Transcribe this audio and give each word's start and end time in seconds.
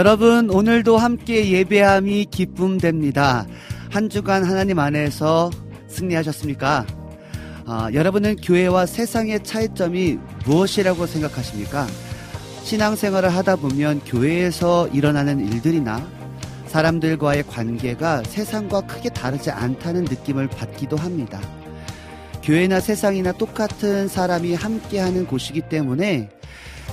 여러분, 0.00 0.48
오늘도 0.48 0.96
함께 0.96 1.50
예배함이 1.50 2.28
기쁨됩니다. 2.30 3.46
한 3.90 4.08
주간 4.08 4.44
하나님 4.44 4.78
안에서 4.78 5.50
승리하셨습니까? 5.88 6.86
아, 7.66 7.90
여러분은 7.92 8.36
교회와 8.36 8.86
세상의 8.86 9.44
차이점이 9.44 10.16
무엇이라고 10.46 11.04
생각하십니까? 11.04 11.86
신앙생활을 12.62 13.28
하다 13.28 13.56
보면 13.56 14.00
교회에서 14.06 14.88
일어나는 14.88 15.46
일들이나 15.46 16.02
사람들과의 16.68 17.46
관계가 17.46 18.22
세상과 18.22 18.80
크게 18.86 19.10
다르지 19.10 19.50
않다는 19.50 20.04
느낌을 20.04 20.48
받기도 20.48 20.96
합니다. 20.96 21.42
교회나 22.42 22.80
세상이나 22.80 23.32
똑같은 23.32 24.08
사람이 24.08 24.54
함께하는 24.54 25.26
곳이기 25.26 25.60
때문에 25.68 26.30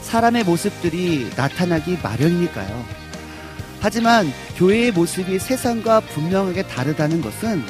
사람의 0.02 0.44
모습들이 0.44 1.30
나타나기 1.36 1.98
마련이니까요. 2.02 2.86
하지만 3.80 4.32
교회의 4.56 4.92
모습이 4.92 5.40
세상과 5.40 6.02
분명하게 6.02 6.64
다르다는 6.64 7.22
것은 7.22 7.64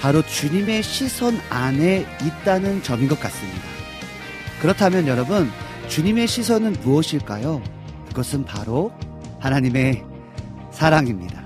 바로 0.00 0.22
주님의 0.22 0.82
시선 0.82 1.40
안에 1.48 2.06
있다는 2.22 2.82
점인 2.82 3.08
것 3.08 3.18
같습니다. 3.18 3.62
그렇다면 4.60 5.06
여러분, 5.06 5.50
주님의 5.88 6.26
시선은 6.26 6.76
무엇일까요? 6.82 7.62
그것은 8.08 8.44
바로 8.44 8.92
하나님의 9.40 10.04
사랑입니다. 10.72 11.45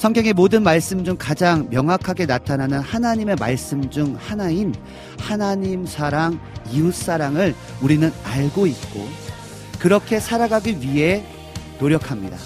성경의 0.00 0.32
모든 0.32 0.62
말씀 0.62 1.04
중 1.04 1.14
가장 1.18 1.68
명확하게 1.68 2.24
나타나는 2.24 2.80
하나님의 2.80 3.36
말씀 3.38 3.90
중 3.90 4.16
하나인 4.18 4.74
하나님 5.18 5.84
사랑, 5.84 6.40
이웃 6.72 6.94
사랑을 6.94 7.54
우리는 7.82 8.10
알고 8.24 8.66
있고 8.66 9.06
그렇게 9.78 10.18
살아가기 10.18 10.80
위해 10.80 11.22
노력합니다. 11.78 12.38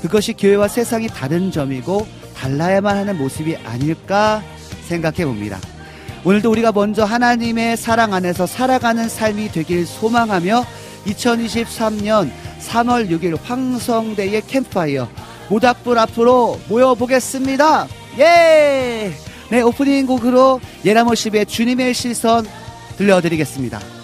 그것이 0.00 0.32
교회와 0.32 0.68
세상이 0.68 1.08
다른 1.08 1.50
점이고 1.50 2.06
달라야만 2.34 2.96
하는 2.96 3.18
모습이 3.18 3.58
아닐까 3.58 4.42
생각해 4.88 5.26
봅니다. 5.26 5.58
오늘도 6.24 6.50
우리가 6.50 6.72
먼저 6.72 7.04
하나님의 7.04 7.76
사랑 7.76 8.14
안에서 8.14 8.46
살아가는 8.46 9.06
삶이 9.06 9.52
되길 9.52 9.84
소망하며 9.84 10.64
2023년 11.04 12.30
3월 12.60 13.10
6일 13.10 13.38
황성대의 13.42 14.46
캠파이어 14.46 15.10
모닥불 15.50 15.98
앞으로 15.98 16.58
모여보겠습니다. 16.68 17.88
예! 18.18 19.12
네, 19.50 19.60
오프닝 19.62 20.06
곡으로 20.06 20.60
예라모십의 20.84 21.46
주님의 21.46 21.92
시선 21.92 22.46
들려드리겠습니다. 22.96 23.99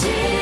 네, 0.00 0.37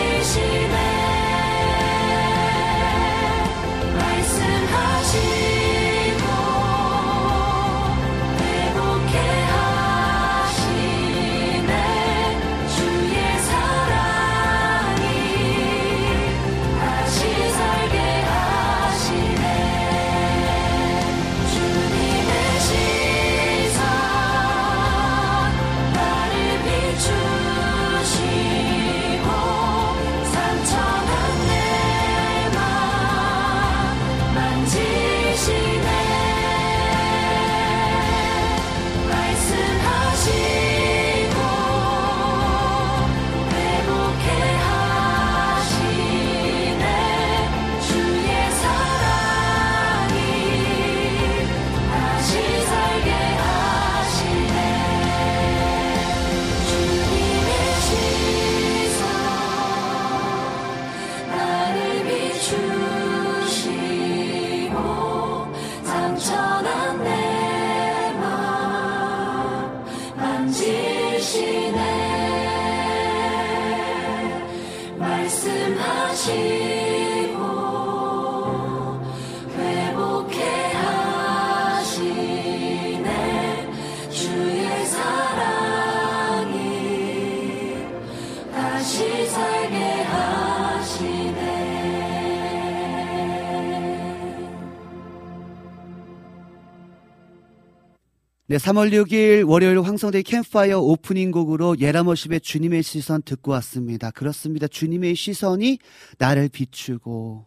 3월 98.67 98.91
6일 98.91 99.49
월요일 99.49 99.81
황성대 99.81 100.23
캠파이어 100.23 100.81
오프닝 100.81 101.31
곡으로 101.31 101.77
예라머십의 101.79 102.41
주님의 102.41 102.82
시선 102.82 103.23
듣고 103.23 103.53
왔습니다. 103.53 104.11
그렇습니다. 104.11 104.67
주님의 104.67 105.15
시선이 105.15 105.79
나를 106.19 106.49
비추고 106.49 107.46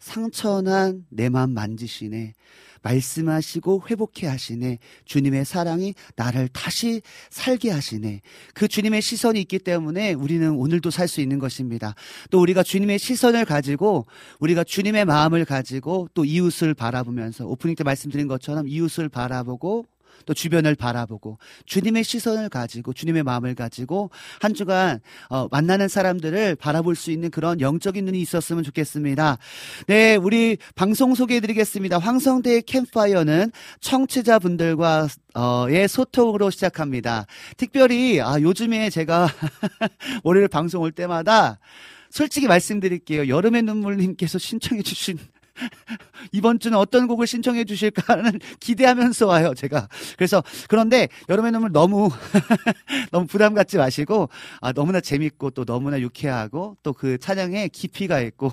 상처난 0.00 1.06
내맘 1.08 1.50
만지시네. 1.50 2.34
말씀하시고 2.82 3.84
회복해 3.88 4.26
하시네. 4.26 4.78
주님의 5.04 5.44
사랑이 5.44 5.94
나를 6.16 6.48
다시 6.48 7.00
살게 7.30 7.70
하시네. 7.70 8.20
그 8.52 8.66
주님의 8.66 9.02
시선이 9.02 9.40
있기 9.42 9.60
때문에 9.60 10.14
우리는 10.14 10.50
오늘도 10.50 10.90
살 10.90 11.06
수 11.06 11.20
있는 11.20 11.38
것입니다. 11.38 11.94
또 12.28 12.40
우리가 12.40 12.64
주님의 12.64 12.98
시선을 12.98 13.44
가지고 13.44 14.06
우리가 14.40 14.64
주님의 14.64 15.04
마음을 15.04 15.44
가지고 15.44 16.08
또 16.12 16.24
이웃을 16.24 16.74
바라보면서 16.74 17.46
오프닝 17.46 17.76
때 17.76 17.84
말씀드린 17.84 18.26
것처럼 18.26 18.66
이웃을 18.66 19.08
바라보고 19.08 19.86
또 20.26 20.34
주변을 20.34 20.74
바라보고 20.74 21.38
주님의 21.66 22.04
시선을 22.04 22.48
가지고 22.48 22.92
주님의 22.92 23.22
마음을 23.22 23.54
가지고 23.54 24.10
한 24.40 24.54
주간 24.54 25.00
어, 25.28 25.48
만나는 25.50 25.88
사람들을 25.88 26.56
바라볼 26.56 26.96
수 26.96 27.10
있는 27.10 27.30
그런 27.30 27.60
영적인 27.60 28.04
눈이 28.04 28.20
있었으면 28.20 28.62
좋겠습니다. 28.62 29.38
네, 29.86 30.16
우리 30.16 30.56
방송 30.74 31.14
소개해드리겠습니다. 31.14 31.98
황성대 31.98 32.62
캠파이어는 32.62 33.52
청취자분들과 33.80 35.08
어의 35.34 35.88
소통으로 35.88 36.50
시작합니다. 36.50 37.26
특별히 37.56 38.20
아, 38.20 38.40
요즘에 38.40 38.90
제가 38.90 39.28
월요일 40.24 40.48
방송 40.48 40.82
올 40.82 40.92
때마다 40.92 41.58
솔직히 42.10 42.46
말씀드릴게요. 42.48 43.28
여름의 43.28 43.62
눈물님께서 43.62 44.38
신청해 44.38 44.82
주신 44.82 45.18
이번 46.32 46.60
주는 46.60 46.78
어떤 46.78 47.06
곡을 47.08 47.26
신청해 47.26 47.64
주실까는 47.64 48.38
기대하면서 48.60 49.26
와요, 49.26 49.52
제가. 49.56 49.88
그래서 50.16 50.42
그런데 50.68 51.08
여름의 51.28 51.52
눈물 51.52 51.72
너무 51.72 52.08
너무 53.10 53.26
부담 53.26 53.54
갖지 53.54 53.78
마시고 53.78 54.28
아, 54.60 54.72
너무나 54.72 55.00
재밌고 55.00 55.50
또 55.50 55.64
너무나 55.64 55.98
유쾌하고 55.98 56.76
또 56.84 57.00
그 57.00 57.16
찬양에 57.16 57.68
깊이가 57.68 58.20
있고 58.20 58.52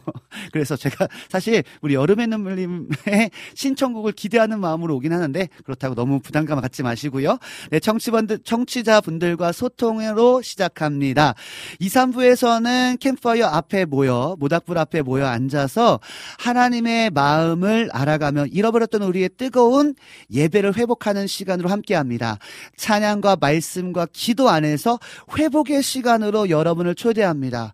그래서 0.53 0.77
제가 0.77 1.09
사실 1.27 1.63
우리 1.81 1.95
여름의 1.95 2.27
눈물님의 2.27 3.29
신청곡을 3.55 4.13
기대하는 4.13 4.61
마음으로 4.61 4.95
오긴 4.95 5.11
하는데 5.11 5.49
그렇다고 5.65 5.93
너무 5.93 6.21
부담감 6.21 6.61
갖지 6.61 6.81
마시고요. 6.81 7.37
네, 7.71 7.81
청취분들 7.81 8.39
청취자분들과 8.45 9.51
소통으로 9.51 10.41
시작합니다. 10.41 11.35
2, 11.79 11.89
3부에서는 11.89 12.99
캠파이어 13.01 13.47
앞에 13.47 13.83
모여 13.83 14.37
모닥불 14.39 14.77
앞에 14.77 15.01
모여 15.01 15.25
앉아서 15.25 15.99
하나님의 16.39 16.96
마음을 17.13 17.89
알아가며 17.91 18.47
잃어버렸던 18.47 19.01
우리의 19.03 19.29
뜨거운 19.37 19.95
예배를 20.31 20.75
회복하는 20.75 21.27
시간으로 21.27 21.69
함께 21.69 21.95
합니다. 21.95 22.37
찬양과 22.75 23.37
말씀과 23.39 24.07
기도 24.11 24.49
안에서 24.49 24.99
회복의 25.37 25.83
시간으로 25.83 26.49
여러분을 26.49 26.95
초대합니다. 26.95 27.73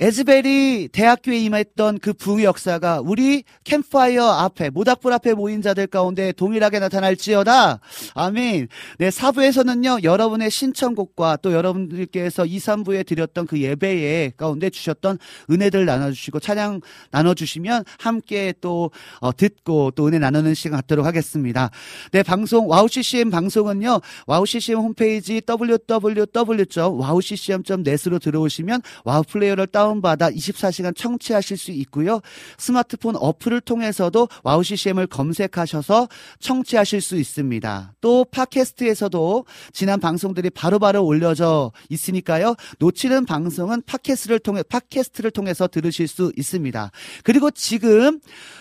에즈벨이 0.00 0.90
대학교에 0.92 1.40
임했던 1.40 1.98
그 1.98 2.12
부흥의 2.12 2.44
역사가 2.44 3.00
우리 3.02 3.42
캠파이어 3.64 4.24
앞에 4.24 4.70
모닥불 4.70 5.12
앞에 5.12 5.34
모인 5.34 5.60
자들 5.60 5.88
가운데 5.88 6.30
동일하게 6.30 6.78
나타날지어다. 6.78 7.80
아멘. 8.14 8.68
네, 8.98 9.10
사부에서는요. 9.10 9.98
여러분의 10.04 10.52
신청곡과 10.52 11.38
또 11.42 11.52
여러분들께서 11.52 12.46
2, 12.46 12.58
3부에 12.58 13.04
드렸던 13.04 13.48
그 13.48 13.60
예배에 13.60 14.34
가운데 14.36 14.70
주셨던 14.70 15.18
은혜들 15.50 15.84
나눠 15.84 16.12
주시고 16.12 16.38
찬양 16.38 16.80
나눠 17.10 17.34
주시면 17.34 17.82
함께 17.98 18.54
또 18.60 18.92
어, 19.18 19.36
듣고 19.36 19.90
또 19.92 20.06
은혜 20.06 20.20
나누는 20.20 20.54
시간 20.54 20.78
갖도록 20.78 21.06
하겠습니다. 21.06 21.72
네, 22.12 22.22
방송 22.22 22.70
WOW 22.70 22.86
CCM 22.86 23.30
방송은요. 23.30 24.00
WOW 24.28 24.46
CCM 24.46 24.78
홈페이지 24.78 25.42
www.wowccm.net으로 25.44 28.20
들어오시면 28.20 28.82
WOW 29.04 29.24
플레이어를 29.24 29.66
다운 29.66 29.87
다운받아 29.88 30.30
24시간 30.30 30.96
청취하실 30.96 31.56
수 31.56 31.70
있고요. 31.70 32.20
스마트폰 32.56 33.16
어플을 33.16 33.60
통해서도 33.60 34.28
WOW 34.42 34.62
CCM을 34.62 35.06
검색하셔서 35.06 36.08
청취하실 36.40 37.00
수 37.00 37.16
있습니다. 37.16 37.94
또 38.00 38.24
팟캐스트에서도 38.30 39.44
지난 39.72 40.00
방송들이 40.00 40.50
바로 40.50 40.78
바로 40.78 41.04
올려져 41.04 41.72
있으니까요. 41.88 42.54
놓치는 42.78 43.26
방송은 43.26 43.82
팟캐스트를 43.86 44.38
통해 44.40 44.62
팟캐스트를 44.62 45.30
통해서 45.30 45.66
들으실 45.68 46.08
수 46.08 46.32
있습니다. 46.36 46.90
그리고 47.24 47.50
지금 47.50 48.20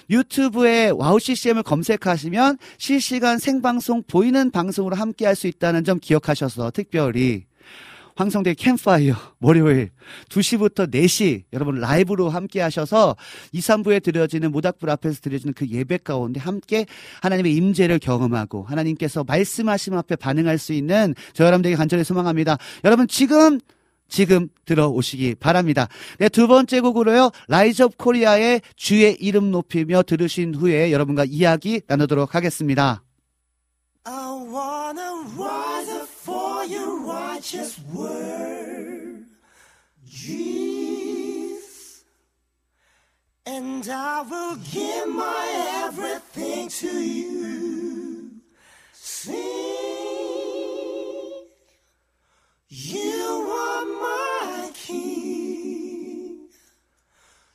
유튜브에 0.09 0.91
WOW 0.95 1.19
CCM을 1.19 1.63
검색하시면 1.63 2.57
실시간 2.77 3.39
생방송 3.39 4.03
보이는 4.07 4.51
방송으로 4.51 4.95
함께 4.95 5.25
할 5.25 5.37
수 5.37 5.45
있다는 5.45 5.83
점 5.83 5.99
기억하셔서 5.99 6.71
특별히 6.71 7.46
황성대 8.17 8.55
캠프파이어 8.55 9.15
월요일 9.39 9.91
2시부터 10.29 10.91
4시 10.91 11.43
여러분 11.53 11.79
라이브로 11.79 12.29
함께 12.29 12.61
하셔서 12.61 13.15
2, 13.51 13.59
3부에 13.59 14.01
드려지는 14.01 14.51
모닥불 14.51 14.89
앞에서 14.89 15.21
드려지는 15.21 15.53
그 15.53 15.67
예배 15.67 15.99
가운데 15.99 16.39
함께 16.39 16.87
하나님의 17.21 17.55
임재를 17.55 17.99
경험하고 17.99 18.63
하나님께서 18.63 19.23
말씀하심 19.23 19.93
앞에 19.93 20.15
반응할 20.15 20.57
수 20.57 20.73
있는 20.73 21.13
저 21.33 21.45
여러분들에게 21.45 21.75
간절히 21.77 22.03
소망합니다. 22.03 22.57
여러분 22.83 23.07
지금 23.07 23.59
지금 24.09 24.47
들어오시기 24.65 25.35
바랍니다. 25.35 25.87
네, 26.17 26.29
두 26.29 26.47
번째 26.47 26.79
곡으로요. 26.79 27.29
Rise 27.49 27.83
Up 27.83 27.97
Korea의 27.97 28.61
주의 28.75 29.15
이름 29.19 29.51
높이며 29.51 30.01
들으신 30.01 30.55
후에 30.55 30.91
여러분과 30.91 31.25
이야기 31.25 31.81
나누도록 31.87 32.33
하겠습니다. 32.33 33.03
Your 36.69 37.01
righteous 37.05 37.79
word, 37.93 39.25
Jesus. 40.05 42.03
And 43.45 43.87
I 43.89 44.21
will 44.21 44.57
give 44.71 45.07
my 45.09 45.83
everything 45.85 46.69
to 46.69 46.99
you. 46.99 48.31
Sing. 48.93 49.35
You 52.69 53.47
are 53.49 53.85
my 53.85 54.71
king. 54.73 56.49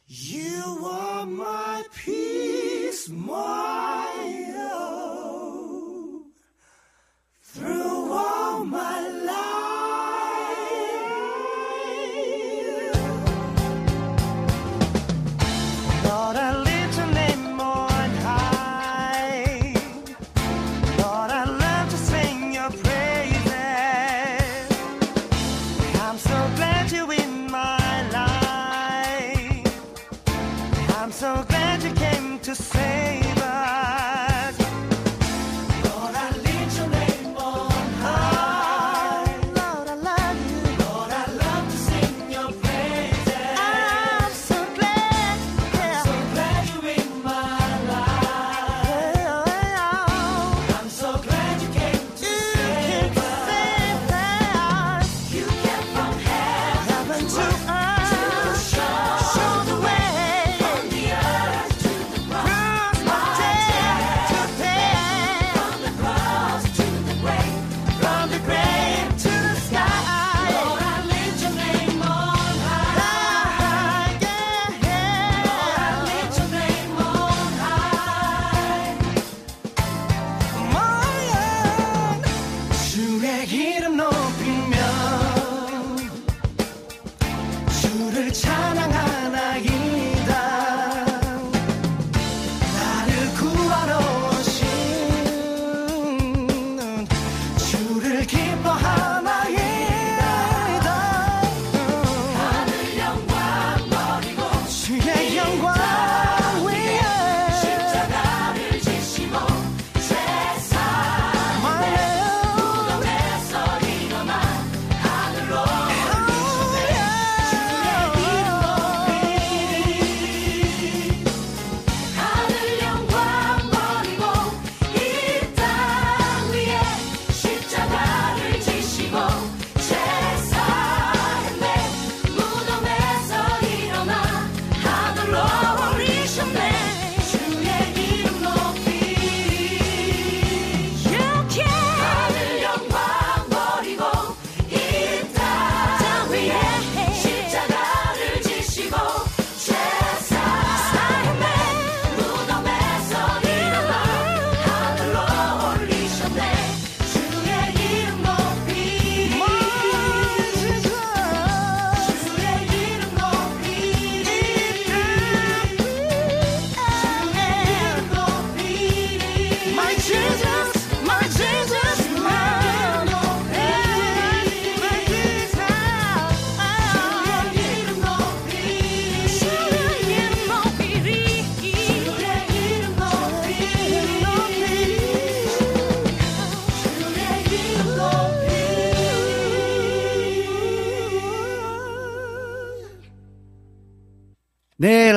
You 0.06 0.80
are 0.84 1.26
my 1.26 1.82
peace, 1.94 3.08
my 3.08 4.51
Through 7.54 8.12
all 8.14 8.64
my 8.64 9.08
life. 9.26 9.81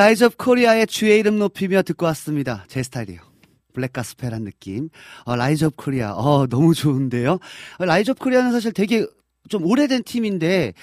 Rise 0.05 0.23
Up 0.23 0.37
Korea의 0.37 0.85
주의 0.85 1.17
이름 1.17 1.39
높이며 1.39 1.81
듣고 1.81 2.05
왔습니다. 2.05 2.63
제 2.67 2.83
스타일이에요. 2.83 3.21
black 3.73 3.91
gospel한 3.91 4.43
느낌. 4.43 4.89
어, 5.23 5.35
Rise 5.35 5.65
Up 5.65 5.75
Korea. 5.77 6.13
어, 6.13 6.45
너무 6.45 6.75
좋은데요. 6.75 7.39
어, 7.79 7.85
Rise 7.85 8.11
Up 8.11 8.19
Korea는 8.19 8.51
사실 8.51 8.71
되게 8.71 9.07
좀 9.49 9.65
오래된 9.65 10.03
팀인데 10.03 10.73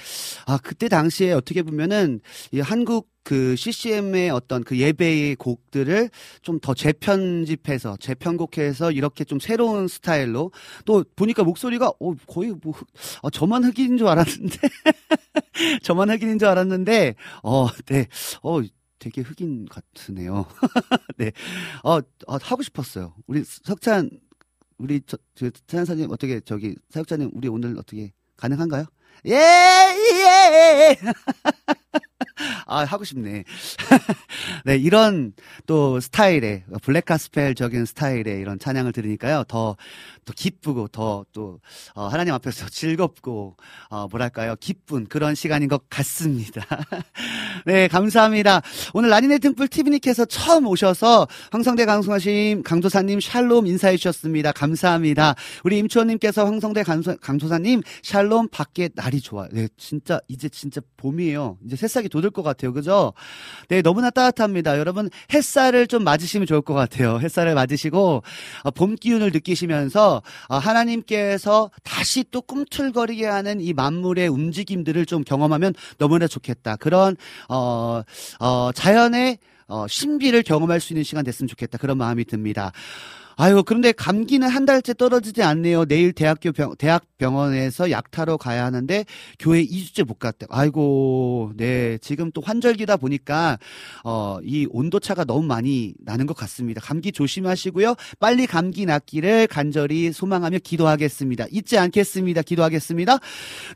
아 0.47 0.59
그때 0.59 0.89
당시에 0.89 1.33
어떻게 1.35 1.63
보면은 1.63 2.21
이 2.51 2.59
한국 2.59 3.11
그 3.23 3.55
CCM의 3.55 4.31
어떤 4.31 4.65
그 4.65 4.77
예배의 4.79 5.37
곡들을 5.37 6.11
좀 6.43 6.59
더 6.61 6.75
재편집해서 6.75 7.99
재편곡해서 8.01 8.91
이렇게 8.91 9.23
좀 9.23 9.39
새로운 9.39 9.87
스타일로 9.87 10.51
또 10.85 11.05
보니까 11.15 11.45
목소리가 11.45 11.93
어 12.01 12.15
거의 12.27 12.55
뭐 12.61 12.73
흑, 12.73 12.89
어, 13.23 13.31
저만 13.31 13.63
흑인인 13.63 13.99
줄 13.99 14.09
알았는데 14.09 14.59
저만 15.85 16.11
흑인인 16.11 16.41
줄 16.41 16.49
알았는데 16.49 17.15
어 17.45 17.69
네 17.89 18.07
어 18.43 18.61
되게 19.03 19.21
흑인 19.21 19.67
같으네요. 19.67 20.47
네. 21.19 21.33
어, 21.83 21.97
어, 21.99 22.37
하고 22.41 22.63
싶었어요. 22.63 23.15
우리 23.27 23.43
석찬 23.43 24.09
우리 24.79 25.01
저, 25.05 25.17
저 25.35 25.51
찬사님 25.67 26.09
어떻게 26.13 26.39
저기 26.39 26.77
사역자님 26.91 27.33
우리 27.35 27.49
오늘 27.49 27.77
어떻게 27.79 28.13
가능한가요? 28.37 28.85
예, 29.27 29.35
예. 29.35 30.97
아, 32.67 32.85
하고 32.85 33.05
싶네. 33.05 33.45
네, 34.65 34.77
이런 34.77 35.33
또 35.67 36.01
스타일의, 36.01 36.65
블랙 36.83 37.05
가스펠적인 37.05 37.85
스타일의 37.85 38.41
이런 38.41 38.59
찬양을 38.59 38.93
들으니까요. 38.93 39.45
더, 39.49 39.77
또 40.25 40.33
기쁘고, 40.33 40.89
더 40.89 41.25
또, 41.33 41.61
어, 41.95 42.07
하나님 42.07 42.35
앞에서 42.35 42.69
즐겁고, 42.71 43.57
어, 43.89 44.09
뭐랄까요. 44.09 44.57
기쁜 44.61 45.07
그런 45.07 45.35
시간인 45.35 45.69
것 45.69 45.89
같습니다. 45.89 46.65
네, 47.67 47.89
감사합니다. 47.89 48.63
오늘 48.95 49.11
라니네 49.11 49.39
등불 49.39 49.69
TV님께서 49.69 50.25
처음 50.25 50.67
오셔서 50.67 51.29
황성대 51.51 51.85
강소사님, 51.85 52.63
강도사님 52.63 53.21
샬롬 53.21 53.67
인사해 53.67 53.97
주셨습니다. 53.97 54.53
감사합니다. 54.53 55.35
우리 55.65 55.79
임초원님께서 55.79 56.45
황성대 56.45 56.83
강소, 56.83 57.17
강도사님 57.19 57.83
샬롬 58.03 58.49
밖에 58.49 58.89
날이 59.03 59.21
좋아요. 59.21 59.49
네, 59.51 59.69
진짜, 59.77 60.21
이제 60.29 60.49
진짜 60.49 60.81
봄이에요. 60.97 61.59
이제 61.67 61.75
새싹이 61.75 62.09
돋을 62.09 62.31
것 62.31 62.43
같아요. 62.43 62.73
그죠? 62.73 63.13
네, 63.69 63.83
너무나 63.83 64.11
따뜻합니다. 64.11 64.79
여러분, 64.79 65.11
햇살을 65.33 65.89
좀 65.89 66.05
맞으시면 66.05 66.47
좋을 66.47 66.63
것 66.63 66.75
같아요. 66.75 67.19
햇살을 67.19 67.55
맞으시고, 67.55 68.23
어, 68.63 68.71
봄 68.71 68.95
기운을 68.95 69.33
느끼시면서, 69.33 70.23
어, 70.49 70.57
하나님께서 70.57 71.71
다시 71.83 72.25
또 72.31 72.43
꿈틀거리게 72.43 73.27
하는 73.27 73.61
이 73.61 73.73
만물의 73.73 74.29
움직임들을 74.29 75.05
좀 75.07 75.25
경험하면 75.25 75.75
너무나 75.99 76.29
좋겠다. 76.29 76.77
그런, 76.77 77.17
어, 77.49 78.03
어, 78.39 78.71
자연의 78.73 79.39
어, 79.69 79.87
신비를 79.89 80.43
경험할 80.43 80.81
수 80.81 80.93
있는 80.93 81.03
시간 81.03 81.25
됐으면 81.25 81.49
좋겠다. 81.49 81.79
그런 81.79 81.97
마음이 81.97 82.27
듭니다. 82.27 82.73
아유, 83.37 83.63
그런데 83.65 83.93
감기는 83.93 84.47
한 84.49 84.65
달째 84.65 84.95
떨어지지 84.95 85.43
않네요. 85.43 85.85
내일 85.87 86.13
대학교 86.13 86.53
병, 86.53 86.75
대학 86.77 87.05
병원에서 87.19 87.91
약 87.91 88.11
타러 88.11 88.37
가야 88.37 88.65
하는데 88.65 89.05
교회 89.39 89.65
2주째 89.65 90.05
못 90.05 90.19
갔대. 90.19 90.47
아이고, 90.51 91.53
네. 91.57 91.99
지금 91.99 92.31
또 92.33 92.41
환절기다 92.41 92.97
보니까, 92.97 93.59
어, 94.05 94.39
이 94.43 94.67
온도차가 94.71 95.25
너무 95.25 95.47
많이 95.47 95.95
나는 96.05 96.27
것 96.27 96.37
같습니다. 96.37 96.81
감기 96.81 97.13
조심하시고요. 97.13 97.95
빨리 98.19 98.47
감기 98.47 98.87
낫기를 98.87 99.47
간절히 99.47 100.13
소망하며 100.13 100.59
기도하겠습니다. 100.59 101.47
잊지 101.51 101.79
않겠습니다. 101.79 102.43
기도하겠습니다. 102.43 103.19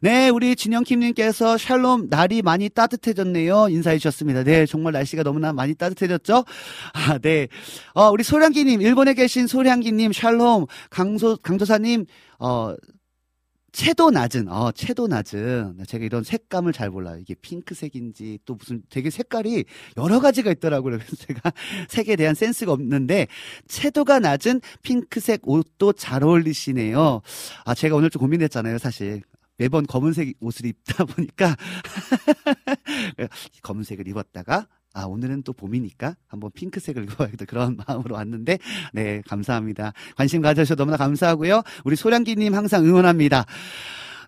네, 0.00 0.28
우리 0.28 0.56
진영킴님께서 0.56 1.56
샬롬, 1.58 2.08
날이 2.10 2.42
많이 2.42 2.68
따뜻해졌네요. 2.68 3.68
인사해 3.70 3.98
주셨습니다. 3.98 4.44
네, 4.44 4.66
정말 4.66 4.92
날씨가 4.92 5.22
너무나 5.22 5.52
많이 5.52 5.74
따뜻해졌죠? 5.74 6.44
아, 6.92 7.18
네. 7.18 7.48
어, 7.94 8.10
우리 8.10 8.22
소량기님, 8.22 8.82
일본에 8.82 9.14
계신 9.14 9.45
소량기님, 9.46 10.12
샬롬, 10.12 10.66
강소, 10.90 11.38
강조사님, 11.38 12.04
어, 12.38 12.74
채도 13.76 14.10
낮은, 14.10 14.48
어, 14.48 14.72
채도 14.72 15.06
낮은. 15.06 15.84
제가 15.86 16.02
이런 16.02 16.24
색감을 16.24 16.72
잘 16.72 16.88
몰라요. 16.88 17.18
이게 17.20 17.34
핑크색인지 17.34 18.38
또 18.46 18.54
무슨 18.54 18.82
되게 18.88 19.10
색깔이 19.10 19.66
여러 19.98 20.18
가지가 20.18 20.50
있더라고요. 20.52 20.96
그래서 20.96 21.14
제가 21.26 21.52
색에 21.88 22.16
대한 22.16 22.34
센스가 22.34 22.72
없는데, 22.72 23.26
채도가 23.68 24.20
낮은 24.20 24.62
핑크색 24.82 25.46
옷도 25.46 25.92
잘 25.92 26.24
어울리시네요. 26.24 27.20
아, 27.66 27.74
제가 27.74 27.96
오늘 27.96 28.08
좀 28.08 28.20
고민했잖아요, 28.20 28.78
사실. 28.78 29.20
매번 29.58 29.86
검은색 29.86 30.36
옷을 30.40 30.66
입다 30.66 31.04
보니까 31.04 31.56
검은색을 33.62 34.08
입었다가 34.08 34.68
아 34.96 35.04
오늘은 35.04 35.42
또 35.42 35.52
봄이니까 35.52 36.16
한번 36.26 36.50
핑크색을 36.54 37.04
입어야겠다 37.12 37.44
그런 37.44 37.76
마음으로 37.86 38.14
왔는데 38.14 38.58
네 38.94 39.22
감사합니다 39.28 39.92
관심 40.16 40.40
가져주셔서 40.40 40.76
너무나 40.76 40.96
감사하고요 40.96 41.62
우리 41.84 41.96
소량기님 41.96 42.54
항상 42.54 42.86
응원합니다 42.86 43.44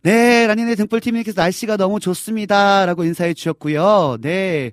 네 0.02 0.46
라니네 0.46 0.74
등불팀님께서 0.74 1.40
날씨가 1.40 1.78
너무 1.78 2.00
좋습니다 2.00 2.84
라고 2.84 3.02
인사해 3.02 3.32
주셨고요 3.32 4.18
네 4.20 4.72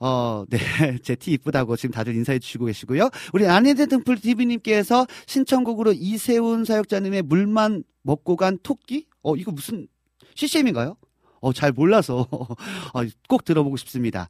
어, 0.00 0.44
네. 0.50 0.58
제 1.02 1.14
티 1.14 1.32
이쁘다고 1.32 1.76
지금 1.76 1.92
다들 1.92 2.14
인사해 2.14 2.38
주시고 2.38 2.66
계시고요. 2.66 3.08
우리 3.32 3.46
아내들 3.46 3.86
등불 3.86 4.18
TV님께서 4.20 5.06
신청곡으로 5.26 5.94
이세훈 5.94 6.66
사역자님의 6.66 7.22
물만 7.22 7.82
먹고 8.02 8.36
간 8.36 8.58
토끼? 8.62 9.06
어, 9.22 9.36
이거 9.36 9.52
무슨 9.52 9.88
CCM인가요? 10.34 10.96
어, 11.46 11.52
잘 11.52 11.70
몰라서 11.70 12.26
어, 12.92 13.02
꼭 13.28 13.44
들어보고 13.44 13.76
싶습니다. 13.76 14.28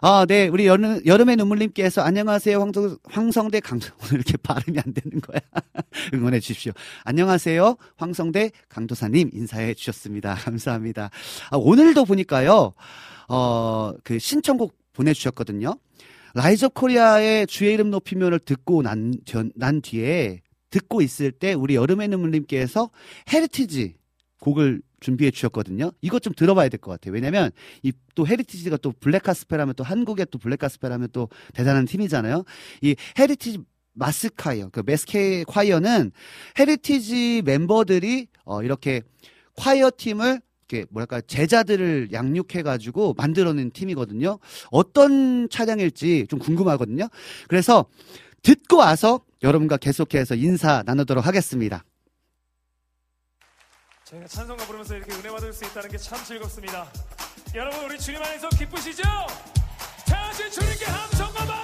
아, 0.00 0.24
네, 0.26 0.48
우리 0.48 0.66
여름, 0.66 1.04
여름의 1.04 1.36
눈물님께서 1.36 2.00
안녕하세요, 2.00 2.58
황성, 2.58 2.96
황성대 3.04 3.60
강도 3.60 3.88
오늘 4.00 4.14
이렇게 4.14 4.38
발음이 4.38 4.78
안 4.78 4.94
되는 4.94 5.20
거야. 5.20 5.40
응원해 6.14 6.40
주십시오. 6.40 6.72
안녕하세요, 7.04 7.76
황성대 7.96 8.50
강도사님 8.70 9.30
인사해 9.34 9.74
주셨습니다. 9.74 10.36
감사합니다. 10.36 11.10
아, 11.50 11.56
오늘도 11.58 12.06
보니까요, 12.06 12.72
어, 13.28 13.92
그 14.02 14.18
신청곡 14.18 14.74
보내주셨거든요. 14.94 15.76
Rise 16.32 16.70
Korea의 16.70 17.46
주의 17.46 17.74
이름 17.74 17.90
높이며를 17.90 18.38
듣고 18.38 18.80
난, 18.80 19.12
난 19.54 19.82
뒤에 19.82 20.40
듣고 20.70 21.02
있을 21.02 21.30
때 21.30 21.52
우리 21.52 21.74
여름의 21.74 22.08
눈물님께서 22.08 22.90
Heritage 23.32 23.96
곡을 24.40 24.80
준비해 25.04 25.30
주셨거든요. 25.30 25.92
이것 26.00 26.22
좀 26.22 26.32
들어봐야 26.34 26.68
될 26.68 26.80
것 26.80 26.90
같아요. 26.90 27.12
왜냐면 27.14 27.50
이 27.82 27.92
또 28.14 28.26
Heritage가 28.26 28.76
또 28.78 28.92
black 29.00 29.27
gospel 29.27 29.60
하면 29.60 29.74
또 29.74 29.82
한국의 29.84 30.26
또 30.30 30.38
black 30.38 30.62
gospel 30.62 30.92
하면 30.92 31.08
또 31.12 31.28
대단한 31.52 31.84
팀이잖아요. 31.84 32.44
이 32.82 32.94
Heritage 33.18 33.58
Mass 33.94 34.24
Choir, 34.24 34.68
그 34.70 34.82
Mass 34.86 35.44
Choir는 35.48 36.12
Heritage 36.58 37.42
멤버들이 37.44 38.28
어 38.44 38.62
이렇게 38.62 39.02
콰이어 39.56 39.90
팀을 39.96 40.40
이렇게 40.68 40.86
뭐랄까 40.90 41.20
제자들을 41.20 42.10
양육해 42.12 42.62
가지고 42.62 43.14
만들어낸 43.16 43.70
팀이거든요. 43.72 44.38
어떤 44.70 45.48
찬양일지 45.48 46.26
좀 46.28 46.38
궁금하거든요. 46.38 47.08
그래서 47.48 47.86
듣고 48.42 48.76
와서 48.78 49.20
여러분과 49.42 49.76
계속해서 49.76 50.36
인사 50.36 50.82
나누도록 50.86 51.26
하겠습니다. 51.26 51.84
저희가 54.14 54.28
찬송가 54.28 54.64
부르면서 54.66 54.94
이렇게 54.96 55.12
은혜 55.14 55.28
받을 55.30 55.52
수 55.52 55.64
있다는 55.64 55.90
게 55.90 55.98
참 55.98 56.22
즐겁습니다. 56.24 56.86
여러분 57.54 57.84
우리 57.84 57.98
주님 57.98 58.22
안에서 58.22 58.48
기쁘시죠? 58.50 59.02
다 60.06 60.16
같이 60.26 60.50
주님께 60.50 60.84
함성과 60.84 61.44
박 61.46 61.63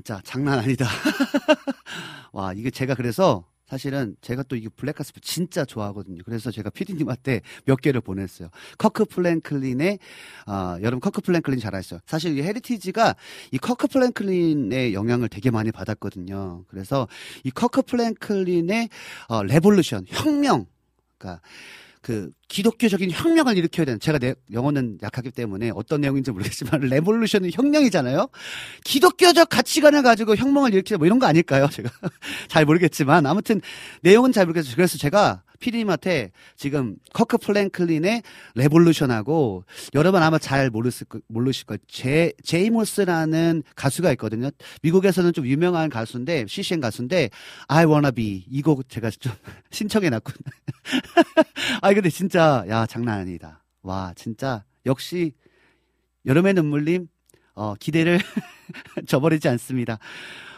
진짜 0.00 0.18
장난 0.24 0.58
아니다. 0.58 0.86
와, 2.32 2.54
이게 2.54 2.70
제가 2.70 2.94
그래서 2.94 3.44
사실은 3.66 4.16
제가 4.22 4.42
또 4.44 4.56
이게 4.56 4.70
black 4.70 4.93
gospel 4.93 5.20
진짜 5.20 5.66
좋아하거든요. 5.66 6.22
그래서 6.24 6.50
제가 6.50 6.70
피디님한테 6.70 7.42
몇 7.66 7.76
개를 7.82 8.00
보냈어요. 8.00 8.48
Kirk 8.78 9.04
Franklin의 9.04 9.98
아, 10.46 10.78
여러분 10.80 11.00
Kirk 11.00 11.20
Franklin 11.20 11.60
잘 11.60 11.74
아시죠? 11.74 12.00
사실 12.06 12.36
이 12.38 12.42
Heritage가 12.42 13.14
이 13.52 13.58
Kirk 13.58 13.88
Franklin의 13.88 14.94
영향을 14.94 15.28
되게 15.28 15.50
많이 15.50 15.70
받았거든요. 15.70 16.64
그래서 16.68 17.06
이 17.44 17.50
Kirk 17.50 17.82
Franklin의 17.82 18.88
어, 19.28 19.42
Revolution 19.42 20.06
혁명 20.08 20.66
그러니까 21.18 21.42
그 22.02 22.30
기독교적인 22.48 23.10
혁명을 23.10 23.58
일으켜야 23.58 23.84
되는 23.84 24.00
제가 24.00 24.18
내 24.18 24.34
영어는 24.52 24.98
약하기 25.02 25.32
때문에 25.32 25.70
어떤 25.74 26.00
내용인지 26.00 26.30
모르겠지만 26.30 26.80
revolution은 26.88 27.50
혁명이잖아요. 27.52 28.28
기독교적 28.84 29.48
가치관을 29.48 30.02
가지고 30.02 30.34
혁명을 30.34 30.72
일으키자 30.72 30.96
뭐 30.96 31.06
이런 31.06 31.18
거 31.18 31.26
아닐까요? 31.26 31.68
제가 31.68 31.90
잘 32.48 32.64
모르겠지만 32.64 33.26
아무튼 33.26 33.60
내용은 34.02 34.32
잘 34.32 34.46
모르겠어요. 34.46 34.74
그래서 34.76 34.96
제가 34.96 35.42
피디님한테 35.60 36.32
지금 36.56 36.96
커크 37.12 37.38
프랭클린의 37.38 38.22
Revolution하고 38.54 39.64
여러분 39.94 40.22
아마 40.22 40.38
잘 40.38 40.70
모르실, 40.70 41.06
거- 41.06 41.20
모르실 41.28 41.66
거예요. 41.66 41.78
제, 41.86 42.32
제이모스라는 42.42 43.62
가수가 43.76 44.10
있거든요. 44.12 44.50
미국에서는 44.82 45.32
좀 45.32 45.46
유명한 45.46 45.88
가수인데, 45.90 46.46
CCM 46.48 46.80
가수인데, 46.80 47.30
I 47.68 47.84
wanna 47.84 48.10
be. 48.10 48.44
이 48.50 48.62
곡 48.62 48.88
제가 48.88 49.10
좀 49.10 49.32
신청해 49.70 50.10
놨거든요. 50.10 50.50
아, 51.82 51.92
근데 51.94 52.08
진짜, 52.10 52.64
야, 52.68 52.86
장난 52.86 53.20
아니다. 53.20 53.62
와, 53.82 54.12
진짜, 54.16 54.64
역시, 54.86 55.32
여름의 56.26 56.54
눈물님, 56.54 57.06
어, 57.54 57.74
기대를 57.74 58.18
저버리지 59.06 59.48
않습니다. 59.48 59.98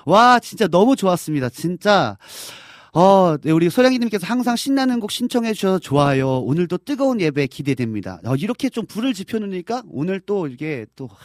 와, 0.06 0.38
진짜 0.40 0.66
너무 0.68 0.96
좋았습니다. 0.96 1.48
진짜, 1.48 2.16
어, 2.94 3.38
네, 3.38 3.50
우리 3.52 3.70
소량이님께서 3.70 4.26
항상 4.26 4.54
신나는 4.54 5.00
곡 5.00 5.10
신청해 5.10 5.54
주셔서 5.54 5.78
좋아요. 5.78 6.40
오늘도 6.40 6.78
뜨거운 6.78 7.22
예배 7.22 7.46
기대됩니다. 7.46 8.20
어, 8.24 8.36
이렇게 8.36 8.68
좀 8.68 8.84
불을 8.84 9.14
지펴놓으니까 9.14 9.82
오늘 9.88 10.20
또 10.20 10.46
이게 10.46 10.84
또, 10.94 11.06
하, 11.06 11.16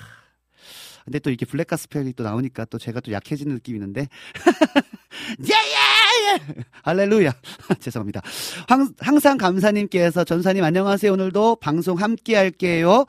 근데 1.03 1.19
또 1.19 1.29
이렇게 1.29 1.45
블랙가스펠이 1.45 2.13
또 2.13 2.23
나오니까 2.23 2.65
또 2.65 2.77
제가 2.77 3.01
또 3.01 3.11
약해지는 3.11 3.53
느낌이 3.55 3.77
있는데. 3.77 4.07
예, 5.43 5.53
예, 5.53 6.35
예! 6.35 6.63
할렐루야. 6.83 7.33
죄송합니다. 7.81 8.21
항, 8.69 8.89
항상 8.99 9.37
감사님께서 9.37 10.23
전사님 10.23 10.63
안녕하세요. 10.63 11.11
오늘도 11.11 11.57
방송 11.57 11.99
함께 11.99 12.37
할게요. 12.37 13.05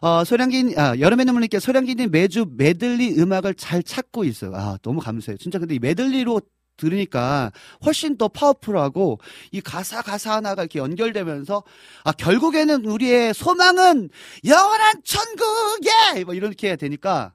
어, 0.00 0.24
소량기, 0.24 0.74
아, 0.76 0.98
여름의 0.98 1.26
눈물님께 1.26 1.60
소량기님 1.60 2.10
매주 2.10 2.46
메들리 2.56 3.20
음악을 3.20 3.54
잘 3.54 3.84
찾고 3.84 4.24
있어요. 4.24 4.52
아, 4.56 4.78
너무 4.82 4.98
감사해요. 4.98 5.36
진짜 5.38 5.60
근데 5.60 5.76
이 5.76 5.78
메들리로 5.78 6.40
들으니까 6.80 7.52
훨씬 7.84 8.16
더 8.16 8.28
파워풀하고 8.28 9.20
이 9.52 9.60
가사 9.60 10.02
가사 10.02 10.34
하나가 10.34 10.62
이렇게 10.62 10.78
연결되면서 10.78 11.62
아 12.04 12.12
결국에는 12.12 12.84
우리의 12.84 13.34
소망은 13.34 14.08
영원한 14.44 15.02
천국에! 15.04 16.24
뭐 16.24 16.34
이렇게 16.34 16.76
되니까 16.76 17.34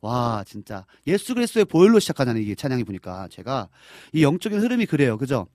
와 0.00 0.44
진짜. 0.46 0.86
예수 1.06 1.34
그리스도의 1.34 1.64
보혈로 1.66 1.98
시작하는 2.00 2.36
이게 2.36 2.54
찬양이 2.54 2.84
보니까 2.84 3.28
제가 3.30 3.68
이 4.12 4.22
영적인 4.22 4.60
흐름이 4.60 4.86
그래요. 4.86 5.18
그죠? 5.18 5.46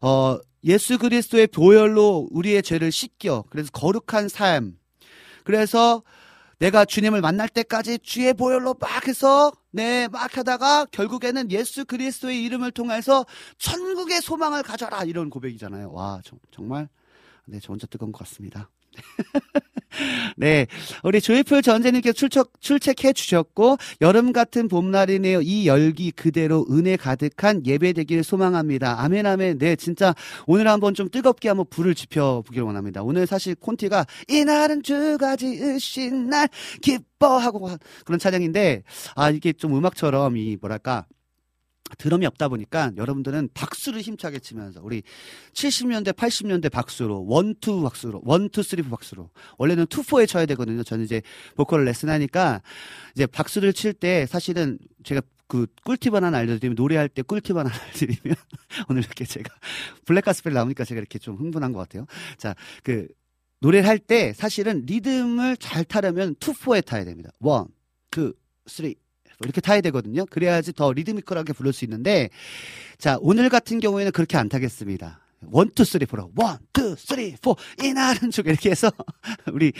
어 0.00 0.38
예수 0.64 0.98
그리스도의 0.98 1.48
보혈로 1.48 2.28
우리의 2.30 2.62
죄를 2.62 2.92
씻겨 2.92 3.44
그래서 3.50 3.70
거룩한 3.72 4.28
삶. 4.28 4.74
그래서 5.44 6.02
내가 6.58 6.84
주님을 6.84 7.20
만날 7.20 7.48
때까지 7.48 8.00
주의 8.00 8.34
보혈로 8.34 8.74
막 8.80 9.06
해서 9.06 9.52
네, 9.70 10.08
막 10.08 10.36
하다가 10.36 10.86
결국에는 10.86 11.50
예수 11.50 11.84
그리스도의 11.84 12.42
이름을 12.44 12.70
통해서 12.72 13.26
천국의 13.58 14.22
소망을 14.22 14.62
가져라 14.62 15.04
이런 15.04 15.28
고백이잖아요. 15.28 15.92
와, 15.92 16.20
정, 16.24 16.38
정말 16.50 16.88
네, 17.44 17.60
저 17.60 17.72
혼자 17.72 17.86
뜨거운 17.86 18.12
것 18.12 18.20
같습니다. 18.20 18.70
네, 20.36 20.66
우리 21.02 21.20
조이풀 21.20 21.62
전재님께 21.62 22.12
출석, 22.12 22.60
출첵해 22.60 23.12
주셨고, 23.12 23.78
여름 24.00 24.32
같은 24.32 24.68
봄날이네요. 24.68 25.42
이 25.42 25.66
열기 25.66 26.10
그대로 26.10 26.66
은혜 26.70 26.96
가득한 26.96 27.66
예배 27.66 27.94
되길 27.94 28.22
소망합니다. 28.22 29.00
아멘, 29.00 29.26
아멘. 29.26 29.58
네, 29.58 29.76
진짜 29.76 30.14
오늘 30.46 30.68
한번 30.68 30.94
좀 30.94 31.08
뜨겁게 31.10 31.48
한번 31.48 31.66
불을 31.70 31.94
지펴보길 31.94 32.62
원합니다. 32.62 33.02
오늘 33.02 33.26
사실 33.26 33.54
콘티가 33.54 34.06
이날은 34.28 34.82
주가 34.82 35.36
지으신 35.36 36.28
날 36.28 36.48
기뻐하고 36.82 37.70
그런 38.04 38.18
찬양인데, 38.18 38.82
아, 39.16 39.30
이게 39.30 39.52
좀 39.52 39.76
음악처럼 39.76 40.36
이 40.36 40.56
뭐랄까, 40.60 41.06
드럼이 41.96 42.26
없다 42.26 42.48
보니까 42.48 42.92
여러분들은 42.96 43.48
박수를 43.54 44.00
힘차게 44.02 44.40
치면서 44.40 44.80
우리 44.82 45.02
70년대 45.54 46.12
80년대 46.12 46.70
박수로 46.70 47.24
one 47.26 47.54
two 47.54 47.82
박수로 47.82 48.20
one 48.24 48.43
two 48.43 48.62
three 48.62 48.82
four 48.82 48.90
박수로 48.90 49.30
원래는 49.56 49.86
two 49.86 50.01
four에 50.01 50.26
쳐야 50.26 50.44
되거든요. 50.46 50.82
저는 50.82 51.04
이제 51.04 51.22
보컬을 51.56 51.84
레슨하니까 51.86 52.62
이제 53.14 53.26
박수를 53.26 53.72
칠 53.72 53.94
때 53.94 54.26
사실은 54.26 54.78
제가 55.02 55.22
그 55.48 55.66
꿀팁 55.84 56.14
하나 56.14 56.28
알려드리면 56.36 56.74
노래할 56.74 57.08
때 57.08 57.22
꿀팁 57.22 57.56
하나 57.56 57.70
알려드리면 57.72 58.36
오늘 58.90 59.02
이렇게 59.02 59.24
제가 59.24 59.52
black 60.04 60.26
gospel 60.26 60.52
나오니까 60.52 60.84
제가 60.84 60.98
이렇게 60.98 61.18
좀 61.18 61.36
흥분한 61.36 61.72
것 61.72 61.78
같아요. 61.80 62.06
자, 62.36 62.54
그 62.82 63.08
노래를 63.60 63.88
할 63.88 63.98
때 63.98 64.32
사실은 64.34 64.84
리듬을 64.86 65.56
잘 65.56 65.84
타려면 65.84 66.34
two 66.38 66.54
four에 66.54 66.80
타야 66.82 67.04
됩니다. 67.04 67.30
one, 67.40 67.66
two, 68.10 68.34
three 68.66 68.94
이렇게 69.40 69.60
타야 69.60 69.80
되거든요. 69.80 70.26
그래야지 70.26 70.72
더 70.72 70.92
리드미컬하게 70.92 71.52
부를 71.52 71.72
수 71.72 71.84
있는데 71.84 72.30
자 72.98 73.16
오늘 73.20 73.48
같은 73.48 73.80
경우에는 73.80 74.12
그렇게 74.12 74.36
안 74.36 74.48
타겠습니다. 74.48 75.20
one, 75.50 75.70
two, 75.70 75.84
three, 75.84 76.04
four로. 76.04 76.32
One, 76.34 76.58
two, 76.72 76.96
three, 76.98 77.36
four. 77.40 77.54
이날은 77.80 78.32
쭉 78.32 78.46
이렇게 78.48 78.70
해서 78.70 78.90
우리 79.52 79.72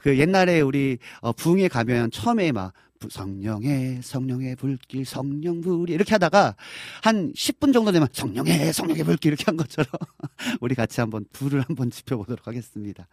그 0.00 0.18
옛날에 0.18 0.62
우리 0.62 0.96
어, 1.20 1.32
부흥회 1.32 1.68
가면 1.68 2.10
처음에 2.10 2.50
막 2.52 2.72
부- 2.98 3.10
성령의 3.10 4.00
성령의 4.02 4.56
불길 4.56 5.04
성령 5.04 5.60
불이 5.60 5.92
이렇게 5.92 6.12
하다가 6.12 6.56
한 7.02 7.30
10분 7.34 7.74
정도 7.74 7.92
되면 7.92 8.08
성령의 8.10 8.72
성령의 8.72 9.04
불길 9.04 9.32
이렇게 9.32 9.44
한 9.44 9.58
것처럼 9.58 9.90
우리 10.62 10.74
같이 10.74 11.00
한번 11.02 11.26
불을 11.32 11.60
한번 11.60 11.90
지펴보도록 11.90 12.46
하겠습니다. 12.46 13.06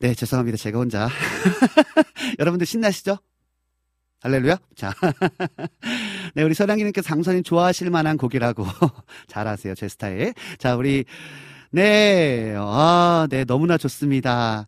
네, 0.00 0.14
죄송합니다. 0.14 0.56
제가 0.58 0.78
혼자. 0.78 1.08
여러분들 2.40 2.66
신나시죠? 2.66 3.18
할렐루야. 4.26 4.58
자. 4.74 4.92
네, 6.34 6.42
우리 6.42 6.52
서량기님께서 6.52 7.06
장선님 7.06 7.44
좋아하실 7.44 7.90
만한 7.90 8.16
곡이라고. 8.16 8.66
잘하세요. 9.28 9.76
제 9.76 9.86
스타일. 9.86 10.34
자, 10.58 10.74
우리, 10.74 11.04
네. 11.70 12.52
아, 12.58 13.28
네. 13.30 13.44
너무나 13.44 13.78
좋습니다. 13.78 14.66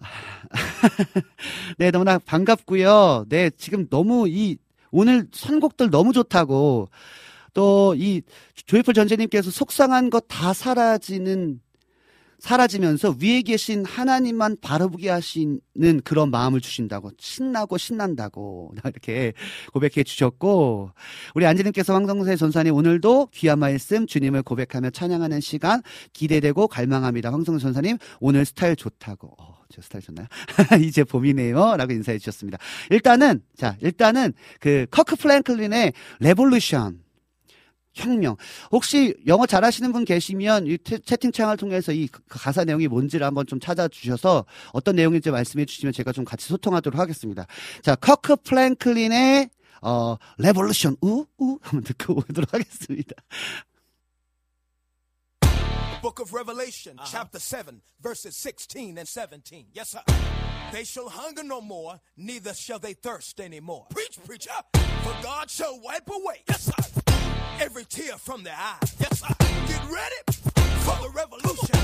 네, 1.78 1.92
너무나 1.92 2.18
반갑고요. 2.18 3.26
네, 3.28 3.50
지금 3.56 3.88
너무 3.88 4.26
이, 4.28 4.56
오늘 4.90 5.28
선곡들 5.30 5.90
너무 5.90 6.12
좋다고. 6.12 6.88
또 7.54 7.94
이 7.96 8.20
조이풀 8.66 8.94
전재님께서 8.94 9.52
속상한 9.52 10.10
것 10.10 10.26
다 10.28 10.52
사라지는 10.52 11.60
사라지면서 12.38 13.16
위에 13.20 13.42
계신 13.42 13.84
하나님만 13.84 14.58
바라보게 14.60 15.08
하시는 15.08 15.60
그런 16.04 16.30
마음을 16.30 16.60
주신다고 16.60 17.10
신나고 17.18 17.78
신난다고 17.78 18.74
이렇게 18.84 19.32
고백해 19.72 20.04
주셨고 20.04 20.90
우리 21.34 21.46
안지님께서 21.46 21.94
황성세 21.94 22.36
전사님 22.36 22.74
오늘도 22.74 23.28
귀한 23.32 23.58
말씀 23.58 24.06
주님을 24.06 24.42
고백하며 24.42 24.90
찬양하는 24.90 25.40
시간 25.40 25.82
기대되고 26.12 26.68
갈망합니다. 26.68 27.32
황성대 27.32 27.62
전도사님 27.62 27.98
오늘 28.20 28.44
스타일 28.44 28.76
좋다고 28.76 29.34
어, 29.38 29.58
저 29.72 29.82
스타일 29.82 30.04
좋나요? 30.04 30.26
이제 30.84 31.04
봄이네요. 31.04 31.76
라고 31.76 31.92
인사해 31.92 32.18
주셨습니다. 32.18 32.58
일단은 32.90 33.42
자 33.56 33.76
일단은 33.80 34.34
그 34.60 34.86
커크 34.90 35.16
프랭클린의 35.16 35.92
Revolution 36.20 37.05
혁명. 37.96 38.36
혹시 38.70 39.14
영어 39.26 39.46
잘하시는 39.46 39.92
분 39.92 40.04
계시면 40.04 40.66
이 40.66 40.78
채- 40.84 40.98
채팅창을 40.98 41.56
통해서 41.56 41.92
이 41.92 42.08
가사 42.28 42.64
내용이 42.64 42.86
뭔지를 42.88 43.26
한번 43.26 43.46
좀 43.46 43.58
찾아주셔서 43.58 44.44
어떤 44.72 44.96
내용인지 44.96 45.30
말씀해 45.30 45.64
주시면 45.64 45.92
제가 45.92 46.12
좀 46.12 46.24
같이 46.24 46.46
소통하도록 46.48 46.98
하겠습니다. 47.00 47.46
자, 47.82 47.94
커크 47.96 48.36
프랭클린의 48.36 49.50
어, 49.82 50.16
Revolution 50.38 50.96
우? 51.02 51.26
우? 51.38 51.58
한번 51.62 51.84
듣고 51.84 52.14
오도록 52.18 52.52
하겠습니다. 52.52 53.14
book 56.02 56.20
of 56.20 56.32
Revelation, 56.32 56.96
chapter 57.04 57.38
7, 57.40 57.80
verses 58.00 58.36
16 58.36 58.96
and 58.96 59.08
17. 59.08 59.66
Yes, 59.74 59.90
sir. 59.90 60.02
They 60.72 60.84
shall 60.84 61.08
hunger 61.08 61.42
no 61.42 61.60
more, 61.60 61.98
neither 62.16 62.52
shall 62.54 62.78
they 62.78 62.94
thirst 62.94 63.40
anymore. 63.40 63.86
Preach, 63.90 64.18
preacher. 64.24 64.52
For 65.02 65.14
God 65.22 65.50
shall 65.50 65.80
wipe 65.82 66.08
away, 66.08 66.42
yes, 66.48 66.62
sir, 66.70 67.02
every 67.60 67.84
tear 67.84 68.16
from 68.16 68.42
their 68.42 68.56
eye. 68.56 68.78
Yes, 69.00 69.20
sir. 69.20 69.34
Get 69.38 69.82
ready 69.90 70.20
for 70.84 70.96
the 71.02 71.10
revolution. 71.14 71.75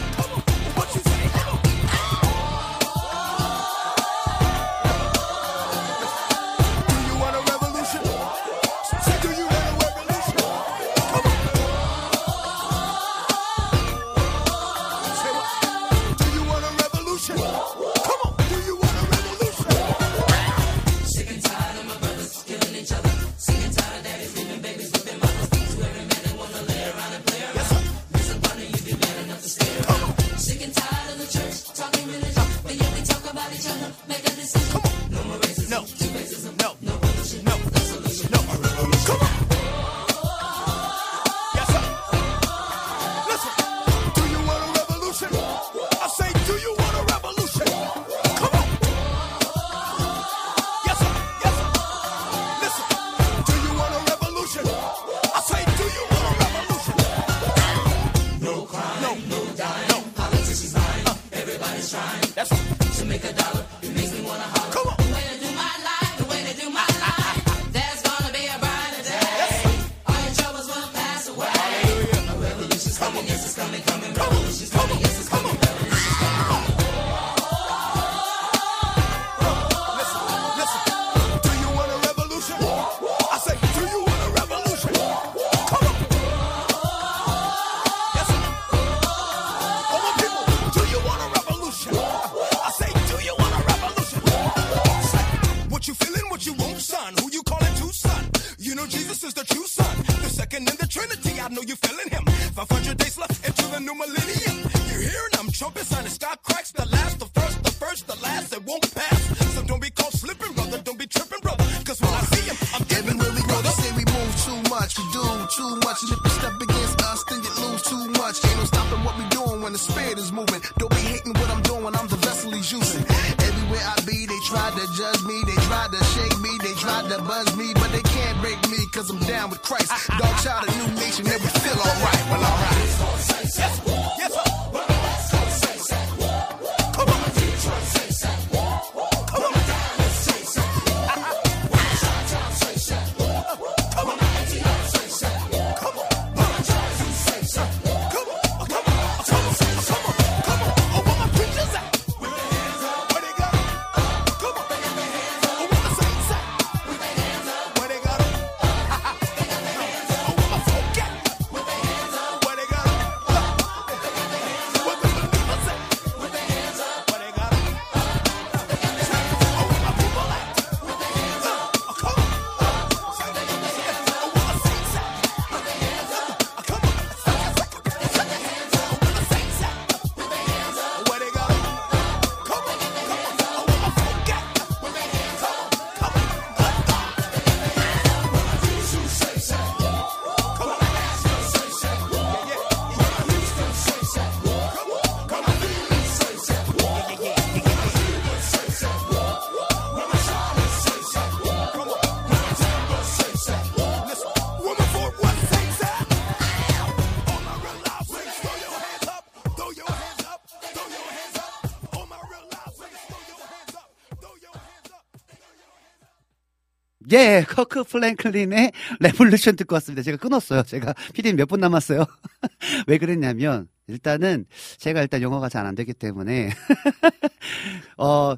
예, 217.12 217.44
커크 217.48 217.84
프랭클린의 217.84 218.72
Revolution 219.00 219.56
듣고 219.56 219.74
왔습니다. 219.74 220.02
제가 220.02 220.16
끊었어요. 220.16 220.62
제가 220.62 220.94
피디님 221.14 221.36
몇 221.36 221.46
분 221.46 221.60
남았어요. 221.60 222.06
왜 222.86 222.98
그랬냐면 222.98 223.68
일단은 223.88 224.46
제가 224.78 225.02
일단 225.02 225.22
영어가 225.22 225.48
잘 225.48 225.62
안 225.66 225.74
되기 225.76 225.92
때문에 225.94 226.50
어 227.98 228.34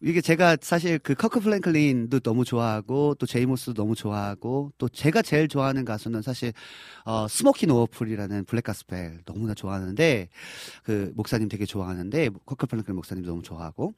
이게 0.00 0.20
제가 0.20 0.56
사실 0.60 0.98
그 1.00 1.14
커크 1.14 1.40
프랭클린도 1.40 2.20
너무 2.20 2.44
좋아하고 2.44 3.16
또 3.16 3.26
제이모스도 3.26 3.74
너무 3.74 3.96
좋아하고 3.96 4.72
또 4.78 4.88
제가 4.88 5.22
제일 5.22 5.48
좋아하는 5.48 5.84
가수는 5.84 6.22
사실 6.22 6.52
어 7.04 7.26
스모키 7.28 7.66
노어풀이라는 7.66 8.44
black 8.44 8.62
gospel 8.64 9.22
너무나 9.24 9.54
좋아하는데 9.54 10.28
그 10.84 11.12
목사님 11.16 11.48
되게 11.48 11.64
좋아하는데 11.66 12.30
커크 12.46 12.66
프랭클린 12.66 12.94
목사님 12.94 13.24
너무 13.24 13.42
좋아하고 13.42 13.94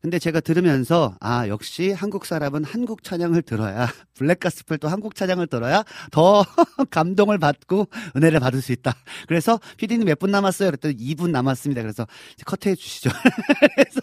근데 0.00 0.18
제가 0.18 0.40
들으면서 0.40 1.16
아 1.20 1.48
역시 1.48 1.92
한국 1.92 2.26
사람은 2.26 2.64
한국 2.64 3.02
찬양을 3.02 3.42
들어야 3.42 3.88
black 4.14 4.40
gospel도 4.40 4.88
한국 4.88 5.16
찬양을 5.16 5.48
들어야 5.48 5.84
더 6.12 6.44
감동을 6.90 7.38
받고 7.38 7.88
은혜를 8.16 8.40
받을 8.40 8.62
수 8.62 8.72
있다. 8.72 8.94
그래서 9.26 9.58
피디님 9.76 10.06
몇분 10.06 10.30
남았어요? 10.32 10.70
그랬더니 10.70 10.96
2분 10.96 11.30
남았습니다. 11.30 11.82
그래서 11.82 12.06
커트해 12.44 12.74
주시죠. 12.74 13.10
그래서 13.76 14.00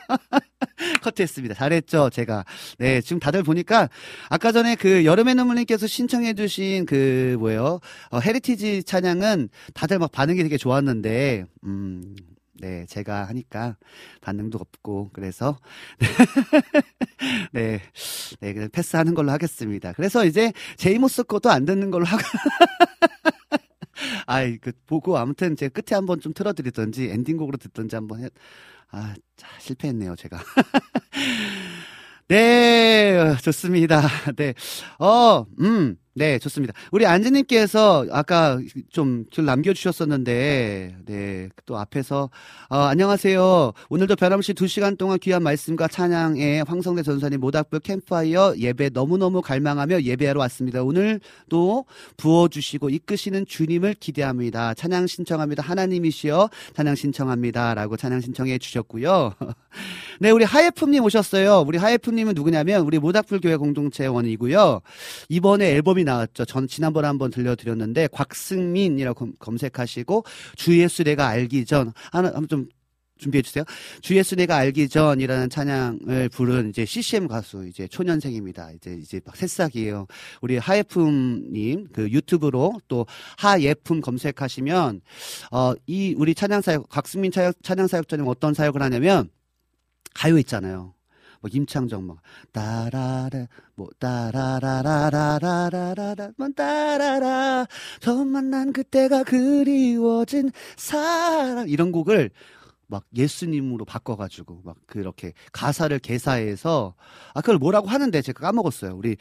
커트했습니다. 1.04 1.56
잘했죠, 1.56 2.10
제가. 2.10 2.46
네, 2.78 3.02
지금 3.02 3.20
다들 3.20 3.44
보니까 3.44 3.90
아까 4.30 4.52
전에 4.52 4.76
그 4.76 5.06
여름의 5.06 5.36
눈물님께서 5.36 5.88
신청해 5.88 6.34
주신 6.36 6.86
그 6.86 7.36
뭐예요? 7.40 7.80
어, 8.12 8.20
헤리티지 8.20 8.84
찬양은 8.84 9.50
다들 9.74 10.00
막 10.00 10.12
반응이 10.12 10.42
되게 10.44 10.58
좋았는데 10.58 11.46
음 11.66 12.16
네, 12.62 12.86
제가 12.88 13.26
하니까 13.30 13.78
반응도 14.22 14.58
없고, 14.60 15.12
그래서, 15.14 15.58
네, 17.54 17.80
네, 18.42 18.54
그냥 18.54 18.70
패스하는 18.70 19.14
걸로 19.14 19.32
하겠습니다. 19.32 19.94
그래서 19.94 20.26
이제 20.26 20.52
제이모스 20.76 21.24
것도 21.24 21.50
안 21.50 21.66
듣는 21.66 21.90
걸로 21.90 22.06
하고, 22.06 22.22
아이, 24.28 24.58
그, 24.58 24.72
보고 24.86 25.18
아무튼 25.18 25.56
제가 25.56 25.74
끝에 25.74 25.96
한번 25.96 26.20
좀 26.20 26.34
틀어드리던지, 26.34 27.10
엔딩곡으로 27.10 27.58
듣던지 27.58 27.96
한번 27.96 28.24
해, 28.24 28.30
아, 28.92 29.14
자, 29.36 29.48
실패했네요, 29.60 30.16
제가. 30.16 30.40
네, 32.28 33.36
좋습니다. 33.42 34.02
네. 34.38 34.54
어, 35.00 35.46
음, 35.62 35.98
네, 36.20 36.38
좋습니다. 36.38 36.74
우리 36.92 37.06
안지님께서 37.06 38.06
아까 38.12 38.60
좀 38.92 39.24
글 39.34 39.46
남겨주셨었는데, 39.46 40.98
네, 41.06 41.50
또 41.66 41.78
앞에서, 41.78 42.30
어, 42.70 42.78
안녕하세요. 42.78 43.72
오늘도 43.90 44.18
변함없이 44.18 44.54
두 44.54 44.68
시간 44.68 44.98
동안 44.98 45.18
귀한 45.20 45.44
말씀과 45.44 45.88
찬양에 45.88 46.64
황성대 46.68 47.04
전사님 47.04 47.40
모닥불 47.40 47.80
캠프파이어 47.80 48.56
예배 48.58 48.90
너무너무 48.90 49.42
갈망하며 49.42 50.02
예배하러 50.02 50.42
왔습니다. 50.42 50.84
오늘도 50.84 51.86
부어주시고 52.18 52.90
이끄시는 52.90 53.46
주님을 53.46 53.94
기대합니다. 53.94 54.74
찬양 54.74 55.08
신청합니다. 55.08 55.64
하나님이시여 55.64 56.50
찬양 56.76 56.96
신청합니다. 56.96 57.76
라고 57.76 57.96
찬양 57.96 58.20
신청해 58.20 58.58
주셨고요. 58.58 59.36
네, 60.22 60.32
우리 60.32 60.44
하예품님 60.44 61.04
오셨어요. 61.06 61.64
우리 61.66 61.78
하예품님은 61.78 62.34
누구냐면 62.36 62.82
우리 62.84 63.00
모닥불 63.00 63.40
교회 63.40 63.56
공동체원이고요. 63.56 64.82
이번에 65.30 65.70
앨범이 65.72 66.04
나왔죠. 66.04 66.44
전 66.44 66.68
지난번에 66.68 67.08
한번 67.08 67.32
들려드렸는데 67.32 68.08
곽승민이라고 68.08 69.18
검- 69.18 69.34
검색하시고 69.40 70.26
주 70.58 70.78
예수 70.78 71.04
내가 71.06 71.28
알기 71.28 71.64
전 71.64 71.94
하나 72.12 72.34
좀 72.50 72.68
준비해 73.18 73.42
주세요. 73.42 73.64
주 74.02 74.16
예수 74.18 74.36
내가 74.36 74.58
알기 74.58 74.90
전이라는 74.90 75.50
찬양을 75.50 76.30
부른 76.30 76.70
이제 76.70 76.84
CCM 76.86 77.28
가수 77.28 77.66
이제 77.68 77.88
초년생입니다. 77.88 78.72
이제 78.72 78.98
이제 79.02 79.22
막 79.26 79.38
새싹이에요. 79.38 80.06
우리 80.42 80.58
하예품님 80.58 81.88
그 81.94 82.10
유튜브로 82.12 82.74
또 82.90 83.06
하예품 83.38 84.02
검색하시면 84.02 85.00
어이 85.52 86.14
우리 86.18 86.36
찬양 86.36 86.62
사역 86.62 86.90
곽승민 86.90 87.32
찬양 87.32 87.88
사역자님 87.88 88.28
어떤 88.28 88.54
사역을 88.54 88.82
하냐면 88.82 89.30
가요 90.14 90.38
있잖아요. 90.40 90.94
뭐 91.42 91.50
임창정 91.54 92.06
막 92.06 92.16
뭐 92.16 92.18
따라라 92.52 93.48
뭐 93.76 93.88
따라라라라라라라 94.00 96.32
뭐 96.38 96.50
따라라 96.56 97.66
처음 98.02 98.28
만난 98.30 98.74
그때가 98.74 99.24
그리워진 99.24 100.52
사랑 100.76 101.70
이런 101.70 101.92
곡을 101.92 102.32
막 102.88 103.06
예수님으로 103.16 103.86
바꿔가지고 103.86 104.62
막 104.66 104.76
그렇게 104.88 105.34
가사를 105.52 105.98
개사해서 106.00 106.96
아 107.36 107.42
그걸 107.42 107.60
뭐라고 107.60 107.88
하는데 107.88 108.20
제가 108.22 108.40
까먹었어요. 108.42 108.96
우리 108.96 109.16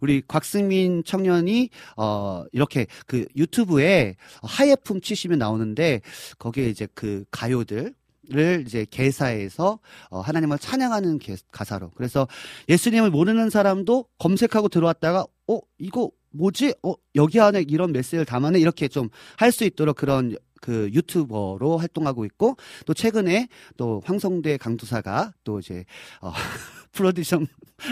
우리 0.00 0.22
곽승민 0.26 1.04
청년이 1.04 1.68
어 1.98 2.44
이렇게 2.52 2.86
그 3.06 3.26
유튜브에 3.36 4.16
하예품 4.42 5.02
치시면 5.02 5.38
나오는데 5.38 6.00
거기에 6.38 6.68
이제 6.70 6.88
그 6.94 7.24
가요들 7.30 7.94
를 8.30 8.62
이제 8.64 8.86
개사해서 8.88 9.80
어, 10.10 10.20
하나님을 10.20 10.58
찬양하는 10.58 11.18
개- 11.18 11.34
가사로. 11.50 11.90
그래서 11.96 12.28
예수님을 12.68 13.10
모르는 13.10 13.50
사람도 13.50 14.06
검색하고 14.18 14.68
들어왔다가 14.68 15.24
어 15.48 15.58
이거 15.78 16.10
뭐지? 16.30 16.74
어 16.84 16.94
여기 17.16 17.40
안에 17.40 17.64
이런 17.68 17.90
메시지를 17.92 18.24
담아내? 18.24 18.60
이렇게 18.60 18.86
좀 18.88 19.08
할 19.36 19.50
수 19.50 19.64
있도록 19.64 19.96
그런 19.96 20.36
그 20.60 20.88
유튜버로 20.92 21.78
활동하고 21.78 22.24
있고 22.26 22.56
또 22.86 22.94
최근에 22.94 23.48
또 23.76 24.00
황성대 24.04 24.58
강두사가 24.58 25.32
또 25.42 25.58
이제 25.58 25.84
어 26.20 26.30
프로듀션 26.92 27.46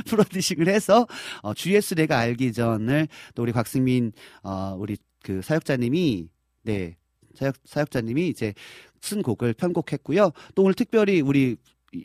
프로듀싱을 0.06 0.68
해서 0.70 1.06
어, 1.42 1.52
GS 1.54 1.94
내가 1.96 2.18
알기 2.18 2.52
전을 2.52 3.08
또 3.34 3.42
우리 3.42 3.50
곽승민 3.52 4.12
어, 4.44 4.76
우리 4.78 4.96
그 5.24 5.42
사역자님이 5.42 6.28
네 6.62 6.96
사역 7.34 7.54
사역자님이 7.64 8.28
이제 8.28 8.52
쓴 9.00 9.22
곡을 9.22 9.54
편곡했고요. 9.54 10.32
또 10.54 10.62
오늘 10.62 10.74
특별히 10.74 11.20
우리 11.20 11.56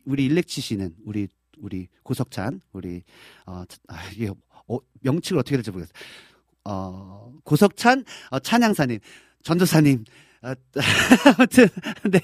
우리 0.06 0.26
일렉 0.26 0.48
치시는 0.48 0.96
우리 1.06 1.28
우리 1.60 1.88
고석찬 2.04 2.62
우리 2.72 3.04
어 3.46 3.64
아, 3.88 4.10
이게 4.12 4.30
어, 4.68 4.78
명칭을 5.02 5.40
어떻게 5.40 5.56
될지 5.58 5.72
모르겠어요. 5.72 5.94
어 6.66 7.34
고석찬 7.44 8.06
어, 8.32 8.40
찬양사님 8.40 9.00
전도사님 9.44 10.06
아, 10.44 10.56
아무튼 11.38 11.70
네. 12.04 12.20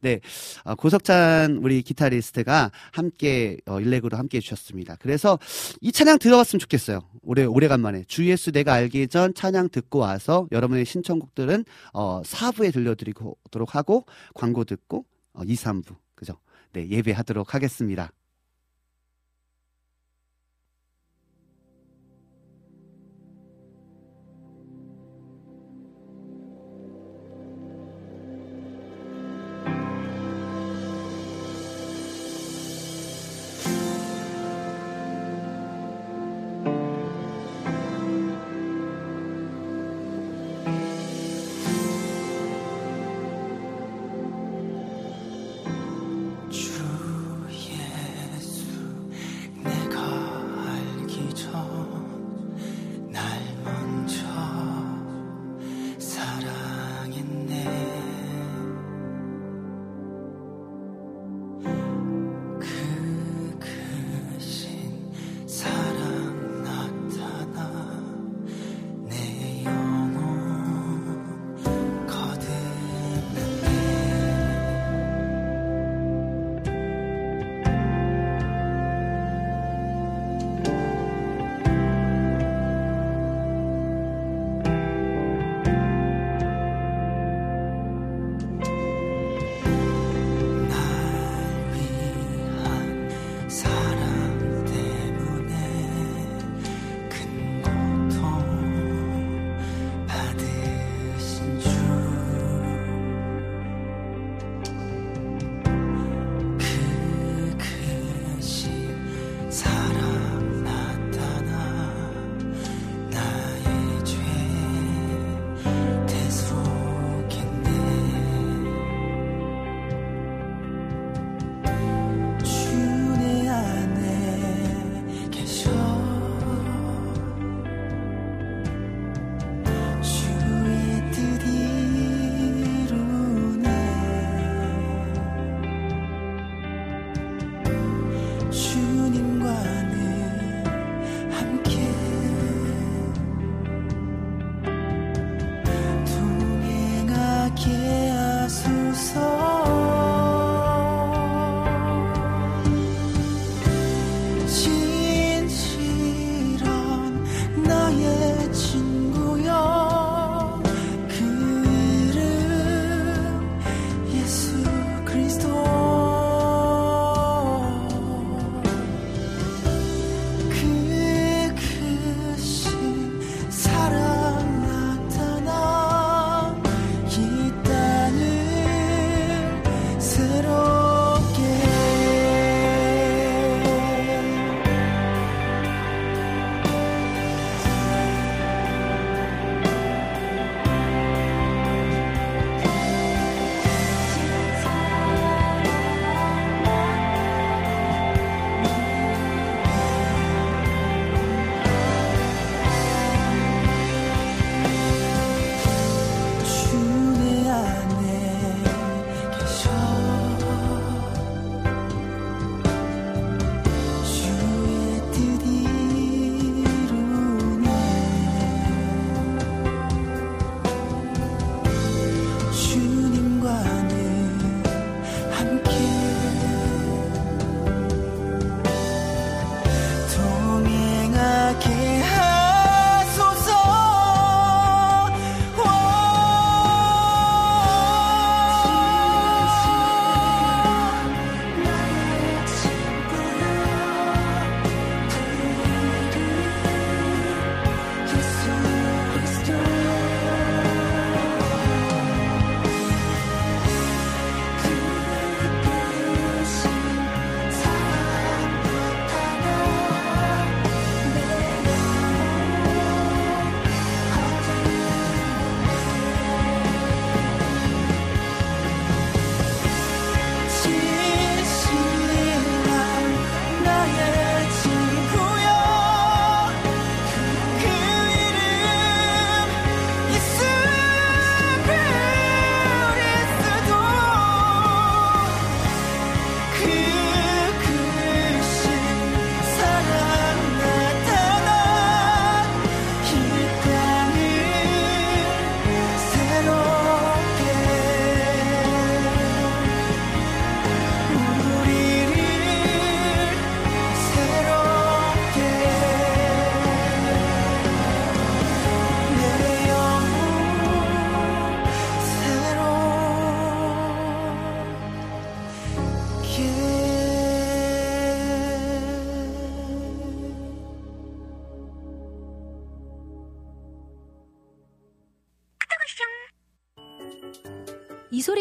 네. 0.00 0.20
어, 0.62 0.76
고석찬 0.76 1.58
우리 1.60 1.82
기타리스트가 1.82 2.70
함께 2.92 3.56
어, 3.66 3.80
일렉으로 3.80 4.16
함께 4.16 4.38
해 4.38 4.40
주셨습니다. 4.40 4.96
그래서 5.00 5.36
이 5.80 5.90
찬양 5.90 6.20
들어봤으면 6.20 6.60
좋겠어요. 6.60 7.00
오래 7.22 7.44
오래간만에 7.44 8.04
주 8.06 8.26
예수 8.26 8.52
내가 8.52 8.74
알기 8.74 9.08
전 9.08 9.34
찬양 9.34 9.70
듣고 9.70 9.98
와서 9.98 10.46
여러분의 10.52 10.84
신청곡들은 10.84 11.64
어 11.92 12.22
4부에 12.22 12.72
들려드리도록 12.72 13.74
하고 13.74 14.06
광고 14.34 14.62
듣고 14.62 15.04
어 15.32 15.42
2, 15.44 15.54
3부 15.54 15.96
그죠? 16.14 16.34
네, 16.72 16.88
예배하도록 16.88 17.54
하겠습니다. 17.54 18.12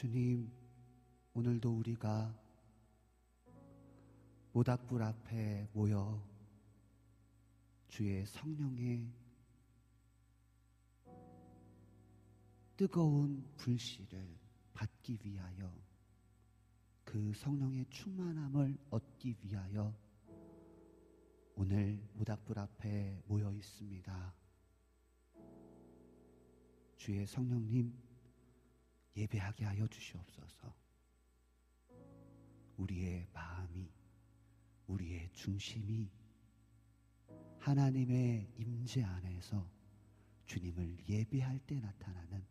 주님, 0.00 0.50
오늘도 1.34 1.76
우리가 1.76 2.34
모닥불 4.50 5.02
앞에 5.02 5.68
모여 5.74 6.26
주의 7.86 8.24
성령의 8.24 9.12
뜨거운 12.78 13.46
불씨를 13.58 14.38
받기 14.72 15.18
위하여 15.22 15.70
그 17.04 17.34
성령의 17.34 17.84
충만함을 17.90 18.78
얻기 18.88 19.36
위하여 19.42 19.94
오늘 21.56 22.02
모닥불 22.14 22.58
앞에 22.58 23.20
모여 23.26 23.52
있습니다. 23.52 24.34
주의 26.96 27.26
성령님, 27.26 28.09
예배하게 29.20 29.66
하여 29.66 29.86
주시옵소서. 29.86 30.74
우리의 32.78 33.26
마음이 33.34 33.92
우리의 34.86 35.30
중심이 35.34 36.10
하나님의 37.58 38.48
임재 38.56 39.02
안에서 39.02 39.70
주님을 40.46 40.96
예배할 41.06 41.58
때 41.60 41.78
나타나는 41.78 42.42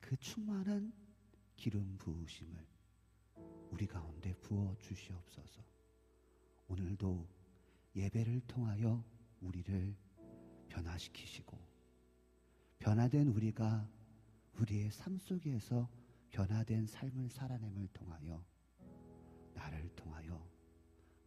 그 0.00 0.16
충만한 0.18 0.92
기름 1.56 1.98
부으심을 1.98 2.64
우리 3.70 3.86
가운데 3.86 4.32
부어 4.34 4.76
주시옵소서. 4.78 5.64
오늘도 6.68 7.26
예배를 7.96 8.40
통하여 8.46 9.04
우리를 9.40 9.96
변화시키시고 10.68 11.58
변화된 12.78 13.28
우리가 13.28 13.88
우리의 14.60 14.92
삶 14.92 15.18
속에서 15.18 15.88
변화된 16.34 16.84
삶을 16.84 17.30
살아냄을 17.30 17.86
통하여 17.92 18.44
나를 19.54 19.88
통하여 19.94 20.44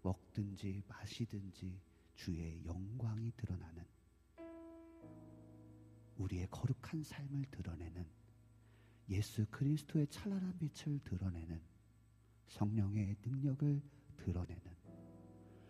먹든지 0.01 0.83
마시든지 0.85 1.79
주의 2.13 2.61
영광이 2.65 3.31
드러나는 3.37 3.85
우리의 6.17 6.47
거룩한 6.51 7.03
삶을 7.03 7.45
드러내는 7.51 8.05
예수 9.07 9.45
그리스도의 9.49 10.07
찬란한 10.07 10.57
빛을 10.59 10.99
드러내는 11.05 11.61
성령의 12.47 13.15
능력을 13.25 13.81
드러내는 14.17 14.75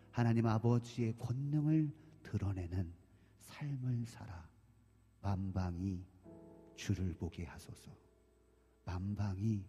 하나님 0.10 0.48
아버지의 0.48 1.16
권능을 1.16 1.94
드러내는 2.24 2.92
삶을 3.38 4.08
살아 4.08 4.50
만방이 5.22 6.04
주를 6.76 7.14
보게 7.14 7.46
하소서. 7.46 8.07
만방이 8.88 9.68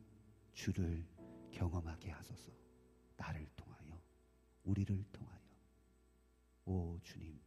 주를 0.52 1.04
경험하게 1.50 2.10
하소서. 2.10 2.52
나를 3.16 3.48
통하여, 3.56 4.00
우리를 4.62 5.04
통하여. 5.12 5.40
오 6.64 7.00
주님, 7.02 7.40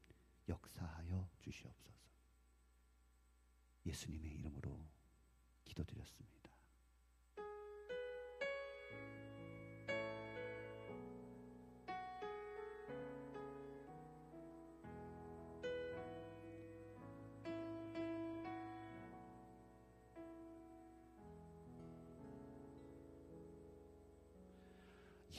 역사하여 0.50 1.30
주시옵소서. 1.40 2.10
예수님의 3.86 4.34
이름으로 4.34 4.86
기도드렸습니다. 5.64 6.41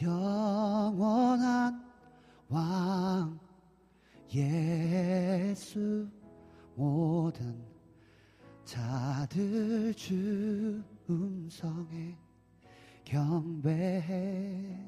영원한 0.03 1.80
왕 2.48 3.38
예수 4.34 6.09
모든 6.74 7.64
자들 8.64 9.94
주 9.94 10.82
음성에 11.09 12.16
경배해. 13.05 14.78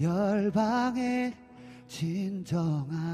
열방의 0.00 1.34
진정한 1.86 3.05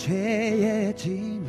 죄의 0.00 0.96
짐 0.96 1.39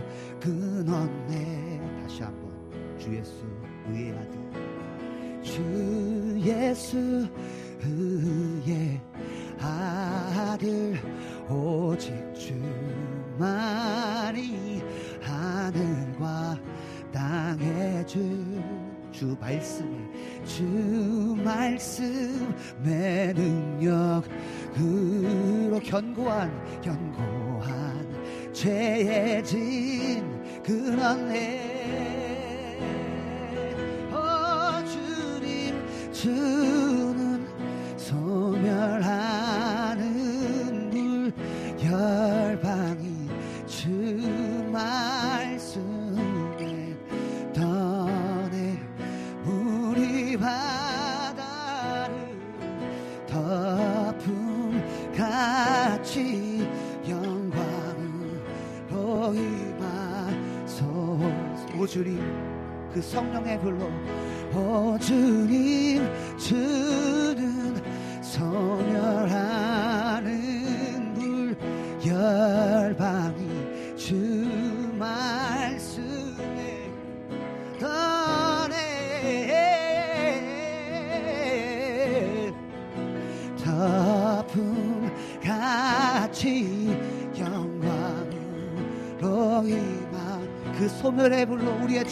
성령의 63.12 63.60
불로 63.60 63.90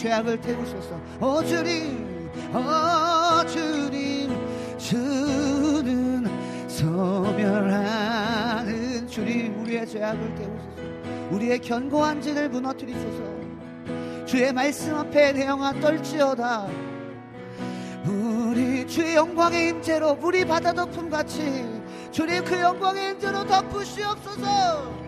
죄악을 0.00 0.40
태우소서. 0.40 0.98
오 1.20 1.44
주님 1.44 2.30
오 2.54 3.46
주님 3.46 4.30
주는 4.78 6.26
소멸하는 6.66 8.26
주님 9.06 9.60
우리의 9.60 9.86
죄악을 9.86 10.34
태우소서. 10.36 10.70
우리의 11.32 11.58
견고한 11.58 12.22
진을 12.22 12.48
무너뜨리소서. 12.48 13.22
주의 14.24 14.50
말씀 14.52 14.94
앞에 14.94 15.32
내 15.32 15.44
영아 15.44 15.74
떨지어다. 15.80 16.66
우리 18.06 18.86
주의 18.86 19.16
영광의 19.16 19.68
임재로 19.68 20.16
우리 20.22 20.46
바다 20.46 20.72
덮음 20.72 21.10
같이 21.10 21.68
주님 22.10 22.42
그 22.44 22.58
영광의 22.58 23.10
임재로 23.10 23.44
덮으시옵소서 23.44 24.99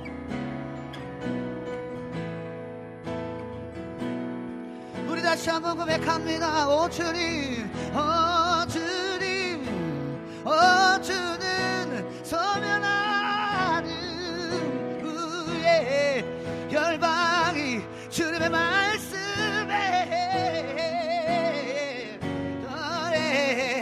다시 5.43 5.51
한번 5.51 5.77
고백합니다. 5.77 6.69
오 6.69 6.89
주님 6.89 7.69
오 7.93 7.99
주님 8.69 9.67
오 10.47 10.53
주는 11.03 12.25
서면하는 12.25 13.91
후에 15.03 16.25
열방이 16.71 17.83
주님의 18.09 18.51
말씀에 18.51 19.73
떠내 22.65 23.77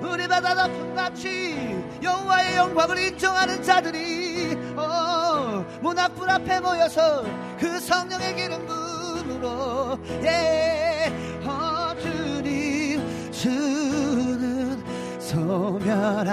우리 0.00 0.26
바다 0.26 0.54
덮음 0.54 0.94
같이 0.94 1.84
여호와의 2.02 2.56
영광을 2.56 2.98
인정하는 3.00 3.62
자들이 3.62 4.56
어, 4.76 5.62
문앞불 5.82 6.30
앞에 6.30 6.60
모여서 6.60 7.22
그 7.64 7.80
성령의 7.80 8.36
기름 8.36 8.66
부으로 8.66 9.98
예, 10.22 11.10
어, 11.46 11.94
주님 11.98 13.00
주는 13.32 14.84
소멸하는 15.18 16.28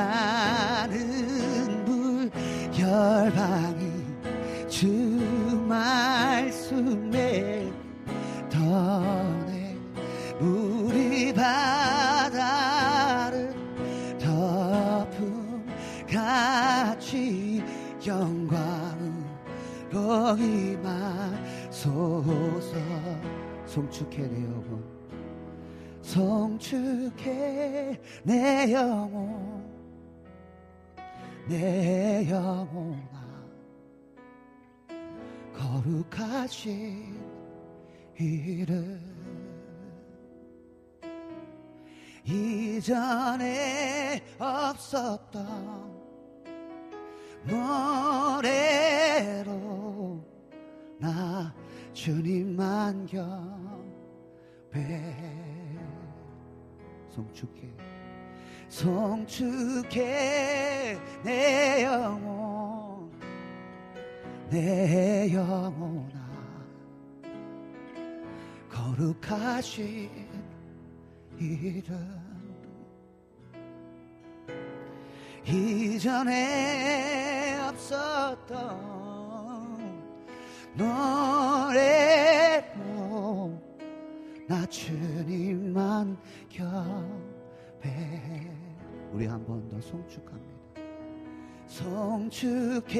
불 1.85 2.29
열방이 2.77 4.03
주말 4.67 6.10
영광으로 20.31 20.37
임하소서 21.71 22.21
송축해 23.65 24.17
내 24.27 24.43
영혼. 24.43 24.83
송축해 26.01 27.99
내 28.23 28.73
영혼. 28.73 29.69
내 31.47 32.27
영혼아. 32.29 33.21
거룩하신 35.53 37.19
이름. 38.17 38.99
이전에 42.23 44.21
없었던 44.37 45.90
노래로 47.43 48.51
나 50.99 51.53
주님만 51.93 53.05
경배 53.07 54.75
송축해. 57.09 57.69
송축해 58.69 59.99
내 61.23 61.83
영혼 61.83 63.11
내 64.49 65.33
영혼아. 65.33 66.21
거룩하신 68.69 70.09
이름 71.37 72.20
이전에 75.45 76.39
없었던 77.69 78.51
노래로 80.75 82.71
나 84.47 84.65
주님만 84.67 86.17
겹에. 86.49 87.91
우리 89.11 89.25
한 89.27 89.43
번 89.45 89.67
더 89.69 89.79
송축합니다. 89.81 90.51
송축해 91.67 92.97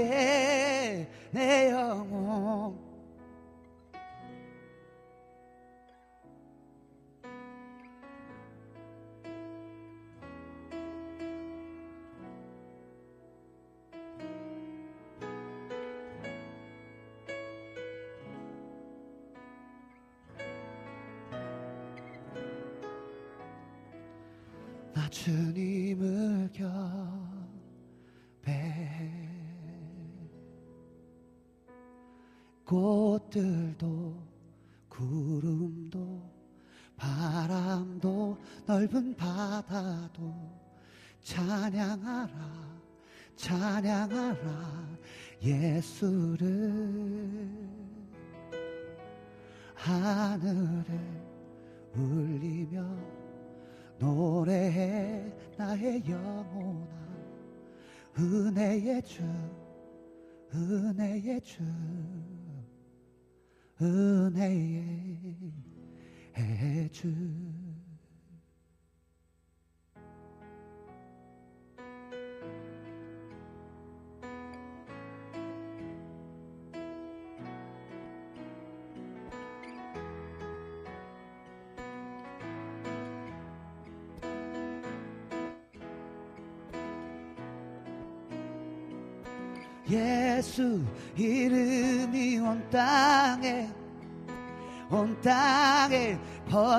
내 1.31 1.71
영혼 1.71 2.77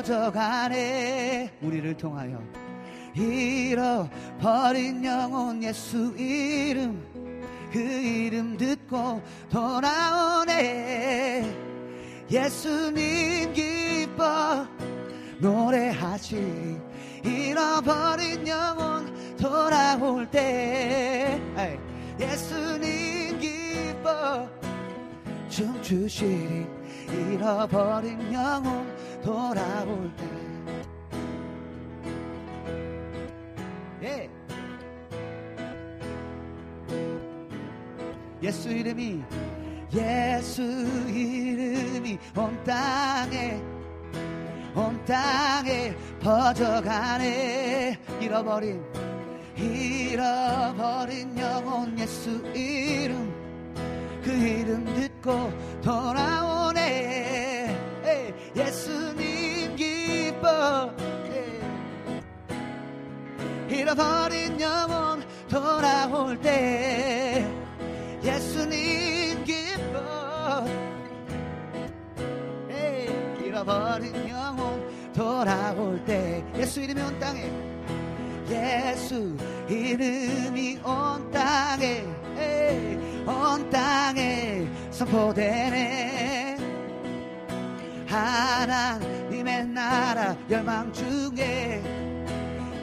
퍼져가네. 0.03 1.53
우리를 1.63 1.97
통하여 1.97 2.43
잃어버린 3.15 5.05
영혼 5.05 5.63
예수 5.63 6.13
이름 6.17 7.07
그 7.73 7.79
이름 7.79 8.57
듣고 8.57 9.23
돌아오네. 9.49 11.45
예수님 12.31 13.53
기뻐 13.53 14.67
노래하시 15.39 16.79
잃어버린 17.25 18.47
영혼 18.49 19.37
돌아올 19.37 20.29
때. 20.31 21.41
예수님 22.19 23.39
기뻐 23.39 24.49
춤추시리. 25.49 26.67
잃어버린 27.13 28.33
영혼 28.33 28.92
돌아올 29.23 30.11
때. 30.17 30.25
예. 34.03 34.31
예수 38.43 38.69
이름이 38.71 39.23
예수 39.95 40.63
이름이 40.63 42.19
온 42.37 42.65
땅에 42.65 43.61
온 44.75 45.05
땅에 45.05 45.95
퍼져가네. 46.21 47.99
잃어버린 48.21 48.83
잃어버린 49.57 51.39
영혼 51.39 51.99
예수 51.99 52.31
이름. 52.55 53.33
그 54.25 54.31
이름 54.31 54.85
듣고 54.85 55.53
돌아오네. 55.83 57.77
에이, 58.05 58.35
예수 58.57 58.91
잃어버린 63.83 64.61
영혼 64.61 65.25
돌아올 65.49 66.41
때 66.41 67.45
예수님 68.23 69.45
에이, 72.71 73.45
잃어버린 73.45 74.29
영혼 74.29 75.13
돌아올 75.13 76.01
때 76.05 76.45
예수 76.55 76.81
이름이 76.81 77.01
온 77.03 77.19
땅에 77.19 77.51
예수 78.49 79.37
이름이 79.69 80.79
온 80.85 81.31
땅에 81.33 82.05
온 83.27 83.69
땅에 83.69 84.69
선포되네. 84.93 86.57
하나님의 88.07 89.67
나라 89.67 90.37
열망 90.49 90.93
중에 90.93 92.02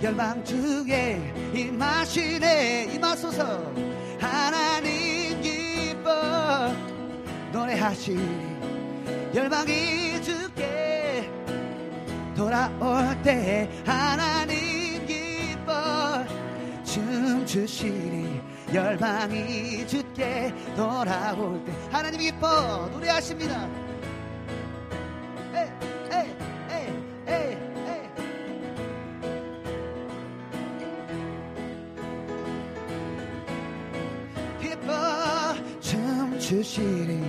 열망 0.01 0.43
중에 0.45 1.51
임하시네 1.53 2.91
임하소서. 2.93 3.73
하나님 4.19 5.41
기뻐 5.41 6.09
노래하시니 7.51 8.49
열망이 9.33 10.21
주께 10.21 11.29
돌아올 12.35 13.21
때 13.23 13.69
하나님 13.85 15.05
기뻐 15.05 15.71
춤추시니 16.83 18.41
열망이 18.73 19.87
주께 19.87 20.53
돌아올 20.75 21.63
때 21.65 21.71
하나님 21.91 22.19
기뻐 22.19 22.89
노래하십니다 22.91 23.67
시니 36.79 37.21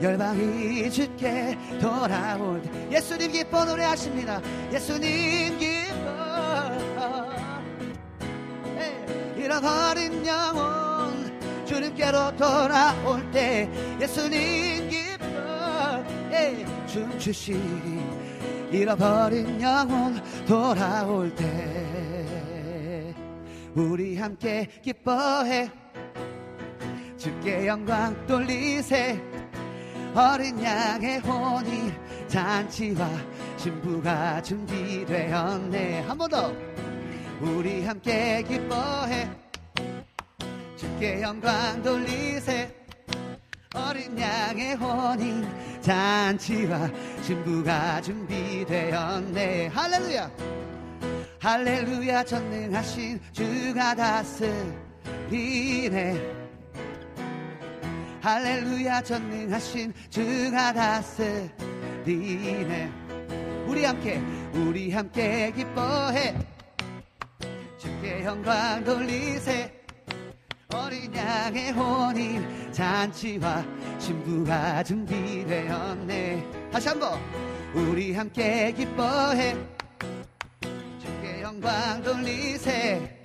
열방이 0.00 0.90
주께 0.90 1.58
돌아올 1.80 2.62
때 2.62 2.96
예수님 2.96 3.32
기뻐 3.32 3.64
노래하십니다. 3.64 4.40
예수님 4.72 5.58
기뻐. 5.58 6.70
에이, 8.78 9.44
잃어버린 9.44 10.24
영혼 10.24 11.66
주님께로 11.66 12.36
돌아올 12.36 13.30
때 13.32 13.68
예수님 14.00 14.88
기뻐. 14.88 15.26
에이, 16.30 16.64
춤추시니 16.86 18.06
잃어버린 18.70 19.60
영혼 19.60 20.22
돌아올 20.46 21.34
때 21.34 23.14
우리 23.74 24.16
함께 24.16 24.68
기뻐해 24.82 25.70
주께 27.26 27.66
영광 27.66 28.14
돌리세. 28.28 29.20
어린 30.14 30.62
양의 30.62 31.18
혼이 31.18 31.92
잔치와 32.28 33.10
신부가 33.56 34.40
준비되었네. 34.40 36.02
한 36.02 36.16
번 36.16 36.30
더. 36.30 36.52
우리 37.40 37.84
함께 37.84 38.44
기뻐해. 38.46 39.28
주께 40.76 41.20
영광 41.20 41.82
돌리세. 41.82 42.72
어린 43.74 44.16
양의 44.16 44.76
혼인 44.76 45.44
잔치와 45.80 46.88
신부가 47.22 48.00
준비되었네. 48.02 49.66
할렐루야. 49.66 50.30
할렐루야. 51.40 52.22
전능하신 52.22 53.20
주가 53.32 53.96
다스리네 53.96 54.54
할렐루야 58.26 59.02
전능하신 59.02 59.94
주가 60.10 60.72
다스리네 60.72 61.30
우리 63.68 63.84
함께 63.84 64.20
우리 64.52 64.90
함께 64.90 65.52
기뻐해. 65.52 66.36
주께 67.78 68.24
영광 68.24 68.82
돌리세. 68.82 69.72
어린 70.74 71.14
양의 71.14 71.70
혼인 71.70 72.72
잔치와 72.72 73.64
신부가 74.00 74.82
준비되었네. 74.82 76.44
다시 76.72 76.88
한번 76.88 77.20
우리 77.74 78.12
함께 78.12 78.72
기뻐해. 78.72 79.56
주께 80.98 81.42
영광 81.42 82.02
돌리세. 82.02 83.22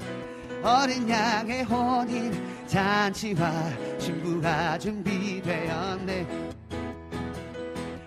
어린 0.61 1.09
양의 1.09 1.63
혼인 1.63 2.50
잔치와 2.71 3.51
신부가 3.99 4.77
준비되었네. 4.77 6.25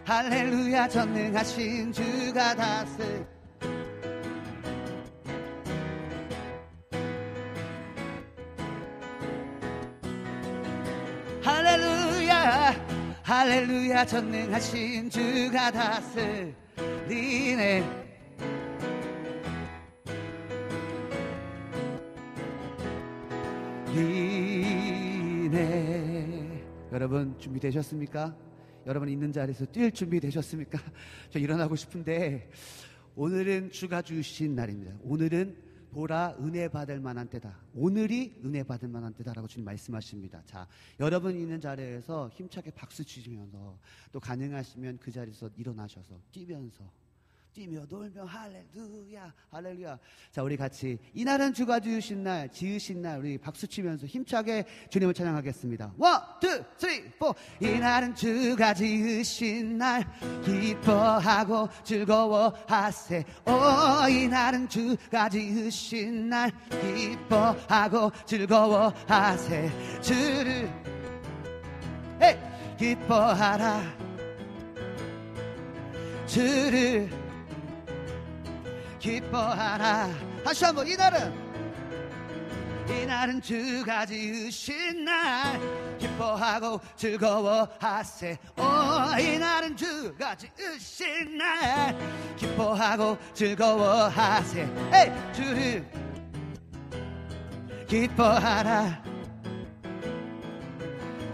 할렐루야 0.07 0.89
전능하신 0.89 1.93
주가 1.93 2.55
다스 2.55 3.27
할렐루야 11.43 12.75
할렐루야 13.23 14.07
전능하신 14.07 15.11
주가 15.11 15.71
다스리네 15.71 16.55
리네 23.95 25.55
여러분 26.91 27.39
준비되셨습니까? 27.39 28.37
여러분 28.87 29.09
있는 29.09 29.33
자리에서 29.33 29.65
뛸 29.67 29.93
준비 29.93 30.19
되셨습니까? 30.21 30.79
저 31.31 31.39
일어나고 31.39 31.77
싶은데 31.77 32.51
오늘은 33.15 33.71
주가 33.71 34.03
주신 34.03 34.57
날입니다. 34.57 34.97
오늘은 35.03 35.57
보라 35.93 36.37
은혜 36.41 36.69
받을 36.69 36.99
만한 36.99 37.29
때다. 37.29 37.57
오늘이 37.73 38.41
은혜 38.45 38.65
받을 38.65 38.89
만한 38.89 39.15
때다라고 39.15 39.47
주님 39.47 39.65
말씀하십니다. 39.65 40.43
자, 40.45 40.67
여러분 40.99 41.37
있는 41.37 41.61
자리에서 41.61 42.29
힘차게 42.31 42.73
박수 42.73 43.05
치시면서 43.05 43.79
또 44.11 44.19
가능하시면 44.19 44.99
그 44.99 45.13
자리에서 45.13 45.49
일어나셔서 45.57 46.21
뛰면서 46.33 46.91
뛰며 47.55 47.87
놀며 47.89 48.25
할렐루야 48.25 49.33
할렐루야. 49.51 49.99
자 50.33 50.43
우리 50.43 50.57
같이 50.57 50.99
이날은 51.15 51.55
주가 51.55 51.79
지으신 51.79 52.25
날 52.25 52.51
지으신 52.51 53.01
날 53.01 53.21
우리 53.21 53.39
박수 53.39 53.69
치면서 53.69 54.07
힘차게 54.07 54.65
주님을 54.91 55.15
찬양하겠습니다. 55.15 55.95
One, 55.97 56.21
two, 56.41 56.65
three, 56.77 57.09
four 57.13 57.33
이날은 57.61 58.17
주가 58.17 58.75
지으신 58.75 59.79
날 59.79 60.05
기뻐하고 60.45 61.69
즐거워하세. 61.85 63.25
오 63.47 64.09
이날은 64.09 64.69
주가 64.69 65.29
지으신 65.29 66.29
날 66.29 66.51
기뻐하고 66.69 68.11
즐거워하세. 68.27 70.01
주를 70.03 70.69
hey 72.21 72.37
기뻐하라. 72.77 73.81
주를 76.27 77.24
기뻐하라. 79.05 80.09
다시 80.43 80.65
한번 80.65 80.87
이날은. 80.87 81.45
이날은 82.89 83.43
주가 83.43 84.07
지으신 84.07 85.05
날. 85.05 85.61
기뻐하고 85.99 86.81
즐거워하세. 86.97 88.39
오 88.57 89.21
이날은 89.21 89.77
주가 89.77 90.35
지으신 90.35 91.37
날. 91.37 91.95
기뻐하고 92.35 93.19
즐거워하세. 93.35 94.63
에이 94.95 95.13
주를 95.35 95.87
기뻐하라. 97.87 99.03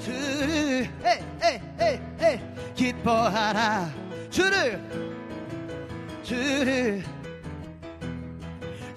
주를 0.01 0.91
에이 1.05 1.25
에이 1.45 1.61
에이 1.81 2.01
에이. 2.21 2.41
기뻐하라. 2.75 3.89
주를 4.29 4.81
주를 6.25 7.20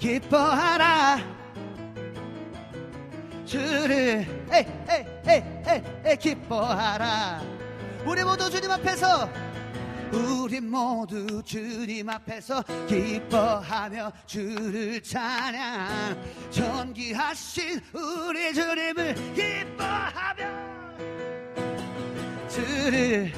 기뻐하라. 0.03 1.17
주를 3.45 4.27
에이 4.51 6.17
기뻐하라. 6.19 7.41
우리 8.05 8.21
모두 8.25 8.49
주님 8.49 8.69
앞에서 8.69 9.29
우리 10.11 10.59
모두 10.59 11.41
주님 11.41 12.09
앞에서 12.09 12.61
기뻐하며 12.85 14.11
주를 14.25 15.01
찬양. 15.01 16.21
존귀하신 16.51 17.79
우리 17.93 18.53
주님을 18.53 19.15
기뻐하며 19.33 20.43
주를 22.49 23.31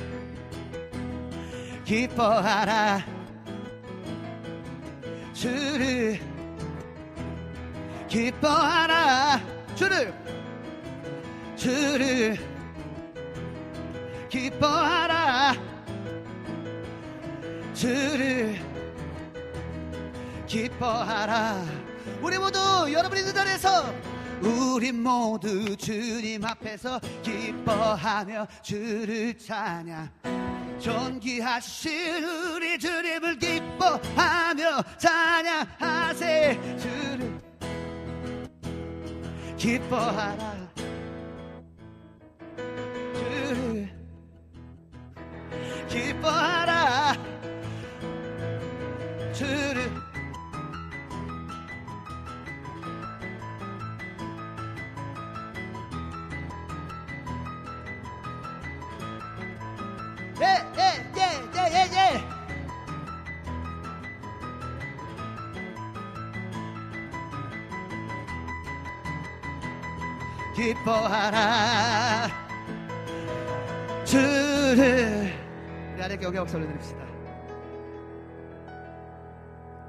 기뻐하라. 1.85 3.05
주를 5.31 6.34
기뻐하라. 8.15 9.41
주를. 9.75 10.13
주를. 11.57 12.37
기뻐하라. 14.29 15.53
주를. 17.73 18.55
기뻐하라. 20.47 21.65
우리 22.21 22.37
모두 22.37 22.57
여러분 22.93 23.17
있는 23.17 23.33
자리에서 23.33 23.93
우리 24.41 24.93
모두 24.93 25.75
주님 25.75 26.45
앞에서 26.45 27.01
기뻐하며 27.21 28.47
주를 28.61 29.37
찬양. 29.37 30.09
존귀하신 30.79 32.23
우리 32.23 32.79
주님을 32.79 33.39
기뻐하며 33.39 34.83
찬양하세. 34.97 36.77
주를 36.79 37.35
기뻐하라. 39.57 40.67
주를 43.13 43.89
기뻐하라. 45.87 47.13
주를 49.33 50.04
기뻐하라. 70.65 72.27
주를 74.03 75.31
우리 75.93 76.03
아래 76.03 76.17
경의 76.17 76.39
박수 76.39 76.57
올려드립시다. 76.57 77.05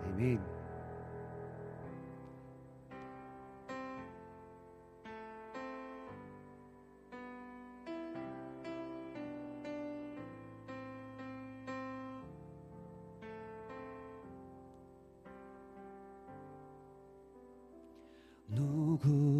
아멘 0.04 0.55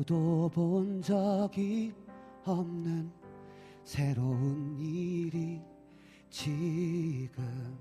누구도 0.07 0.49
본 0.55 1.03
적이 1.03 1.93
없는 2.45 3.11
새로운 3.83 4.79
일이 4.79 5.61
지금 6.31 7.77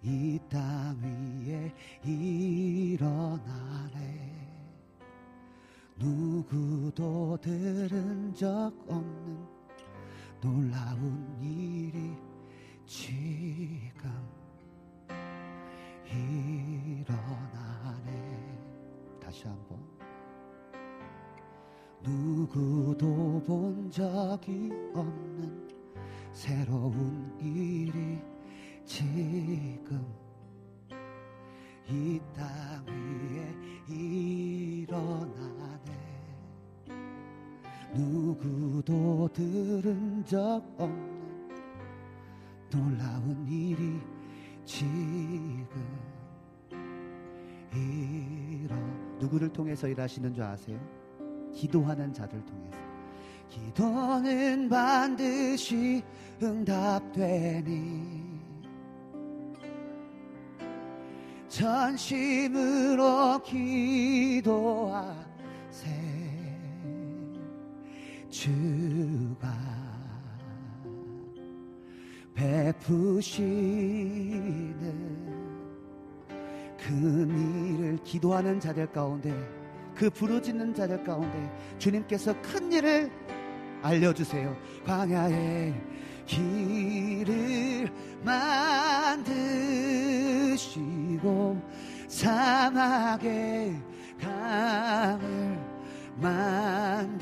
이 0.00 0.38
땅 0.48 0.96
위에 1.02 1.74
일어나네. 2.04 3.10
누구도 5.96 7.36
들은 7.42 8.32
적 8.32 8.72
없는 8.86 9.46
놀라운 10.40 11.36
일이 11.42 12.16
지금 12.86 14.08
일어나 16.06 18.00
다시 19.20 19.46
한번 19.46 19.89
누구도 22.02 23.42
본 23.46 23.90
적이 23.90 24.70
없는 24.94 25.68
새로운 26.32 27.30
일이 27.40 28.18
지금 28.84 30.04
이 31.88 32.20
땅 32.34 32.86
위에 32.86 33.94
일어나네 33.94 35.10
누구도 37.94 39.28
들은 39.32 40.24
적 40.24 40.62
없는 40.78 41.10
놀라운 42.70 43.46
일이 43.48 44.00
지금 44.64 45.66
일어 47.74 48.76
누구를 49.18 49.48
통해서 49.52 49.88
일하시는 49.88 50.32
줄 50.32 50.44
아세요? 50.44 50.78
기도하는 51.52 52.12
자들 52.12 52.44
통해서 52.44 52.78
기도는 53.48 54.68
반드시 54.68 56.02
응답되니 56.42 58.30
전심으로 61.48 63.42
기도하세. 63.42 65.20
주가 68.30 69.50
베푸시는 72.32 73.60
그 76.78 76.92
일을 77.76 77.98
기도하는 78.04 78.58
자들 78.60 78.86
가운데 78.92 79.59
그 80.00 80.08
부르짖는 80.08 80.72
자들 80.72 81.04
가운데 81.04 81.52
주님께서 81.78 82.34
큰 82.40 82.72
일을 82.72 83.12
알려주세요. 83.82 84.56
광야에 84.86 85.74
길을 86.24 87.90
만드시고 90.54 91.60
사막에 92.08 93.76
강을 94.18 95.58
만드시는 96.16 97.20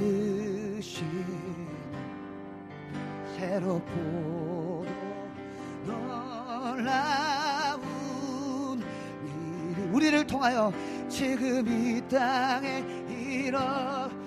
새롭고 3.36 4.86
놀라운 5.84 6.78
일이 9.24 9.82
우리를 9.90 10.24
통하여 10.28 10.72
지금 11.08 11.66
이 11.66 12.06
땅에 12.08 12.84
일어나네. 13.08 14.18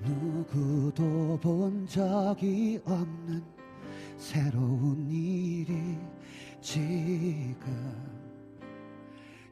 누구도 0.00 1.38
본 1.42 1.86
적이 1.86 2.80
없는 2.84 3.42
새로운 4.16 5.04
일이 5.10 5.98
지금 6.60 8.15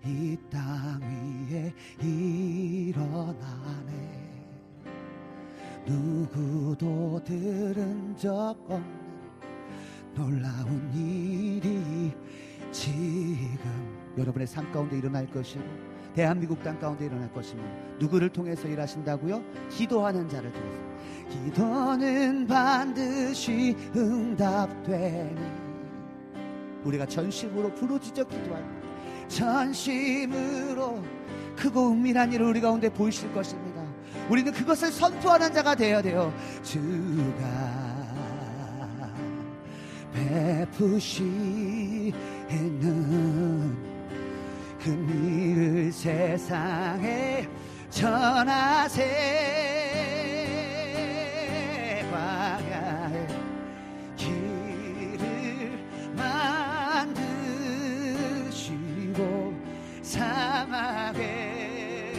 이 0.06 0.36
땅 0.50 1.00
위에 1.50 1.72
일어나네 2.02 3.34
누구도 5.86 7.22
들은 7.24 8.14
적 8.16 8.54
없는 8.68 9.04
놀라운 10.14 10.90
일이 10.94 12.12
지금 12.70 14.12
여러분의 14.18 14.46
삶 14.46 14.70
가운데 14.72 14.98
일어날 14.98 15.26
것이고 15.26 15.64
대한민국 16.14 16.62
땅 16.62 16.78
가운데 16.78 17.06
일어날 17.06 17.32
것이며 17.32 17.62
누구를 17.98 18.28
통해서 18.28 18.68
일하신다고요? 18.68 19.42
기도하는 19.70 20.28
자를 20.28 20.52
통해서 20.52 20.78
기도는 21.30 22.46
반드시 22.46 23.74
응답되니 23.96 25.40
우리가 26.84 27.06
전심으로 27.06 27.74
부르짖어 27.74 28.24
기도할 28.28 28.83
전심으로 29.28 31.02
크고 31.56 31.92
은밀한 31.92 32.32
일을 32.32 32.46
우리 32.46 32.60
가운데 32.60 32.88
보이실 32.88 33.32
것입니다. 33.32 33.82
우리는 34.28 34.52
그것을 34.52 34.90
선포하는 34.90 35.52
자가 35.52 35.74
되어야 35.74 36.02
돼요. 36.02 36.32
주가 36.62 38.04
베푸시는 40.12 42.14
그 44.82 44.90
일을 44.90 45.92
세상에 45.92 47.48
전하세 47.90 49.73
사막에 60.84 62.12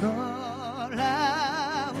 놀라운 0.00 1.94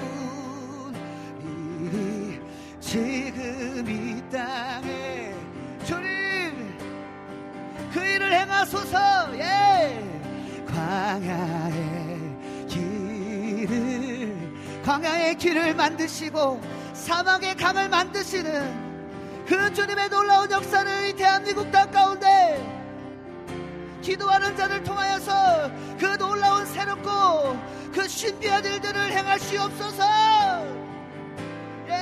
일이 1.40 2.40
지금 2.80 3.84
이 3.88 4.20
땅에 4.32 5.32
주님 5.84 6.76
그 7.92 8.04
일을 8.04 8.32
행하소서. 8.32 8.98
예 9.38 10.02
광야의 10.66 12.18
길을 12.66 14.36
광야의 14.84 15.36
길을 15.36 15.76
만드시고 15.76 16.74
사막의 17.06 17.54
강을 17.54 17.88
만드시는 17.88 19.46
그 19.46 19.72
주님의 19.72 20.08
놀라운 20.08 20.50
역사를 20.50 21.08
이 21.08 21.12
대한민국 21.14 21.70
땅 21.70 21.88
가운데 21.92 22.60
기도하는 24.02 24.56
자를 24.56 24.82
통하여서 24.82 25.70
그 25.98 26.18
놀라운 26.18 26.66
새롭고 26.66 27.56
그 27.92 28.08
신비한 28.08 28.64
일들을 28.64 29.12
행하시옵소서 29.12 30.04
예. 31.90 31.94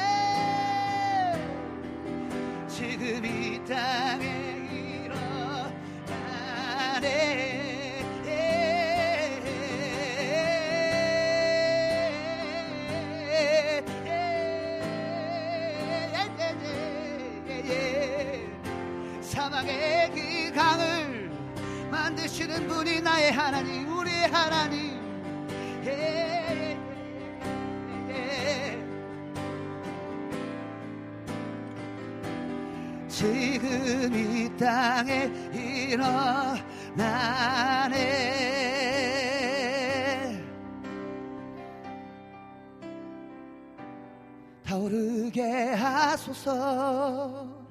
지금 2.67 3.27
이 3.27 3.63
땅에 3.69 5.05
일어나네 7.03 7.64
사막의 19.55 20.11
그 20.11 20.53
강을 20.53 21.31
만드시는 21.89 22.67
분이 22.67 23.01
나의 23.01 23.31
하나님 23.31 23.87
우리의 23.97 24.27
하나님. 24.27 25.01
예, 25.85 26.77
예. 28.09 28.77
지금 33.07 34.13
이 34.13 34.51
땅에 34.59 35.31
일어나네. 35.53 37.05
타오르게 44.65 45.75
하소서 45.75 47.64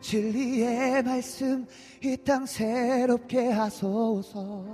진리의 0.00 1.02
말씀 1.02 1.66
이 2.02 2.16
땅 2.16 2.46
새롭게 2.46 3.50
하소서. 3.50 4.64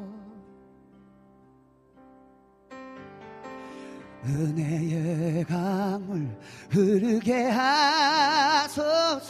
은혜의 4.24 5.44
강물 5.44 6.36
흐르게 6.70 7.48
하소서. 7.48 9.26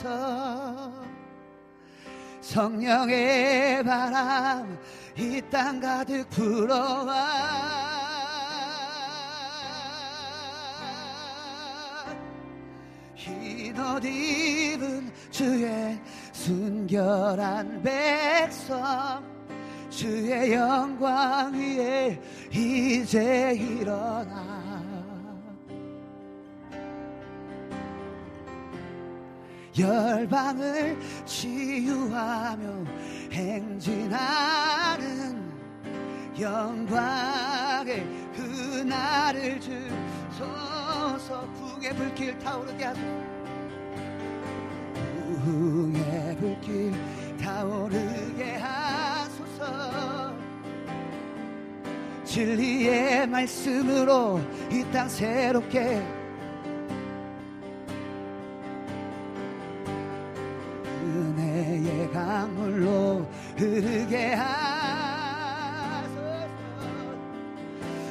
성령의 2.41 3.83
바람 3.83 4.79
이 5.17 5.41
땅 5.49 5.79
가득 5.79 6.29
불어와 6.29 7.96
흰옷 13.67 14.05
입은 14.05 15.11
주의 15.29 15.99
순결한 16.31 17.81
백성 17.81 19.21
주의 19.89 20.53
영광 20.53 21.53
위에 21.53 22.21
이제 22.51 23.53
일어나. 23.55 24.77
열방을 29.77 30.97
치유하며 31.25 32.85
행진하는 33.31 34.57
영광의 36.39 38.07
그날을 38.35 39.59
주소서 39.59 41.47
북의 41.53 41.95
불길 41.95 42.39
타오르게 42.39 42.85
하소서 42.85 43.36
북의 45.47 46.35
불길 46.37 46.93
타오르게 47.41 48.57
하소서. 48.57 50.33
진리의 52.25 53.27
말씀으로 53.27 54.41
이 54.69 54.83
땅 54.91 55.07
새롭게 55.07 56.03
은혜의 61.05 62.11
강물로 62.11 63.25
흐르게 63.55 64.33
하소서. 64.33 66.17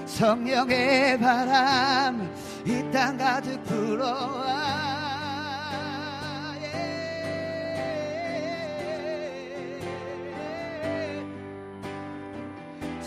성령의 0.07 1.19
바람 1.21 2.35
이 2.65 2.83
땅 2.91 3.19
가득 3.19 3.63
불어와 3.65 4.86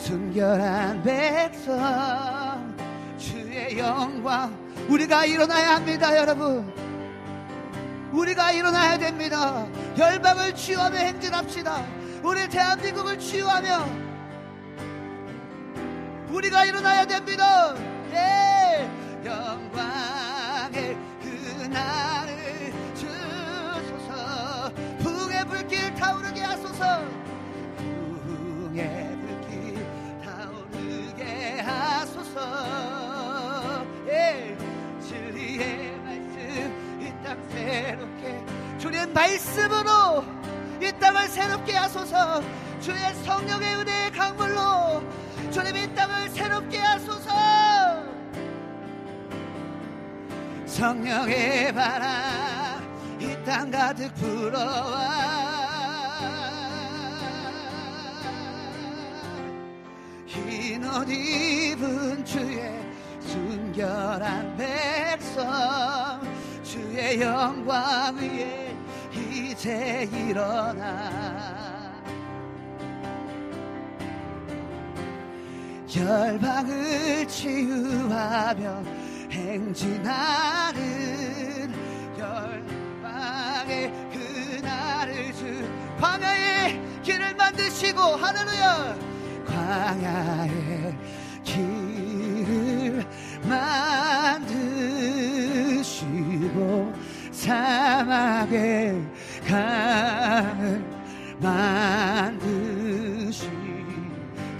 순결한 0.09 1.03
백성 1.03 2.75
주의 3.19 3.77
영광 3.77 4.51
우리가 4.89 5.23
일어나야 5.25 5.75
합니다 5.75 6.17
여러분 6.17 6.73
우리가 8.11 8.51
일어나야 8.51 8.97
됩니다. 8.97 9.67
열방을 9.95 10.55
치유하며 10.55 10.97
행진합시다. 10.97 11.85
우리 12.23 12.49
대한민국을 12.49 13.19
치유하며 13.19 13.85
우리가 16.31 16.65
일어나야 16.65 17.05
됩니다. 17.05 17.75
예, 18.11 18.89
영광의 19.23 20.97
그날을 21.21 22.73
주소서 22.95 24.71
북의 25.03 25.45
불길 25.45 25.93
타오르게 25.93 26.41
하소서 26.41 27.03
북의 27.77 29.18
하소서 32.19 33.85
예, 34.07 34.57
진리의 35.01 35.97
말씀 36.03 36.99
이 37.01 37.13
땅 37.23 37.37
새롭게 37.49 38.43
주님 38.77 39.13
말씀으로 39.13 40.23
이 40.81 40.91
땅을 40.99 41.27
새롭게 41.27 41.73
하소서. 41.75 42.41
주의 42.79 42.97
성령의 43.25 43.75
은혜의 43.75 44.11
강물로 44.11 45.03
주님 45.51 45.75
이 45.75 45.93
땅을 45.95 46.29
새롭게 46.29 46.77
하소서. 46.79 47.29
성령의 50.65 51.73
바람 51.73 52.81
이 53.19 53.35
땅 53.45 53.69
가득 53.71 54.13
불어와 54.15 55.48
흰 60.29 60.83
옷 60.83 61.09
입은 61.09 62.23
주의 62.23 62.71
순결한 63.19 64.55
백성 64.55 66.21
주의 66.63 67.19
영광 67.19 68.15
위에 68.15 68.75
이제 69.11 70.07
일어나. 70.13 71.49
열방을 75.97 77.27
치유하며 77.27 78.83
행진하는 79.31 80.79
열방의 82.19 83.91
그날을 84.13 85.33
주 85.33 85.67
광야의 85.99 86.79
길을 87.01 87.33
만드시고 87.33 87.99
할렐루야 87.99 88.95
광야의 89.49 90.95
길을 91.43 93.05
만드시고 93.43 94.59
사막의 97.31 99.01
강을 99.47 100.83
만드시. 101.39 102.69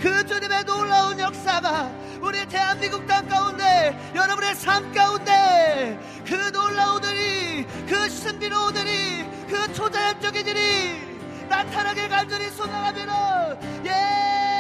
그 0.01 0.25
주님의 0.25 0.63
놀라운 0.65 1.19
역사가 1.19 1.91
우리 2.21 2.45
대한민국 2.47 3.05
땅 3.05 3.27
가운데 3.27 3.97
여러분의 4.15 4.55
삶 4.55 4.91
가운데 4.93 5.99
그 6.25 6.33
놀라우들이 6.33 7.65
그 7.87 8.09
신비로우들이 8.09 9.25
그 9.49 9.73
초자연적이들이 9.73 11.19
나타나길 11.49 12.07
간절히 12.07 12.49
소망하며 12.51 13.57
예 13.85 14.58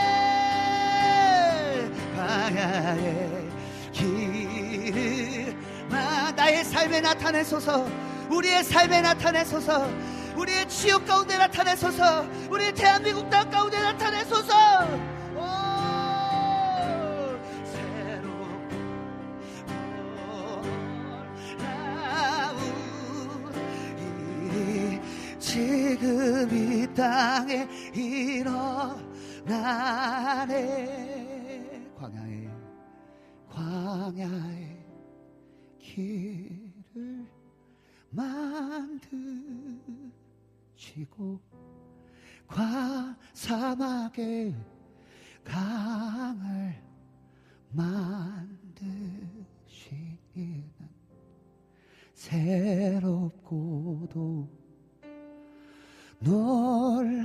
나의 6.35 6.63
삶에 6.63 7.01
나타내소서. 7.01 7.87
우리의 8.29 8.63
삶에 8.63 9.01
나타내소서. 9.01 9.89
우리의 10.35 10.67
지역 10.69 11.05
가운데 11.05 11.37
나타내소서. 11.37 12.25
우리 12.49 12.73
대한민국 12.73 13.29
땅 13.29 13.49
가운데 13.49 13.77
나타내소서. 13.79 14.53
오, 15.35 15.41
새로운 17.65 18.49
일이 24.53 24.99
지금 25.39 26.49
이 26.51 26.87
땅에 26.95 27.67
일어나네 27.93 28.79
광야의 33.59 34.87
길을 35.79 37.27
만드시고 38.09 39.19
과 42.47 43.17
사막의 43.33 44.55
강을 45.43 46.81
만드시는 47.71 48.69
새롭고도 52.13 53.69
놀라운 56.21 57.19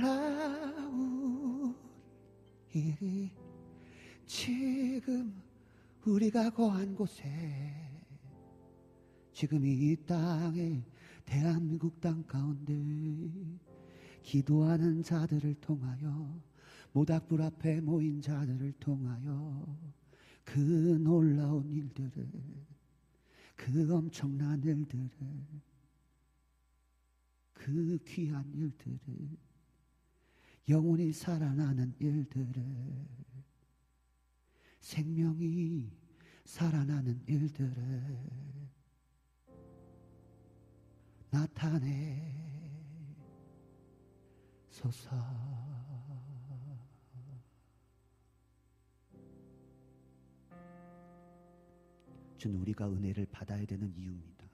일이 2.73 3.31
지금 4.25 5.44
우리가 6.05 6.51
거한 6.51 6.93
곳에 6.93 7.25
지금 9.33 9.65
이 9.65 9.95
땅에 10.05 10.83
대한민국 11.25 11.99
땅 11.99 12.23
가운데 12.23 12.73
기도하는 14.21 15.01
자들을 15.01 15.55
통하여 15.55 16.39
모닥불 16.91 17.41
앞에 17.41 17.81
모인 17.81 18.21
자들을 18.21 18.73
통하여 18.73 19.77
그 20.43 20.59
놀라운 21.01 21.71
일들을 21.71 22.29
그 23.55 23.93
엄청난 23.93 24.61
일들을 24.63 25.09
그 27.53 27.97
귀한 28.05 28.45
일들을 28.53 28.99
영혼이 30.69 31.11
살아나는 31.13 31.95
일들을 31.97 33.15
생명이 34.85 35.91
살아나는 36.43 37.19
일들을 37.25 38.21
나타내 41.31 42.31
소서 44.69 45.09
주는 52.37 52.59
우리가 52.59 52.87
은혜를 52.87 53.25
받아야 53.31 53.65
되는 53.65 53.91
이유입니다. 53.97 54.45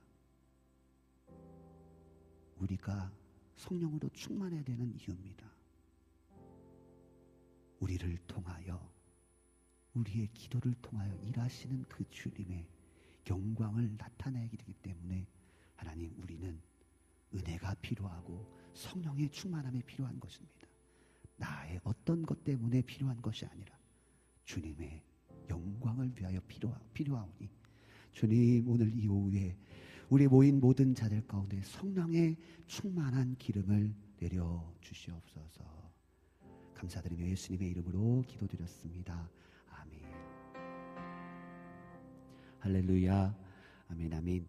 우리가 2.57 3.11
성령으로 3.57 4.07
충만해야 4.13 4.63
되는 4.63 4.95
이유입니다. 4.97 5.45
우리를 7.81 8.17
통하여 8.27 9.00
우리의 9.93 10.27
기도를 10.33 10.73
통하여 10.81 11.13
일하시는 11.23 11.83
그 11.89 12.03
주님의 12.09 12.65
영광을 13.29 13.95
나타내기 13.97 14.57
되기 14.57 14.73
때문에 14.73 15.27
하나님 15.75 16.13
우리는 16.21 16.59
은혜가 17.33 17.75
필요하고 17.75 18.45
성령의 18.73 19.29
충만함이 19.29 19.81
필요한 19.83 20.19
것입니다. 20.19 20.67
나의 21.37 21.79
어떤 21.83 22.23
것 22.23 22.43
때문에 22.43 22.81
필요한 22.81 23.21
것이 23.21 23.45
아니라 23.45 23.77
주님의 24.45 25.01
영광을 25.49 26.11
위하여 26.15 26.39
필요하, 26.47 26.79
필요하오니 26.93 27.49
주님 28.11 28.67
오늘 28.67 28.93
이 28.97 29.07
오후에 29.07 29.57
우리 30.09 30.27
모인 30.27 30.59
모든 30.59 30.93
자들 30.93 31.25
가운데 31.25 31.61
성령의 31.63 32.37
충만한 32.67 33.35
기름을 33.37 33.95
내려 34.17 34.73
주시옵소서. 34.81 35.63
감사드리며 36.73 37.27
예수님의 37.27 37.69
이름으로 37.69 38.23
기도드렸습니다. 38.27 39.29
할렐루야. 42.61 43.35
아멘 43.89 44.13
아멘. 44.13 44.47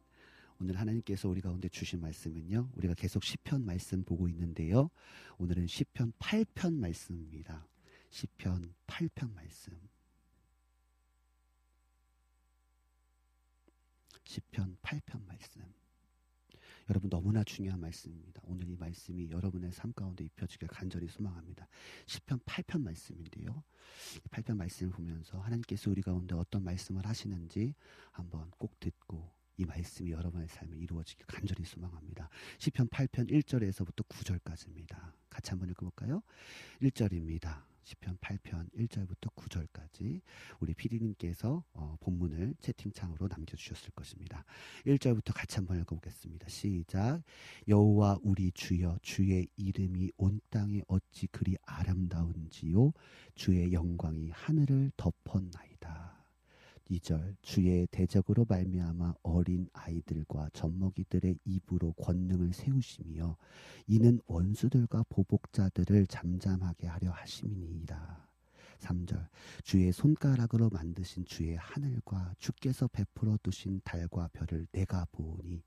오늘 0.60 0.78
하나님께서 0.78 1.28
우리 1.28 1.40
가운데 1.40 1.68
주신 1.68 2.00
말씀은요. 2.00 2.70
우리가 2.74 2.94
계속 2.94 3.24
시편 3.24 3.64
말씀 3.64 4.04
보고 4.04 4.28
있는데요. 4.28 4.90
오늘은 5.38 5.66
시편 5.66 6.12
8편 6.18 6.74
말씀입니다. 6.74 7.66
시편 8.10 8.74
8편 8.86 9.32
말씀. 9.32 9.72
시편 14.24 14.76
8편 14.82 15.26
말씀. 15.26 15.81
여러분 16.92 17.08
너무나 17.08 17.42
중요한 17.42 17.80
말씀입니다. 17.80 18.42
오늘 18.44 18.68
이 18.68 18.76
말씀이 18.76 19.30
여러분의 19.30 19.72
삶 19.72 19.94
가운데 19.94 20.24
입혀지길 20.24 20.68
간절히 20.68 21.08
소망합니다. 21.08 21.66
시편 22.04 22.40
8편 22.40 22.82
말씀인데요. 22.82 23.64
8편 24.30 24.58
말씀을 24.58 24.92
보면서 24.92 25.38
하나님께서 25.40 25.90
우리 25.90 26.02
가운데 26.02 26.34
어떤 26.34 26.62
말씀을 26.62 27.06
하시는지 27.06 27.74
한번 28.10 28.50
꼭 28.58 28.78
듣고 28.78 29.32
이 29.56 29.64
말씀이 29.64 30.10
여러분의 30.10 30.48
삶에 30.48 30.76
이루어지길 30.76 31.24
간절히 31.24 31.64
소망합니다. 31.64 32.28
시편 32.58 32.88
8편 32.88 33.30
1절에서부터 33.30 34.06
9절까지입니다. 34.06 35.14
같이 35.30 35.48
한번 35.48 35.70
읽어볼까요? 35.70 36.22
1절입니다. 36.82 37.71
시편 37.84 38.18
8편 38.18 38.70
1절부터 38.72 39.34
9절까지 39.34 40.20
우리 40.60 40.74
피디님께서 40.74 41.64
어, 41.72 41.96
본문을 42.00 42.54
채팅창으로 42.60 43.28
남겨주셨을 43.28 43.90
것입니다. 43.90 44.44
1절부터 44.86 45.34
같이 45.34 45.56
한번 45.56 45.80
읽어보겠습니다. 45.80 46.48
시작. 46.48 47.22
여호와 47.68 48.18
우리 48.22 48.52
주여 48.52 48.98
주의 49.02 49.48
이름이 49.56 50.12
온 50.16 50.40
땅에 50.50 50.82
어찌 50.86 51.26
그리 51.28 51.56
아름다운지요 51.64 52.92
주의 53.34 53.72
영광이 53.72 54.30
하늘을 54.30 54.92
덮었나이다. 54.96 56.11
2절 56.92 57.36
주의 57.42 57.86
대적으로 57.90 58.44
말미암아 58.48 59.14
어린 59.22 59.68
아이들과 59.72 60.50
젖먹이들의 60.52 61.38
입으로 61.44 61.92
권능을 61.92 62.52
세우시며 62.52 63.36
이는 63.86 64.20
원수들과 64.26 65.04
보복자들을 65.08 66.06
잠잠하게 66.06 66.86
하려 66.86 67.10
하심이니이다. 67.10 68.28
3절 68.80 69.28
주의 69.62 69.92
손가락으로 69.92 70.68
만드신 70.70 71.24
주의 71.24 71.56
하늘과 71.56 72.34
주께서 72.38 72.88
베풀어 72.88 73.38
두신 73.42 73.80
달과 73.84 74.30
별을 74.32 74.66
내가 74.72 75.06
보오니 75.12 75.62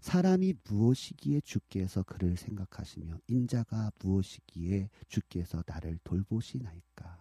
사람이 0.00 0.54
무엇이기에 0.64 1.40
주께서 1.40 2.04
그를 2.04 2.36
생각하시며 2.36 3.18
인자가 3.26 3.90
무엇이기에 3.98 4.88
주께서 5.08 5.64
나를 5.66 5.98
돌보시나이까 6.04 7.19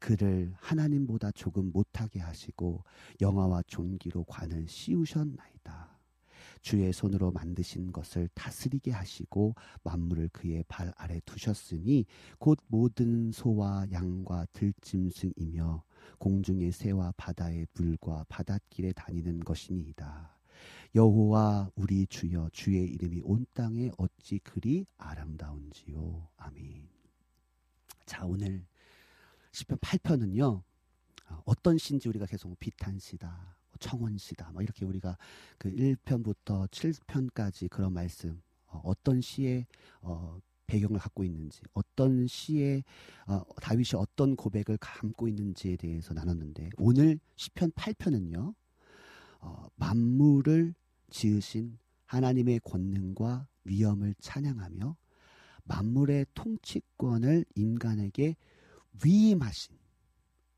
그를 0.00 0.52
하나님보다 0.56 1.30
조금 1.32 1.70
못하게 1.70 2.18
하시고 2.20 2.82
영화와 3.20 3.62
존귀로 3.66 4.24
관을 4.24 4.66
씌우셨나이다. 4.66 6.00
주의 6.62 6.92
손으로 6.92 7.30
만드신 7.30 7.92
것을 7.92 8.28
다스리게 8.34 8.90
하시고 8.90 9.54
만물을 9.82 10.28
그의 10.32 10.64
발 10.68 10.92
아래 10.96 11.20
두셨으니 11.24 12.06
곧 12.38 12.58
모든 12.66 13.30
소와 13.30 13.86
양과 13.92 14.46
들짐승이며 14.52 15.84
공중의 16.18 16.72
새와 16.72 17.12
바다의 17.16 17.66
물과 17.74 18.26
바닷길에 18.28 18.92
다니는 18.92 19.40
것이니이다. 19.40 20.36
여호와 20.94 21.70
우리 21.76 22.06
주여 22.06 22.50
주의 22.52 22.84
이름이 22.90 23.22
온 23.24 23.46
땅에 23.54 23.90
어찌 23.96 24.38
그리 24.40 24.86
아름다운지요. 24.98 26.28
아멘. 26.36 26.88
자 28.06 28.26
오늘 28.26 28.64
시편 29.52 29.78
8편은요. 29.78 30.62
어떤 31.44 31.78
시인지 31.78 32.08
우리가 32.08 32.26
계속 32.26 32.58
비탄시다, 32.58 33.56
청원시다, 33.78 34.50
뭐 34.52 34.62
이렇게 34.62 34.84
우리가 34.84 35.16
그 35.58 35.70
1편부터 35.70 36.68
7편까지 36.68 37.70
그런 37.70 37.92
말씀, 37.92 38.42
어, 38.66 38.92
떤 39.02 39.20
시의 39.20 39.66
어, 40.00 40.40
배경을 40.66 40.98
갖고 41.00 41.24
있는지, 41.24 41.60
어떤 41.74 42.26
시에 42.26 42.82
어, 43.26 43.42
다윗이 43.60 43.90
어떤 43.96 44.36
고백을 44.36 44.76
담고 44.78 45.28
있는지에 45.28 45.76
대해서 45.76 46.14
나눴는데 46.14 46.70
오늘 46.78 47.18
시편 47.36 47.72
8편은요. 47.72 48.54
어, 49.42 49.68
만물을 49.76 50.74
지으신 51.10 51.78
하나님의 52.06 52.60
권능과 52.60 53.48
위엄을 53.64 54.14
찬양하며 54.20 54.96
만물의 55.64 56.26
통치권을 56.34 57.44
인간에게 57.54 58.36
위임하신 59.04 59.76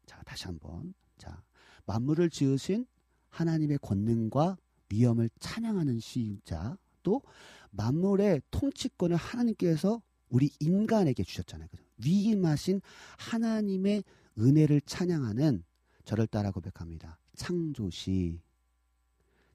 자 0.07 0.23
다시 0.25 0.45
한번 0.45 0.95
자 1.19 1.43
만물을 1.87 2.31
지으신 2.31 2.87
하나님의 3.29 3.79
권능과 3.79 4.59
위엄을 4.91 5.31
찬양하는 5.39 6.01
시자 6.01 6.77
또 7.03 7.23
만물의 7.71 8.43
통치권을 8.51 9.17
하나님께서 9.17 10.03
우리 10.29 10.51
인간에게 10.61 11.25
주셨잖아요. 11.25 11.69
그죠? 11.69 11.83
위임하신 11.99 12.81
하나님의 13.19 14.05
은혜를 14.39 14.81
찬양하는 14.83 15.65
저를 16.05 16.27
따라 16.27 16.51
고백합니다. 16.51 17.19
창조시 17.37 18.41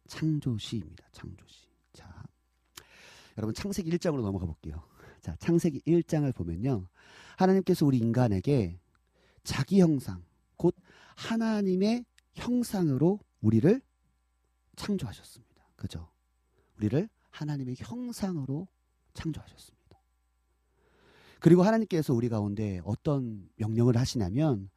창조시입니다. 0.08 1.06
창조시. 1.12 1.68
자. 1.94 2.24
여러분 3.38 3.54
창세기 3.54 3.90
1장으로 3.92 4.22
넘어가 4.22 4.46
볼게요. 4.46 4.84
자, 5.22 5.36
창세기 5.38 5.82
1장을 5.82 6.34
보면요. 6.34 6.88
하나님께서 7.38 7.86
우리 7.86 7.98
인간에게 7.98 8.80
자기 9.44 9.80
형상, 9.80 10.24
곧 10.58 10.76
하나님의 11.16 12.04
형상으로 12.34 13.20
우리를 13.42 13.82
창조하셨습니다. 14.76 15.70
그죠? 15.76 16.10
우리를 16.78 17.08
하나님의 17.30 17.76
형상으로 17.78 18.68
창조하셨습니다. 19.14 19.78
그리고 21.40 21.62
하나님께서 21.64 22.14
우리 22.14 22.30
가운데 22.30 22.82
어떤 22.84 23.48
명령을 23.56 23.96
하시냐면 23.96 24.70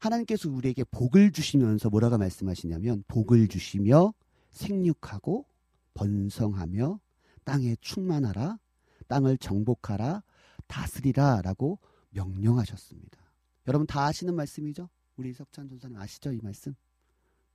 하나님께서 0.00 0.50
우리에게 0.50 0.84
복을 0.84 1.32
주시면서 1.32 1.90
뭐라고 1.90 2.18
말씀하시냐면 2.18 3.04
복을 3.06 3.48
주시며 3.48 4.12
생육하고 4.50 5.46
번성하며 5.94 7.00
땅에 7.44 7.76
충만하라 7.80 8.58
땅을 9.06 9.38
정복하라 9.38 10.22
다스리라라고 10.66 11.78
명령하셨습니다. 12.10 13.18
여러분 13.66 13.86
다 13.86 14.04
아시는 14.06 14.34
말씀이죠? 14.34 14.88
우리 15.16 15.32
석찬 15.32 15.68
전사님 15.68 15.96
아시죠 15.98 16.32
이 16.32 16.40
말씀? 16.42 16.74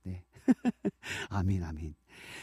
네. 0.04 0.24
아멘 1.30 1.62
아멘. 1.62 1.94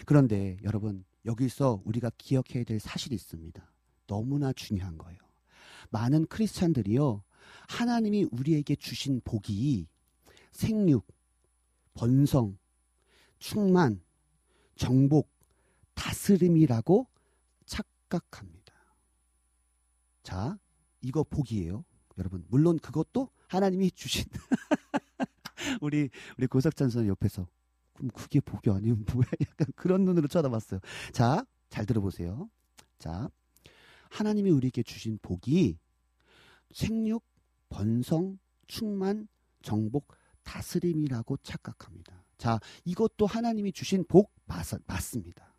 그런데 0.05 0.57
여러분 0.63 1.05
여기서 1.25 1.81
우리가 1.85 2.11
기억해야 2.17 2.63
될 2.63 2.79
사실이 2.79 3.15
있습니다. 3.15 3.71
너무나 4.07 4.51
중요한 4.51 4.97
거예요. 4.97 5.19
많은 5.89 6.25
크리스찬들이요 6.27 7.23
하나님이 7.69 8.27
우리에게 8.31 8.75
주신 8.75 9.21
복이 9.23 9.87
생육, 10.51 11.07
번성, 11.93 12.57
충만, 13.39 14.01
정복, 14.75 15.31
다스림이라고 15.93 17.07
착각합니다. 17.65 18.73
자, 20.23 20.57
이거 21.01 21.23
복이에요. 21.23 21.83
여러분, 22.21 22.45
물론 22.49 22.77
그것도 22.77 23.29
하나님이 23.47 23.91
주신 23.91 24.25
우리 25.81 26.09
우리 26.37 26.45
고석찬 26.45 26.91
선 26.91 27.07
옆에서 27.07 27.47
그럼 27.95 28.11
그게 28.13 28.39
복이 28.39 28.69
아니면 28.69 29.03
뭐야? 29.11 29.25
약간 29.41 29.67
그런 29.75 30.05
눈으로 30.05 30.27
쳐다봤어요. 30.27 30.79
자, 31.11 31.43
잘 31.69 31.87
들어보세요. 31.87 32.47
자, 32.99 33.27
하나님이 34.11 34.51
우리에게 34.51 34.83
주신 34.83 35.17
복이 35.23 35.79
생육, 36.71 37.23
번성, 37.69 38.37
충만, 38.67 39.27
정복, 39.63 40.13
다스림이라고 40.43 41.37
착각합니다. 41.37 42.23
자, 42.37 42.59
이것도 42.85 43.25
하나님이 43.25 43.71
주신 43.71 44.05
복 44.07 44.31
맞, 44.45 44.65
맞습니다. 44.85 45.55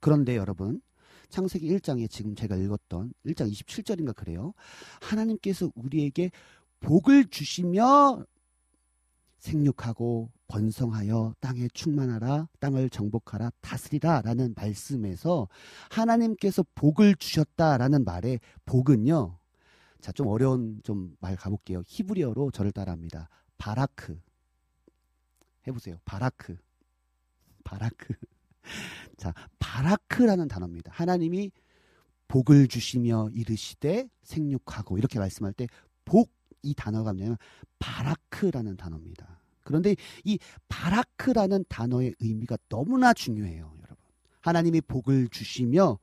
그런데 0.00 0.36
여러분, 0.36 0.80
창세기 1.28 1.68
1장에 1.78 2.08
지금 2.10 2.34
제가 2.34 2.56
읽었던 2.56 3.12
1장 3.26 3.50
27절인가 3.50 4.14
그래요. 4.14 4.54
하나님께서 5.00 5.70
우리에게 5.74 6.30
복을 6.80 7.26
주시며 7.26 8.24
생육하고 9.38 10.30
번성하여 10.48 11.34
땅에 11.40 11.68
충만하라 11.72 12.48
땅을 12.60 12.90
정복하라 12.90 13.50
다스리라라는 13.60 14.54
말씀에서 14.56 15.48
하나님께서 15.90 16.64
복을 16.74 17.16
주셨다라는 17.16 18.04
말에 18.04 18.38
복은요. 18.64 19.38
자, 20.00 20.12
좀 20.12 20.28
어려운 20.28 20.80
좀 20.84 21.16
말 21.20 21.36
가볼게요. 21.36 21.82
히브리어로 21.86 22.50
저를 22.52 22.72
따라합니다. 22.72 23.28
바라크. 23.58 24.20
해보세요. 25.66 25.98
바라크. 26.04 26.56
바라크. 27.64 28.14
자, 29.16 29.32
바라크라는 29.58 30.48
단어입니다. 30.48 30.92
하나님이 30.94 31.50
복을 32.28 32.68
주시며 32.68 33.30
이르시되 33.32 34.08
생육하고 34.22 34.98
이렇게 34.98 35.18
말씀할 35.18 35.52
때 35.52 35.66
복 36.04 36.36
이 36.66 36.74
단어가 36.74 37.12
뭐냐면 37.12 37.36
바라크라는 37.78 38.76
단어입니다. 38.76 39.40
그런데 39.62 39.96
이 40.24 40.38
바라크라는 40.68 41.64
단어의 41.68 42.14
의미가 42.20 42.56
너무나 42.68 43.12
중요해요, 43.12 43.72
여러분. 43.78 43.96
하나님이 44.40 44.80
복을 44.82 45.28
주시며 45.28 45.98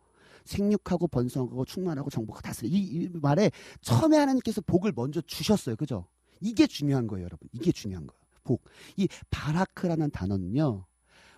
생육하고 0.45 1.07
번성하고 1.07 1.63
충만하고 1.65 2.09
정복하고 2.09 2.41
다스리 2.41 2.69
이, 2.69 2.77
이 2.77 3.09
말에 3.13 3.51
처음에 3.81 4.17
하나님께서 4.17 4.61
복을 4.61 4.91
먼저 4.95 5.21
주셨어요. 5.21 5.75
그죠? 5.75 6.07
이게 6.41 6.67
중요한 6.67 7.07
거예요, 7.07 7.25
여러분. 7.25 7.47
이게 7.53 7.71
중요한 7.71 8.05
거예요. 8.07 8.21
복. 8.43 8.63
이 8.97 9.07
바라크라는 9.29 10.11
단어는요. 10.11 10.85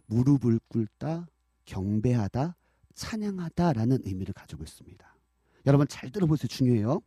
무릎을 0.08 0.60
꿇다, 0.68 1.28
경배하다, 1.66 2.56
찬양하다라는 2.94 4.00
의미를 4.06 4.34
가지고 4.34 4.64
있습니다. 4.64 5.16
여러분 5.66 5.88
잘 5.88 6.12
들어보세요. 6.12 6.48
중요해요. 6.48 7.02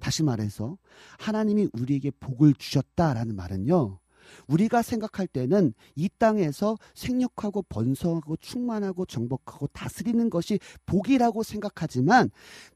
다시 0.00 0.22
말해서 0.22 0.78
하나님이 1.18 1.68
우리에게 1.72 2.10
복을 2.12 2.54
주셨다라는 2.54 3.34
말은요. 3.34 3.98
우리가 4.46 4.82
생각할 4.82 5.26
때는 5.26 5.74
이 5.96 6.08
땅에서 6.18 6.78
생육하고 6.94 7.62
번성하고 7.68 8.36
충만하고 8.36 9.04
정복하고 9.04 9.66
다스리는 9.68 10.30
것이 10.30 10.58
복이라고 10.86 11.42
생각하지만 11.42 12.30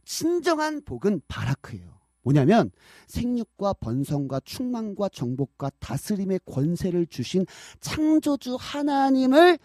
진정한 0.05 0.83
복은 0.83 1.23
바라크예요. 1.29 1.98
뭐냐면 2.29 2.71
생육과 3.07 3.75
번성과 3.75 4.41
충만과 4.45 5.09
정복과 5.09 5.71
다스림의 5.79 6.41
권세를 6.45 7.07
주신 7.07 7.47
창조주 7.81 8.57
하나님을 8.61 9.59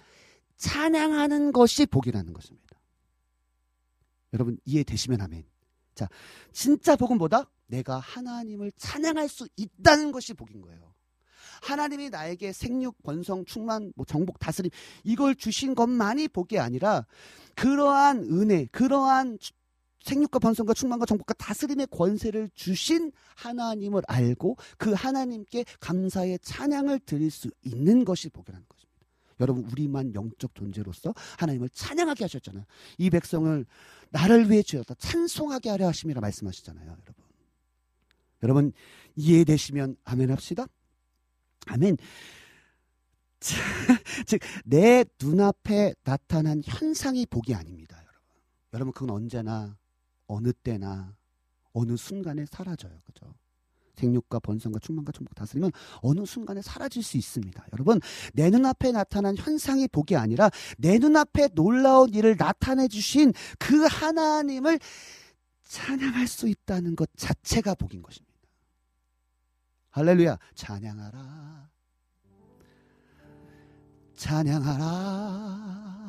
찬양하는 0.56 1.52
것이 1.52 1.85
복이라는 1.85 2.31
것입니다. 2.31 2.80
여러분 4.31 4.57
이해되시면 4.65 5.19
하면 5.22 5.44
자 5.94 6.07
진짜 6.53 6.95
복은 6.95 7.18
뭐다? 7.18 7.49
내가 7.68 7.99
하나님을 7.99 8.72
찬양할 8.77 9.27
수 9.27 9.48
있다는 9.57 10.11
것이 10.11 10.34
복인 10.34 10.61
거예요. 10.61 10.94
하나님이 11.61 12.10
나에게 12.10 12.52
생육, 12.52 13.02
번성, 13.03 13.45
충만, 13.45 13.91
뭐 13.95 14.06
정복, 14.06 14.40
다스림 14.40 14.69
이걸 15.03 15.35
주신 15.35 15.76
것만이 15.76 16.30
복이 16.30 16.60
아니라 16.60 17.06
그러한 17.56 18.23
은혜, 18.23 18.65
그러한 18.68 19.38
생육과 20.04 20.40
번성과 20.40 20.74
충만과 20.74 21.06
정복과 21.06 21.34
다스림의 21.34 21.88
권세를 21.92 22.50
주신 22.54 23.12
하나님을 23.36 24.04
알고 24.08 24.58
그 24.78 24.94
하나님께 24.94 25.66
감사의 25.80 26.40
찬양을 26.42 27.00
드릴 27.00 27.32
수 27.32 27.50
있는 27.64 28.06
것이 28.06 28.30
복이라는 28.30 28.66
것입니다. 28.68 28.94
여러분 29.40 29.66
우리만 29.66 30.14
영적 30.14 30.54
존재로서 30.54 31.14
하나님을 31.40 31.70
찬양하게 31.70 32.26
하셨잖아요. 32.26 32.66
이 32.98 33.10
백성을 33.10 33.66
나를 34.12 34.52
위해 34.52 34.62
주셨다 34.62 34.94
찬송하게 34.96 35.70
하려 35.70 35.88
하심이라 35.88 36.22
말씀하시잖아요, 36.22 36.86
여러분. 36.86 37.16
여러분 38.44 38.74
이해되시면 39.16 39.98
아멘 40.04 40.32
합시다. 40.32 40.68
아멘. 41.68 41.98
즉, 44.26 44.40
내 44.64 45.04
눈앞에 45.22 45.94
나타난 46.04 46.62
현상이 46.64 47.26
복이 47.26 47.54
아닙니다, 47.54 47.98
여러분. 47.98 48.22
여러분, 48.74 48.94
그건 48.94 49.10
언제나, 49.12 49.78
어느 50.34 50.52
때나, 50.52 51.16
어느 51.74 51.96
순간에 51.96 52.46
사라져요. 52.46 52.98
그죠? 53.06 53.36
생육과 53.96 54.40
번성과 54.40 54.80
충만과 54.80 55.12
충복 55.12 55.36
다스리면 55.36 55.72
어느 56.02 56.26
순간에 56.26 56.64
사라질 56.64 57.04
수 57.04 57.18
있습니다. 57.18 57.64
여러분, 57.74 58.00
내 58.34 58.50
눈앞에 58.50 58.92
나타난 58.92 59.38
현상이 59.38 59.88
복이 59.88 60.16
아니라 60.16 60.50
내 60.78 60.98
눈앞에 60.98 61.50
놀라운 61.50 62.14
일을 62.14 62.36
나타내 62.38 62.88
주신 62.88 63.34
그 63.60 63.86
하나님을 63.86 64.80
찬양할 65.64 66.28
수 66.28 66.48
있다는 66.48 66.96
것 66.96 67.10
자체가 67.16 67.76
복인 67.76 68.02
것입니다. 68.02 68.34
할렐루야. 69.92 70.40
찬양하라. 70.56 71.70
찬양하라. 74.16 76.03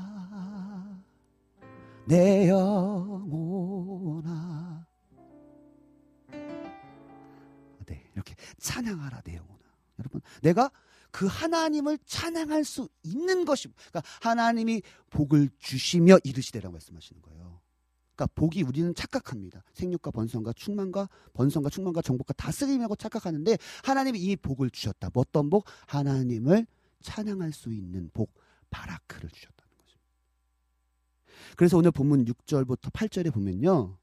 내 2.06 2.48
영혼아. 2.48 3.64
네, 7.86 8.10
이렇게 8.14 8.34
찬양하라 8.58 9.22
내 9.22 9.36
영혼아. 9.36 9.58
여러분, 9.98 10.20
내가 10.42 10.70
그 11.10 11.26
하나님을 11.26 11.98
찬양할 12.04 12.64
수 12.64 12.88
있는 13.04 13.44
것이 13.44 13.68
그러니까 13.68 14.02
하나님이 14.20 14.82
복을 15.10 15.48
주시며 15.58 16.18
이르시되라고 16.24 16.72
말씀하시는 16.72 17.22
거예요. 17.22 17.60
그러니까 18.14 18.32
복이 18.34 18.62
우리는 18.62 18.94
착각합니다. 18.94 19.62
생육과 19.74 20.10
번성과 20.10 20.52
충만과 20.54 21.08
번성과 21.32 21.70
충만과 21.70 22.02
정복과 22.02 22.32
다스림이라고 22.34 22.96
착각하는데 22.96 23.58
하나님이 23.84 24.18
이 24.20 24.36
복을 24.36 24.70
주셨다. 24.70 25.10
뭐 25.12 25.22
어떤 25.22 25.50
복? 25.50 25.64
하나님을 25.86 26.66
찬양할 27.00 27.52
수 27.52 27.72
있는 27.72 28.10
복, 28.12 28.34
바라크를 28.70 29.30
주셨다는 29.30 29.53
거죠. 29.53 29.53
그래서 31.56 31.78
오늘 31.78 31.90
본문 31.90 32.24
6절부터 32.24 32.92
8절에 32.92 33.32
보면요. 33.32 33.96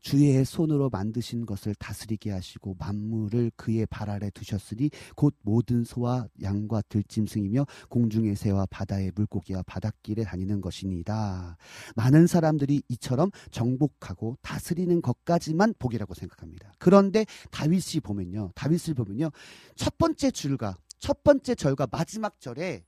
주의 0.00 0.44
손으로 0.44 0.88
만드신 0.88 1.46
것을 1.46 1.74
다스리게 1.74 2.30
하시고 2.30 2.76
만물을 2.78 3.52
그의 3.56 3.86
발 3.86 4.08
아래 4.10 4.30
두셨으니 4.30 4.90
곧 5.14 5.36
모든 5.42 5.84
소와 5.84 6.26
양과 6.42 6.82
들짐승이며 6.88 7.66
공중의 7.88 8.34
새와 8.36 8.66
바다의 8.70 9.12
물고기와 9.14 9.62
바닷길에 9.62 10.24
다니는 10.24 10.60
것이니이다. 10.60 11.56
많은 11.96 12.26
사람들이 12.26 12.82
이처럼 12.88 13.30
정복하고 13.50 14.38
다스리는 14.42 15.02
것까지만 15.02 15.74
복이라고 15.78 16.14
생각합니다. 16.14 16.72
그런데 16.78 17.26
다윗이 17.50 18.00
보면요. 18.02 18.52
다윗을 18.54 18.94
보면요. 18.94 19.30
첫 19.76 19.98
번째 19.98 20.30
줄과 20.30 20.76
첫 20.98 21.22
번째 21.22 21.54
절과 21.54 21.88
마지막 21.90 22.40
절에 22.40 22.84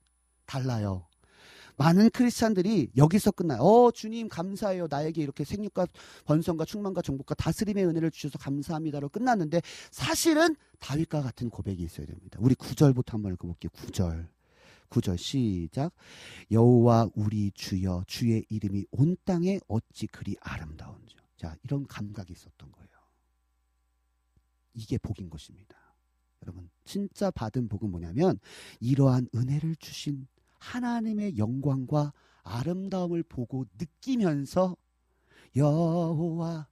달라요. 0.47 1.07
많은 1.77 2.11
크리스찬들이 2.11 2.91
여기서 2.97 3.31
끝나요. 3.33 3.61
어, 3.61 3.91
주님 3.91 4.29
감사해요. 4.29 4.87
나에게 4.91 5.23
이렇게 5.23 5.45
생육과 5.45 5.87
번성과 6.25 6.65
충만과 6.65 7.03
정복과 7.03 7.35
다스림의 7.35 7.87
은혜를 7.87 8.11
주셔서 8.11 8.39
감사합니다로 8.39 9.09
끝났는데 9.09 9.63
사실은 9.91 10.57
다윗과 10.79 11.23
같은 11.23 11.51
고백이 11.51 11.83
있어야 11.83 12.07
됩니다. 12.07 12.39
우리 12.41 12.55
9절부터 12.55 13.13
한번 13.13 13.33
읽어볼게요. 13.33 13.71
9절. 13.71 14.29
9절 14.91 15.17
시작. 15.17 15.93
여호와 16.51 17.09
우리 17.15 17.51
주여 17.53 18.05
주의 18.07 18.45
이름이 18.49 18.87
온 18.91 19.17
땅에 19.25 19.59
어찌 19.69 20.07
그리 20.07 20.37
아름다운지. 20.41 21.17
자, 21.37 21.57
이런 21.65 21.87
감각이 21.87 22.33
있었던 22.33 22.71
거예요. 22.71 22.89
이게 24.75 24.99
복인 24.99 25.31
것입니다. 25.31 25.77
여러분, 26.43 26.69
진짜 26.85 27.31
받은 27.31 27.69
복은 27.69 27.91
뭐냐면 27.91 28.39
이러한 28.81 29.29
은혜를 29.35 29.77
주신 29.77 30.27
하나님의 30.63 31.39
영광과 31.39 32.13
아름다움을 32.45 33.25
보고 33.25 33.65
느끼면서 33.79 34.77
여호와 35.57 36.69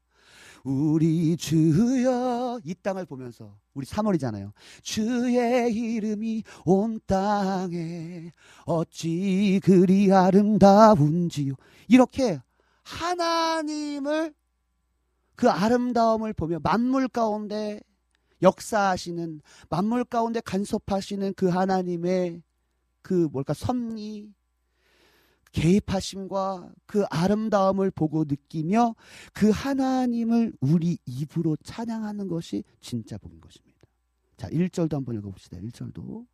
우리 0.62 1.37
주여 1.37 2.61
이 2.65 2.75
땅을 2.83 3.07
보면서 3.07 3.59
우리 3.75 3.87
3월이잖아요. 3.87 4.53
주의 4.83 5.75
이름이 5.75 6.45
온 6.65 7.01
땅에 7.07 8.33
어찌 8.65 9.61
그리 9.65 10.12
아름다운지요. 10.12 11.55
이렇게 11.89 12.41
하나님을 12.83 14.35
그 15.35 15.51
아름다움을 15.51 16.33
보며 16.35 16.61
만물 16.62 17.09
가운데 17.09 17.81
역사하시는 18.43 19.41
만물 19.69 20.05
가운데 20.05 20.41
간섭하시는 20.41 21.35
그 21.35 21.49
하나님의 21.49 22.43
그 23.02 23.28
뭘까 23.32 23.55
섭리 23.55 24.32
개입하심과 25.52 26.72
그 26.86 27.05
아름다움을 27.10 27.90
보고 27.90 28.24
느끼며 28.24 28.94
그 29.32 29.51
하나님을 29.51 30.52
우리 30.60 30.98
입으로 31.06 31.56
찬양하는 31.64 32.28
것이 32.28 32.62
진짜 32.81 33.18
복인 33.18 33.40
것입니다. 33.40 33.81
자, 34.36 34.48
1절도 34.48 34.93
한번 34.93 35.16
읽어봅시다. 35.16 35.59
1절도. 35.59 36.27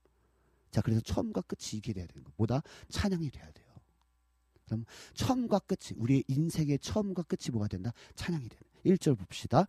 자, 0.70 0.82
그래서 0.82 1.00
처음과 1.00 1.42
끝이 1.42 1.78
이게 1.78 1.92
돼야 1.92 2.06
되는 2.06 2.22
거. 2.24 2.30
뭐다? 2.36 2.62
찬양이 2.88 3.30
돼야 3.30 3.50
돼요. 3.52 3.66
그럼 4.66 4.84
처음과 5.14 5.60
끝이 5.60 5.96
우리의 5.96 6.24
인생의 6.28 6.80
처음과 6.80 7.22
끝이 7.22 7.50
뭐가 7.52 7.68
된다? 7.68 7.92
찬양이 8.14 8.48
되는. 8.48 8.62
1절 8.84 9.18
봅시다. 9.18 9.66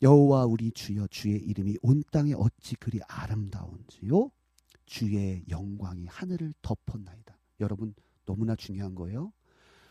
여호와 0.00 0.46
우리 0.46 0.70
주여 0.70 1.08
주의 1.08 1.36
이름이 1.36 1.78
온 1.82 2.02
땅에 2.10 2.32
어찌 2.34 2.76
그리 2.76 3.00
아름다운지요. 3.06 4.30
주의 4.86 5.44
영광이 5.48 6.06
하늘을 6.06 6.54
덮었나이다. 6.62 7.38
여러분 7.60 7.94
너무나 8.24 8.54
중요한 8.56 8.94
거예요. 8.94 9.32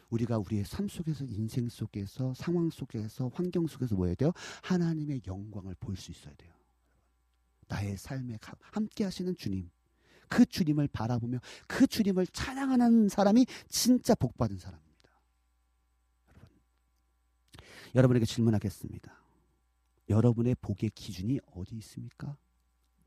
우리가 0.10 0.38
우리의 0.38 0.66
삶 0.66 0.88
속에서 0.88 1.26
인생 1.26 1.68
속에서 1.70 2.34
상황 2.36 2.70
속에서 2.70 3.32
환경 3.34 3.66
속에서 3.66 3.96
뭐 3.96 4.06
해야 4.06 4.16
돼요? 4.16 4.32
하나님의 4.64 5.22
영광을 5.26 5.76
볼 5.80 5.96
수 5.96 6.12
있어야 6.12 6.34
돼요. 6.36 6.54
나의 7.68 7.98
삶에 7.98 8.38
가- 8.40 8.56
함께 8.60 9.04
하시는 9.04 9.36
주님. 9.36 9.70
그 10.30 10.46
주님을 10.46 10.88
바라보며 10.90 11.40
그 11.68 11.88
주님을 11.88 12.28
찬양하는 12.28 13.10
사람이 13.10 13.46
진짜 13.70 14.14
복 14.16 14.38
받은 14.38 14.58
사람입니다. 14.58 15.12
여러분. 16.30 16.50
여러분에게 17.96 18.26
질문하겠습니다. 18.26 19.14
여러분의 20.10 20.56
복의 20.62 20.92
기준이 20.92 21.40
어디 21.56 21.76
있습니까? 21.78 22.36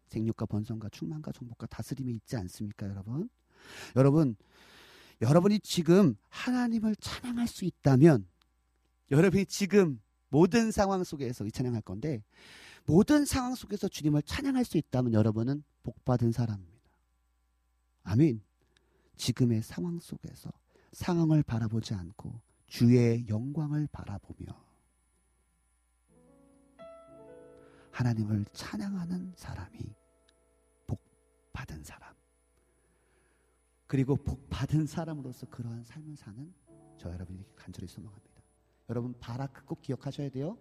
생육과 0.06 0.46
번성과 0.46 0.88
충만과 0.90 1.32
정복과 1.32 1.66
다스림에 1.66 2.12
있지 2.12 2.36
않습니까, 2.36 2.88
여러분? 2.88 3.28
여러분, 3.96 4.36
여러분이 5.20 5.60
지금 5.60 6.14
하나님을 6.28 6.96
찬양할 6.96 7.48
수 7.48 7.64
있다면 7.64 8.26
여러분이 9.10 9.46
지금 9.46 10.00
모든 10.28 10.70
상황 10.70 11.04
속에서 11.04 11.46
이 11.46 11.52
찬양할 11.52 11.82
건데 11.82 12.22
모든 12.84 13.24
상황 13.24 13.54
속에서 13.54 13.88
주님을 13.88 14.22
찬양할 14.22 14.64
수 14.64 14.78
있다면 14.78 15.12
여러분은 15.12 15.64
복 15.82 16.04
받은 16.04 16.32
사람입니다. 16.32 16.76
아멘. 18.04 18.40
지금의 19.16 19.62
상황 19.62 19.98
속에서 19.98 20.50
상황을 20.92 21.42
바라보지 21.42 21.94
않고 21.94 22.40
주의 22.66 23.26
영광을 23.28 23.88
바라보며 23.90 24.65
하나님을 27.96 28.44
찬양하는 28.52 29.32
사람이 29.36 29.78
복 30.86 31.00
받은 31.54 31.82
사람. 31.82 32.14
그리고 33.86 34.16
복 34.16 34.50
받은 34.50 34.86
사람으로서 34.86 35.46
그러한 35.46 35.82
삶을 35.82 36.14
사는 36.14 36.52
저 36.98 37.10
여러분에게 37.10 37.50
간절히 37.56 37.86
소망합니다. 37.86 38.42
여러분 38.90 39.14
바라크 39.18 39.64
꼭 39.64 39.80
기억하셔야 39.80 40.28
돼요. 40.28 40.58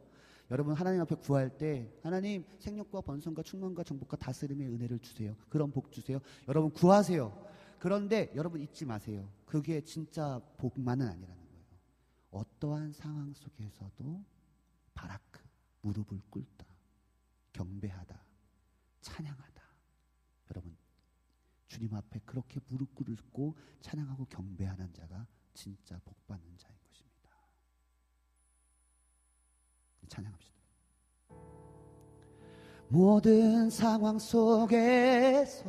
여러분 0.50 0.76
하나님 0.76 1.02
앞에 1.02 1.16
구할 1.16 1.58
때 1.58 1.92
하나님 2.02 2.46
생육과 2.58 3.02
번성과 3.02 3.44
충만과 3.44 3.84
정복과 3.84 4.16
다스림의 4.16 4.70
은혜를 4.70 5.00
주세요. 5.00 5.36
그런 5.50 5.74
복 5.74 5.92
주세요. 5.92 6.20
여러분 6.48 6.72
구하세요. 6.72 7.48
그런데 7.80 8.32
여러분 8.36 8.62
잊지 8.62 8.86
마세요. 8.86 9.30
그게 9.46 9.82
진짜 9.82 10.40
복만은 10.56 11.06
아니라는 11.06 11.36
거예요. 11.36 11.66
어떠한 12.32 12.94
상황 12.94 13.34
속에서도 13.34 14.24
바라크 14.94 15.42
무릎을 15.82 16.22
꿇다 16.30 16.75
경배하다 17.56 18.22
찬양하다 19.00 19.62
여러분 20.52 20.76
주님 21.68 21.94
앞에 21.96 22.20
그렇게 22.26 22.60
무릎 22.68 22.94
꿇고 22.94 23.56
찬양하고 23.80 24.26
경배하는 24.26 24.92
자가 24.94 25.26
진짜 25.54 25.98
복 26.04 26.28
받는 26.28 26.58
자인 26.58 26.76
것입니다. 26.84 27.32
찬양합시다. 30.10 30.56
모든 32.90 33.70
상황 33.70 34.20
속에서 34.20 35.66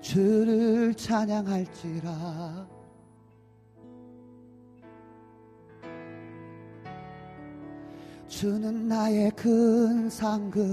주를 0.00 0.94
찬양할지라 0.94 2.75
주는 8.28 8.88
나의 8.88 9.30
큰 9.32 10.10
상급. 10.10 10.64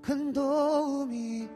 큰 0.00 0.32
도움이시라. 0.32 1.52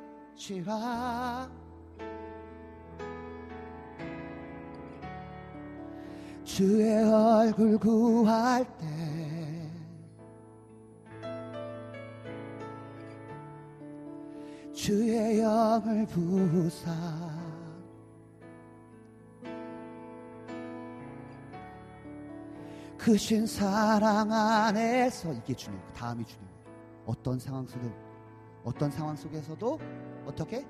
주의 6.44 7.04
얼굴 7.12 7.78
구할 7.78 8.64
때 8.78 8.86
주의 14.72 15.40
영을 15.40 16.06
부사 16.06 17.35
크신 23.06 23.46
사랑 23.46 24.32
안에서 24.32 25.32
이게 25.32 25.54
중요해요. 25.54 25.86
그 25.86 25.92
다음이 25.92 26.24
중요해요. 26.24 26.56
어떤 27.06 27.38
상황 27.38 27.64
속에 27.64 27.88
어떤 28.64 28.90
상황 28.90 29.14
속에서도 29.14 29.78
어떻게 30.26 30.66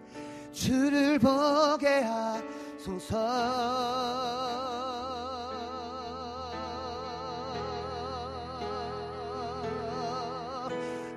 주를 0.52 1.18
보게 1.18 2.02
하소서 2.02 3.16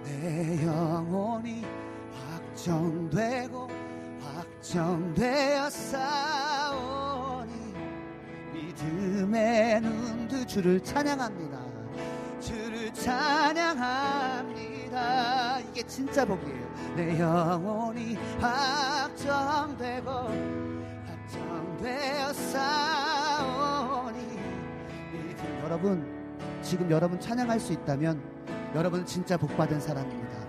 내 0.06 0.66
영혼이 0.66 1.66
확정되고 2.14 3.68
싸우니 4.62 6.39
믿음의 8.86 9.82
눈도 9.82 10.46
주를 10.46 10.80
찬양합니다. 10.82 11.60
주를 12.40 12.94
찬양합니다. 12.94 14.00
이게 15.60 15.84
진짜 15.84 16.24
복이에요. 16.26 16.70
내 16.96 17.20
영혼이 17.20 18.16
확정되고 18.40 20.10
확정되어 21.30 22.34
믿음. 24.14 25.60
여러분 25.64 26.20
지금 26.62 26.90
여러분 26.90 27.20
찬양할 27.20 27.60
수 27.60 27.74
있다면 27.74 28.22
여러분 28.76 29.06
진짜 29.06 29.36
복받은 29.38 29.82
사람입니다. 29.82 30.49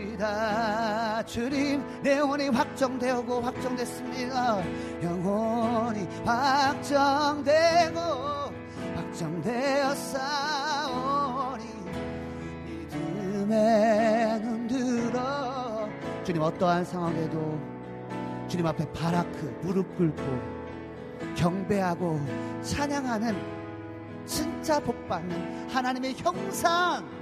이다. 0.00 1.24
주님 1.24 1.82
내 2.02 2.18
영혼이 2.18 2.48
확정되고 2.48 3.40
확정됐습니다. 3.40 4.62
영혼이 5.02 6.06
확정되고 6.24 8.00
확정되어 8.94 9.94
싸우니 9.94 11.64
믿음의 12.64 14.40
눈 14.40 14.68
들어. 14.68 15.88
주님 16.24 16.42
어떠한 16.42 16.84
상황에도 16.84 17.58
주님 18.48 18.66
앞에 18.66 18.90
바라크 18.92 19.58
무릎 19.62 19.96
꿇고 19.96 20.22
경배하고 21.36 22.20
찬양하는 22.62 23.58
진짜 24.26 24.78
복받는 24.80 25.68
하나님의 25.70 26.14
형상 26.18 27.17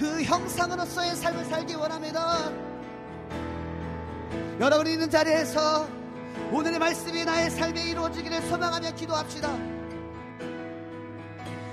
그 0.00 0.22
형상으로서의 0.22 1.14
삶을 1.14 1.44
살기 1.44 1.74
원합니다. 1.74 2.50
여러분이 4.58 4.92
있는 4.92 5.10
자리에서 5.10 5.86
오늘의 6.50 6.78
말씀이 6.78 7.22
나의 7.22 7.50
삶에 7.50 7.82
이루어지기를 7.82 8.40
소망하며 8.48 8.92
기도합시다. 8.92 9.54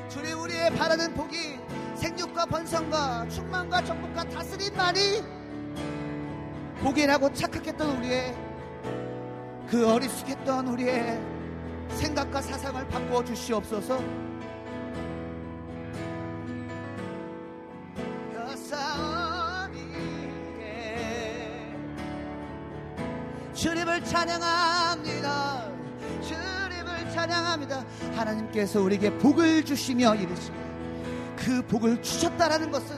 주님 0.10 0.41
우리의 0.41 0.76
바라는 0.76 1.14
복이 1.14 1.58
생육과 1.95 2.48
번성과 2.48 3.30
충만과 3.30 3.86
정복과 3.86 4.26
다스림만이 4.26 5.24
복이라고 6.82 7.32
착각했던 7.32 7.98
우리의 7.98 8.36
그 9.70 9.90
어리숙했던 9.90 10.68
우리의 10.68 11.18
생각과 11.91 12.41
사상을 12.41 12.90
바꾸어 12.90 13.24
주시옵소서. 13.24 14.27
찬양합니다. 24.07 25.71
주님을 26.21 27.11
찬양합니다. 27.11 27.85
하나님께서 28.15 28.81
우리에게 28.81 29.17
복을 29.17 29.65
주시며 29.65 30.15
이르시며 30.15 30.57
그 31.35 31.61
복을 31.67 32.01
주셨다라는 32.01 32.71
것은 32.71 32.97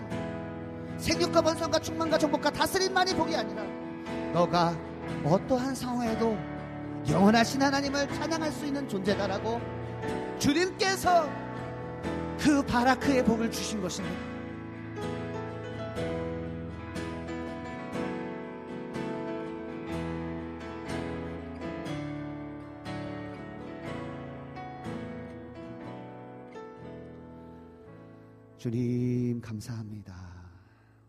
생육과 0.97 1.41
번성과 1.41 1.79
충만과 1.79 2.17
정복과 2.17 2.51
다스림만이 2.51 3.15
복이 3.15 3.35
아니라 3.35 3.63
너가 4.33 4.75
어떠한 5.25 5.73
상황에도 5.73 6.37
영원하신 7.09 7.61
하나님을 7.61 8.07
찬양할 8.13 8.51
수 8.51 8.65
있는 8.65 8.87
존재다라고 8.87 9.59
주님께서 10.37 11.27
그 12.39 12.61
바라크의 12.63 13.25
복을 13.25 13.51
주신 13.51 13.81
것입니다. 13.81 14.28
주님 28.59 29.39
감사합니다. 29.39 30.51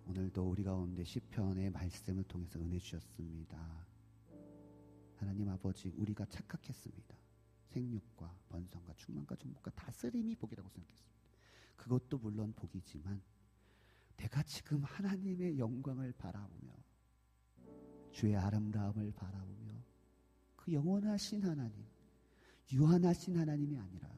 오늘도 0.07 0.51
우리 0.51 0.63
가운데 0.63 1.03
시편의 1.03 1.71
말씀을 1.71 2.23
통해서 2.23 2.61
은혜 2.61 2.79
주셨습니다. 2.79 3.59
하나님 5.17 5.49
아버지 5.49 5.89
우리가 5.97 6.27
착각했습니다. 6.27 7.17
생육과 7.71 8.33
번성과 8.51 8.95
충만과 8.95 9.35
정복과 9.35 9.73
다스림이 9.73 10.37
복이라고 10.37 10.69
생각했습니다. 10.69 11.19
그것도 11.75 12.19
물론 12.19 12.53
복이지만 12.53 13.21
내가 14.17 14.45
지금 14.45 14.85
하나님의 14.85 15.59
영광을 15.59 16.13
바라보며 16.13 16.73
주의 18.13 18.37
아름다움을 18.37 19.11
바라보며 19.11 19.73
그 20.55 20.73
영원하신 20.73 21.43
하나님, 21.43 21.85
유한하신 22.71 23.37
하나님이 23.37 23.77
아니라 23.77 24.09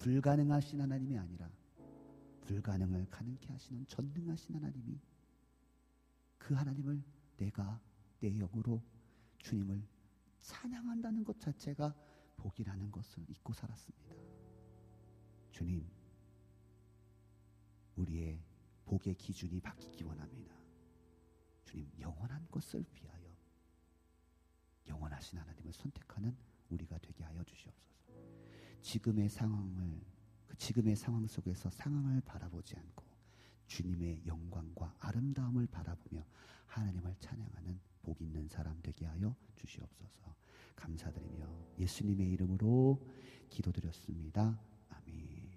불가능하신 0.00 0.82
하나님이 0.82 1.16
아니라 1.16 1.48
불가능을 2.44 3.06
가능케 3.10 3.52
하시는 3.52 3.86
전능하신 3.86 4.54
하나님이 4.54 5.00
그 6.38 6.54
하나님을 6.54 7.02
내가 7.36 7.80
내 8.20 8.30
영으로 8.30 8.82
주님을 9.38 9.86
찬양한다는 10.40 11.24
것 11.24 11.40
자체가 11.40 11.94
복이라는 12.36 12.90
것을 12.90 13.24
잊고 13.28 13.52
살았습니다. 13.52 14.14
주님, 15.50 15.88
우리의 17.96 18.42
복의 18.84 19.14
기준이 19.14 19.60
바뀌기 19.60 20.04
원합니다. 20.04 20.54
주님, 21.64 21.90
영원한 21.98 22.46
것을 22.50 22.84
위하여 22.92 23.34
영원하신 24.86 25.38
하나님을 25.38 25.72
선택하는 25.72 26.36
우리가 26.68 26.98
되게 26.98 27.24
하여 27.24 27.42
주시옵소서. 27.44 27.94
지금의 28.82 29.30
상황을 29.30 30.13
그 30.54 30.58
지금의 30.58 30.94
상황 30.94 31.26
속에서 31.26 31.68
상황을 31.68 32.20
바라보지 32.20 32.76
않고 32.76 33.04
주님의 33.66 34.22
영광과 34.24 34.94
아름다움을 35.00 35.66
바라보며 35.66 36.24
하나님을 36.66 37.16
찬양하는 37.18 37.80
복 38.02 38.22
있는 38.22 38.46
사람 38.46 38.80
되게 38.80 39.04
하여 39.04 39.34
주시옵소서. 39.56 40.32
감사드리며 40.76 41.48
예수님의 41.80 42.30
이름으로 42.30 43.04
기도드렸습니다. 43.50 44.60
아멘. 44.90 45.50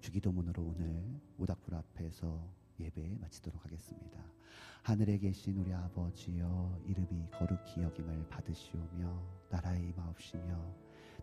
주기도문으로 0.00 0.62
오늘 0.62 1.20
모닥불 1.36 1.74
앞에서 1.74 2.42
예배 2.80 3.18
마치도록 3.20 3.62
하겠습니다. 3.66 4.24
하늘에 4.82 5.18
계신 5.18 5.58
우리 5.58 5.74
아버지여 5.74 6.84
이름이 6.86 7.28
거룩히 7.32 7.82
여김을 7.82 8.28
받으시오며 8.30 9.46
나라의 9.50 9.88
임하옵시며 9.90 10.83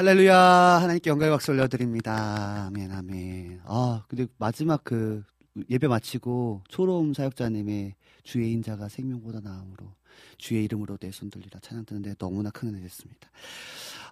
할렐루야 0.00 0.34
하나님께 0.34 1.10
영광의 1.10 1.30
박수 1.30 1.50
올려드립니다. 1.52 2.68
아멘 2.68 2.90
아멘. 2.90 3.60
아 3.66 4.02
근데 4.08 4.26
마지막 4.38 4.82
그 4.82 5.22
예배 5.68 5.88
마치고 5.88 6.62
초롬 6.70 7.12
사역자님의 7.12 7.96
주의 8.22 8.50
인자가 8.50 8.88
생명보다 8.88 9.40
나음으로 9.40 9.92
주의 10.38 10.64
이름으로 10.64 10.96
내 10.96 11.10
손 11.10 11.28
들리라 11.28 11.60
찬양 11.60 11.84
드는데 11.84 12.14
너무나 12.14 12.48
큰 12.48 12.68
은혜 12.70 12.80
됐습니다. 12.80 13.28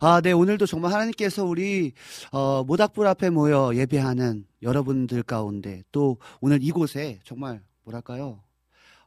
아, 0.00 0.20
네 0.20 0.32
오늘도 0.32 0.66
정말 0.66 0.92
하나님께서 0.92 1.46
우리 1.46 1.92
어, 2.32 2.62
모닥불 2.64 3.06
앞에 3.06 3.30
모여 3.30 3.70
예배하는 3.74 4.44
여러분들 4.60 5.22
가운데 5.22 5.84
또 5.90 6.18
오늘 6.42 6.62
이곳에 6.62 7.18
정말 7.24 7.62
뭐랄까요? 7.84 8.42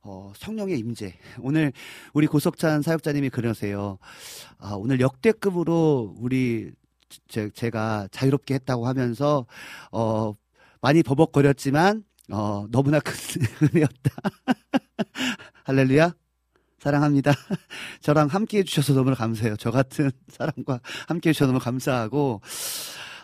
어, 0.04 0.32
성령의 0.36 0.80
임재. 0.80 1.14
오늘 1.42 1.74
우리 2.14 2.28
고석찬 2.28 2.82
사역자님이 2.82 3.30
그러세요. 3.30 3.98
아, 4.58 4.74
오늘 4.74 5.00
역대급으로 5.00 6.16
우리 6.18 6.72
제, 7.28 7.50
제가 7.50 8.08
자유롭게 8.12 8.56
했다고 8.56 8.88
하면서 8.88 9.46
어, 9.92 10.34
많이 10.82 11.04
버벅거렸지만 11.04 12.04
어, 12.32 12.66
너무나 12.72 13.00
큰 13.00 13.14
은혜였다. 13.74 14.12
할렐루야. 15.66 16.14
사랑합니다. 16.80 17.34
저랑 18.02 18.28
함께 18.28 18.60
해주셔서 18.60 18.94
너무 18.94 19.14
감사해요. 19.14 19.56
저 19.58 19.70
같은 19.70 20.10
사람과 20.30 20.80
함께 21.08 21.30
해주셔서 21.30 21.52
너무 21.52 21.64
감사하고, 21.64 22.42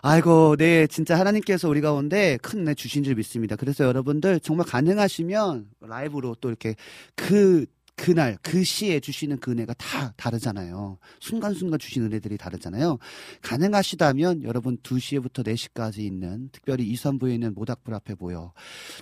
아이고, 0.02 0.56
네, 0.58 0.88
진짜 0.88 1.18
하나님께서 1.20 1.70
우리 1.70 1.82
가운데 1.82 2.38
큰 2.42 2.60
은혜 2.60 2.74
주신 2.74 3.04
줄 3.04 3.16
믿습니다. 3.16 3.56
그래서 3.56 3.84
여러분들 3.86 4.40
정말 4.40 4.66
가능하시면 4.68 5.68
라이브로 5.82 6.36
또 6.40 6.50
이렇게 6.50 6.76
그, 7.16 7.66
그날, 7.96 8.38
그 8.44 8.64
시에 8.64 9.00
주시는 9.00 9.40
그 9.40 9.52
은혜가 9.52 9.74
다 9.74 10.14
다르잖아요. 10.18 11.00
순간순간 11.20 11.80
주시는 11.80 12.08
은혜들이 12.08 12.38
다르잖아요. 12.38 13.00
가능하시다면 13.42 14.44
여러분 14.44 14.78
2시에부터 14.78 15.44
4시까지 15.44 16.00
있는 16.00 16.50
특별히 16.52 16.88
이선부에 16.90 17.34
있는 17.34 17.56
모닥불 17.56 17.96
앞에 17.96 18.16
모여. 18.20 18.54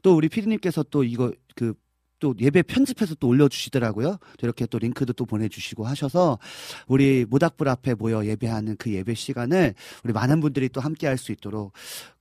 또 0.02 0.16
우리 0.16 0.30
피디님께서 0.30 0.84
또 0.84 1.04
이거 1.04 1.34
그 1.56 1.74
또 2.20 2.34
예배 2.40 2.64
편집해서 2.64 3.16
또 3.16 3.28
올려주시더라고요. 3.28 4.18
이렇게 4.42 4.66
또 4.66 4.80
링크도 4.80 5.14
또 5.14 5.26
보내주시고 5.26 5.86
하셔서 5.86 6.40
우리 6.88 7.26
모닥불 7.28 7.68
앞에 7.68 7.96
모여 7.96 8.26
예배하는 8.26 8.78
그 8.78 8.94
예배 8.94 9.16
시간을 9.16 9.74
우리 10.04 10.14
많은 10.14 10.40
분들이 10.40 10.70
또 10.70 10.82
함께 10.82 11.08
할 11.08 11.16
수 11.18 11.32
있도록 11.32 11.72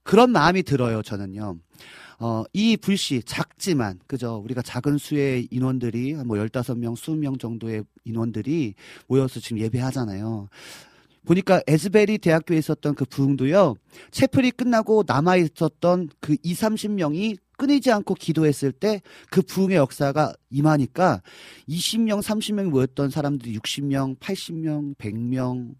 그런 0.03 0.31
마음이 0.31 0.63
들어요, 0.63 1.01
저는요. 1.01 1.57
어, 2.19 2.43
이 2.53 2.77
불씨 2.77 3.23
작지만, 3.25 3.99
그죠? 4.07 4.41
우리가 4.43 4.61
작은 4.61 4.97
수의 4.97 5.47
인원들이 5.51 6.13
한뭐 6.13 6.37
15명, 6.37 6.95
20명 6.95 7.39
정도의 7.39 7.83
인원들이 8.05 8.75
모여서 9.07 9.39
지금 9.39 9.59
예배하잖아요. 9.59 10.47
보니까 11.25 11.61
에즈베리 11.67 12.19
대학교에 12.19 12.57
있었던 12.57 12.93
그 12.93 13.03
부흥도요, 13.05 13.75
채플이 14.11 14.51
끝나고 14.51 15.03
남아 15.07 15.37
있었던 15.37 16.09
그 16.19 16.37
2, 16.43 16.53
30명이 16.53 17.37
끊이지 17.57 17.91
않고 17.91 18.13
기도했을 18.15 18.71
때 18.71 19.01
그 19.29 19.41
부흥의 19.41 19.77
역사가 19.77 20.33
임하니까 20.49 21.21
20명, 21.69 22.21
30명 22.21 22.69
모였던 22.69 23.09
사람들이 23.09 23.57
60명, 23.57 24.17
80명, 24.19 24.95
100명, 24.97 25.73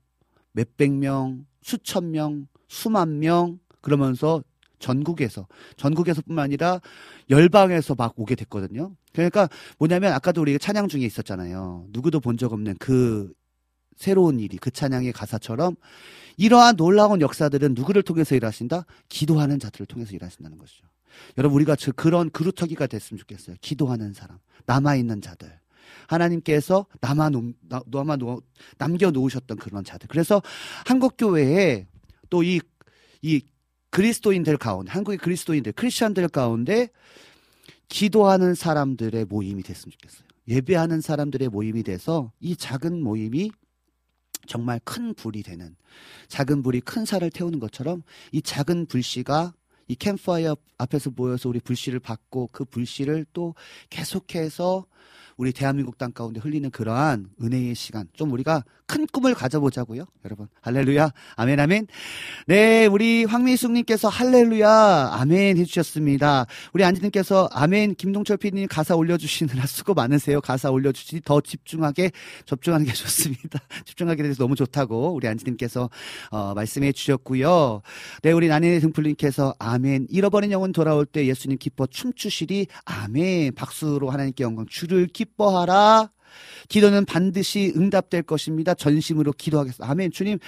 몇백 0.53 0.91
명, 0.93 1.45
수천 1.61 2.11
명, 2.11 2.47
수만 2.67 3.19
명 3.19 3.59
그러면서 3.81 4.43
전국에서 4.79 5.47
전국에서뿐만 5.77 6.43
아니라 6.43 6.79
열방에서 7.29 7.95
막 7.95 8.13
오게 8.17 8.35
됐거든요. 8.35 8.95
그러니까 9.13 9.49
뭐냐면 9.79 10.13
아까도 10.13 10.41
우리가 10.41 10.57
찬양 10.59 10.87
중에 10.89 11.01
있었잖아요. 11.01 11.85
누구도 11.89 12.19
본 12.19 12.37
적 12.37 12.51
없는 12.53 12.75
그 12.79 13.31
새로운 13.95 14.39
일이 14.39 14.57
그 14.57 14.71
찬양의 14.71 15.13
가사처럼 15.13 15.75
이러한 16.37 16.75
놀라운 16.75 17.21
역사들은 17.21 17.73
누구를 17.75 18.03
통해서 18.03 18.35
일하신다? 18.35 18.85
기도하는 19.09 19.59
자들을 19.59 19.85
통해서 19.85 20.13
일하신다는 20.13 20.57
것이죠. 20.57 20.85
여러분 21.37 21.55
우리가 21.55 21.75
저 21.75 21.91
그런 21.91 22.29
그루터기가 22.29 22.87
됐으면 22.87 23.19
좋겠어요. 23.19 23.55
기도하는 23.61 24.13
사람, 24.13 24.39
남아 24.65 24.95
있는 24.95 25.21
자들. 25.21 25.59
하나님께서 26.07 26.85
남아 27.01 27.31
남아 27.85 28.15
놓, 28.17 28.43
남겨 28.77 29.11
놓으셨던 29.11 29.57
그런 29.57 29.83
자들. 29.83 30.07
그래서 30.07 30.41
한국 30.85 31.15
교회에 31.17 31.87
또이이 32.29 32.61
그리스도인들 33.91 34.57
가운데 34.57 34.91
한국의 34.91 35.17
그리스도인들 35.19 35.71
크리스천들 35.71 36.27
가운데 36.27 36.89
기도하는 37.87 38.55
사람들의 38.55 39.25
모임이 39.25 39.63
됐으면 39.63 39.91
좋겠어요. 39.91 40.27
예배하는 40.47 41.01
사람들의 41.01 41.49
모임이 41.49 41.83
돼서 41.83 42.31
이 42.39 42.55
작은 42.55 43.01
모임이 43.01 43.51
정말 44.47 44.79
큰 44.83 45.13
불이 45.13 45.43
되는 45.43 45.75
작은 46.27 46.63
불이 46.63 46.81
큰 46.81 47.05
살을 47.05 47.29
태우는 47.31 47.59
것처럼 47.59 48.03
이 48.31 48.41
작은 48.41 48.87
불씨가 48.87 49.53
이 49.87 49.95
캠프파이어 49.95 50.55
앞에서 50.77 51.11
모여서 51.15 51.49
우리 51.49 51.59
불씨를 51.59 51.99
받고 51.99 52.49
그 52.51 52.65
불씨를 52.65 53.25
또 53.33 53.53
계속해서 53.89 54.85
우리 55.37 55.51
대한민국 55.51 55.97
땅 55.97 56.11
가운데 56.11 56.39
흘리는 56.39 56.69
그러한 56.71 57.27
은혜의 57.41 57.75
시간 57.75 58.07
좀 58.13 58.31
우리가 58.31 58.63
큰 58.87 59.07
꿈을 59.07 59.33
가져보자고요 59.33 60.05
여러분. 60.25 60.47
할렐루야. 60.61 61.11
아멘 61.35 61.59
아멘. 61.59 61.87
네 62.47 62.85
우리 62.85 63.25
황미숙님께서 63.25 64.07
할렐루야. 64.07 65.09
아멘 65.13 65.57
해주셨습니다. 65.57 66.45
우리 66.73 66.83
안지님께서 66.83 67.49
아멘 67.51 67.95
김동철 67.95 68.37
PD님 68.37 68.67
가사 68.69 68.95
올려주시느라 68.95 69.65
수고 69.67 69.93
많으세요. 69.93 70.39
가사 70.39 70.69
올려주시 70.69 71.21
더 71.25 71.41
집중하게 71.41 72.11
접중하는 72.45 72.85
게 72.85 72.93
좋습니다. 72.93 73.59
집중하게 73.85 74.23
돼서 74.23 74.37
너무 74.37 74.55
좋다고 74.55 75.13
우리 75.15 75.27
안지님께서 75.27 75.89
어, 76.29 76.53
말씀해 76.53 76.91
주셨고요. 76.91 77.81
네 78.21 78.31
우리 78.31 78.47
난인의 78.47 78.79
등불님께서 78.81 79.55
아멘. 79.59 80.07
잃어버린 80.09 80.51
영혼 80.51 80.71
돌아올 80.71 81.05
때 81.05 81.25
예수님 81.25 81.57
기뻐 81.57 81.87
춤추시리. 81.87 82.67
아멘. 82.85 83.55
박수로 83.55 84.11
하나님께 84.11 84.43
영광 84.43 84.65
주를 84.67 85.07
기 85.07 85.24
뻐하라 85.37 86.09
기도는 86.69 87.05
반드시 87.05 87.73
응답될 87.75 88.23
것입니다. 88.23 88.73
전심으로 88.73 89.33
기도하겠습니다. 89.33 89.89
아멘. 89.89 90.11
주님, 90.11 90.39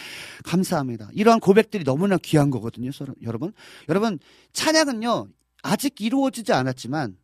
감사합니다. 0.44 1.10
이러한 1.14 1.40
고백들이 1.40 1.84
너무나 1.84 2.18
귀한 2.18 2.49
거거든요. 2.49 2.91
여러분. 3.24 3.54
여러분, 3.90 4.20
찬양은요, 4.54 5.28
아직 5.64 6.02
이루어지지 6.02 6.54
않았지만, 6.54 7.18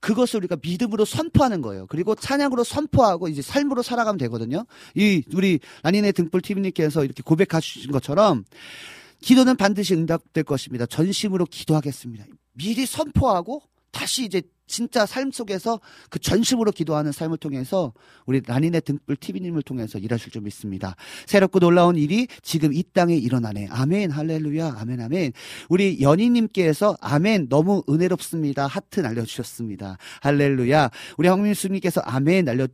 그것을 0.00 0.38
우리가 0.38 0.56
믿음으로 0.62 1.04
선포하는 1.04 1.60
거예요. 1.60 1.86
그리고 1.88 2.14
찬양으로 2.14 2.62
선포하고 2.62 3.26
이제 3.28 3.42
삶으로 3.42 3.82
살아가면 3.82 4.18
되거든요. 4.18 4.64
이, 4.94 5.24
우리 5.34 5.58
라니네 5.82 6.12
등불 6.12 6.40
TV님께서 6.40 7.04
이렇게 7.04 7.22
고백하신 7.22 7.90
것처럼, 7.90 8.44
기도는 9.20 9.56
반드시 9.56 9.94
응답될 9.94 10.44
것입니다. 10.44 10.86
전심으로 10.86 11.46
기도하겠습니다. 11.46 12.26
미리 12.52 12.86
선포하고, 12.86 13.62
다시 13.90 14.24
이제 14.24 14.42
진짜 14.68 15.06
삶 15.06 15.32
속에서 15.32 15.80
그 16.10 16.18
전심으로 16.18 16.70
기도하는 16.70 17.10
삶을 17.10 17.38
통해서 17.38 17.92
우리 18.26 18.40
라니네 18.46 18.80
등불 18.80 19.16
TV님을 19.16 19.62
통해서 19.62 19.98
일하실 19.98 20.30
줄 20.30 20.42
믿습니다. 20.42 20.94
새롭고 21.26 21.58
놀라운 21.58 21.96
일이 21.96 22.28
지금 22.42 22.72
이 22.72 22.84
땅에 22.92 23.16
일어나네. 23.16 23.68
아멘, 23.70 24.10
할렐루야, 24.10 24.76
아멘, 24.78 25.00
아멘. 25.00 25.32
우리 25.68 26.00
연희님께서 26.00 26.96
아멘, 27.00 27.48
너무 27.48 27.82
은혜롭습니다. 27.88 28.66
하트 28.66 29.00
날려주셨습니다. 29.00 29.98
할렐루야. 30.20 30.90
우리 31.16 31.28
황민수님께서 31.28 32.00
아멘 32.02 32.44
날려, 32.44 32.68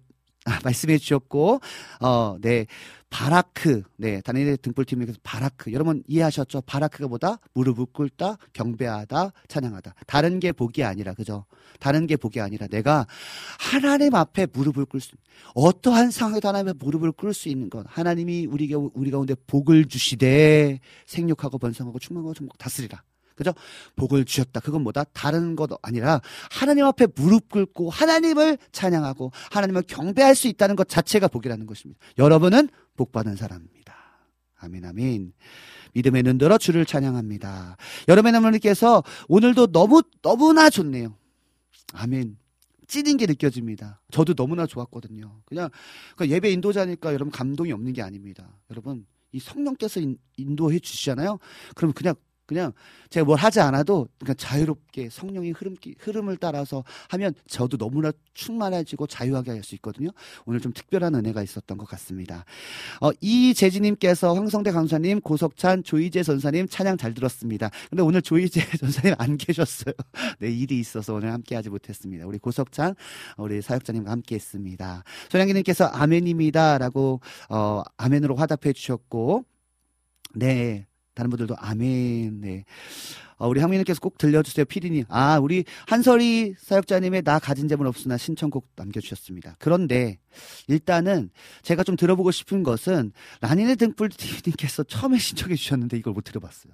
아, 0.44 0.58
말씀해 0.62 0.98
주셨고, 0.98 1.60
어, 2.00 2.36
네. 2.40 2.66
바라크, 3.14 3.84
네, 3.96 4.20
단일의 4.22 4.56
등불팀에서 4.56 5.12
바라크. 5.22 5.72
여러분 5.72 6.02
이해하셨죠? 6.08 6.62
바라크가 6.62 7.06
뭐다? 7.06 7.38
무릎을 7.52 7.86
꿇다, 7.92 8.38
경배하다, 8.52 9.30
찬양하다. 9.46 9.94
다른 10.08 10.40
게 10.40 10.50
복이 10.50 10.82
아니라, 10.82 11.14
그죠? 11.14 11.44
다른 11.78 12.08
게 12.08 12.16
복이 12.16 12.40
아니라 12.40 12.66
내가 12.66 13.06
하나님 13.60 14.16
앞에 14.16 14.48
무릎을 14.52 14.86
꿇을 14.86 15.00
수, 15.00 15.12
어떠한 15.54 16.10
상황에도 16.10 16.48
하나님 16.48 16.70
앞에 16.70 16.78
무릎을 16.84 17.12
꿇을 17.12 17.34
수 17.34 17.48
있는 17.48 17.70
것. 17.70 17.86
하나님이 17.88 18.46
우리, 18.46 18.66
가- 18.68 18.80
우리 18.94 19.12
가운데 19.12 19.36
복을 19.46 19.84
주시되 19.84 20.80
생육하고 21.06 21.58
번성하고 21.58 22.00
충만하고 22.00 22.34
다스리라. 22.58 23.00
그죠? 23.34 23.52
복을 23.96 24.24
주셨다. 24.24 24.60
그건 24.60 24.82
뭐다? 24.82 25.04
다른 25.12 25.56
것 25.56 25.70
아니라 25.82 26.20
하나님 26.50 26.84
앞에 26.86 27.08
무릎 27.14 27.48
꿇고 27.48 27.90
하나님을 27.90 28.58
찬양하고 28.72 29.32
하나님을 29.50 29.82
경배할 29.82 30.34
수 30.34 30.48
있다는 30.48 30.76
것 30.76 30.88
자체가 30.88 31.28
복이라는 31.28 31.66
것입니다. 31.66 32.00
여러분은 32.18 32.68
복 32.96 33.12
받은 33.12 33.36
사람입니다. 33.36 33.94
아멘, 34.60 34.84
아멘. 34.84 35.32
믿음의 35.94 36.22
눈 36.22 36.38
들어 36.38 36.58
주를 36.58 36.84
찬양합니다. 36.84 37.76
여러분 38.08 38.34
하나님께서 38.34 39.02
오늘도 39.28 39.68
너무, 39.68 40.02
너무나 40.22 40.70
좋네요. 40.70 41.16
아멘. 41.92 42.36
찌는 42.86 43.16
게 43.16 43.26
느껴집니다. 43.26 44.00
저도 44.10 44.34
너무나 44.34 44.66
좋았거든요. 44.66 45.40
그냥, 45.44 45.70
그러니까 46.16 46.36
예배 46.36 46.50
인도자니까 46.52 47.12
여러분 47.14 47.30
감동이 47.30 47.72
없는 47.72 47.92
게 47.92 48.02
아닙니다. 48.02 48.58
여러분, 48.70 49.06
이 49.32 49.40
성령께서 49.40 50.00
인, 50.00 50.18
인도해 50.36 50.78
주시잖아요. 50.78 51.38
그럼 51.74 51.92
그냥 51.92 52.14
그냥 52.46 52.72
제가 53.10 53.24
뭘 53.24 53.38
하지 53.38 53.60
않아도 53.60 54.08
그냥 54.20 54.36
자유롭게 54.36 55.08
성령의 55.10 55.52
흐름, 55.52 55.76
흐름을 55.98 56.36
따라서 56.36 56.84
하면 57.08 57.34
저도 57.48 57.76
너무나 57.76 58.12
충만해지고 58.34 59.06
자유하게 59.08 59.50
할 59.50 59.64
수 59.64 59.74
있거든요. 59.76 60.10
오늘 60.44 60.60
좀 60.60 60.72
특별한 60.72 61.14
은혜가 61.14 61.42
있었던 61.42 61.76
것 61.78 61.88
같습니다. 61.88 62.44
어, 63.00 63.10
이재진님께서 63.20 64.34
황성대 64.34 64.70
강사님, 64.70 65.22
고석찬, 65.22 65.82
조이재 65.82 66.22
전사님 66.22 66.68
찬양 66.68 66.98
잘 66.98 67.14
들었습니다. 67.14 67.70
근데 67.88 68.02
오늘 68.02 68.22
조이재 68.22 68.60
전사님 68.78 69.14
안 69.18 69.36
계셨어요. 69.36 69.94
네, 70.38 70.50
일이 70.50 70.78
있어서 70.78 71.14
오늘 71.14 71.32
함께 71.32 71.56
하지 71.56 71.70
못했습니다. 71.70 72.26
우리 72.26 72.38
고석찬, 72.38 72.94
우리 73.38 73.62
사역자님과 73.62 74.10
함께 74.10 74.36
했습니다. 74.36 75.02
소량기님께서 75.30 75.86
아멘입니다. 75.86 76.78
라고, 76.78 77.20
어, 77.48 77.82
아멘으로 77.96 78.36
화답해 78.36 78.72
주셨고, 78.72 79.44
네. 80.34 80.86
다른 81.14 81.30
분들도 81.30 81.54
아멘. 81.58 82.40
네. 82.40 82.64
어, 83.36 83.48
우리 83.48 83.60
황민님께서 83.60 84.00
꼭 84.00 84.16
들려주세요. 84.18 84.64
피디님. 84.64 85.04
아, 85.08 85.38
우리 85.38 85.64
한설이 85.88 86.54
사역자님의 86.58 87.22
나 87.22 87.38
가진 87.38 87.68
재물 87.68 87.86
없으나 87.86 88.16
신청곡 88.16 88.68
남겨주셨습니다. 88.76 89.56
그런데 89.58 90.18
일단은 90.68 91.30
제가 91.62 91.82
좀 91.82 91.96
들어보고 91.96 92.30
싶은 92.30 92.62
것은 92.62 93.12
라니네 93.40 93.76
등불 93.76 94.10
TV님께서 94.10 94.84
처음에 94.84 95.18
신청해 95.18 95.56
주셨는데 95.56 95.96
이걸 95.96 96.12
못 96.12 96.22
들어봤어요. 96.22 96.72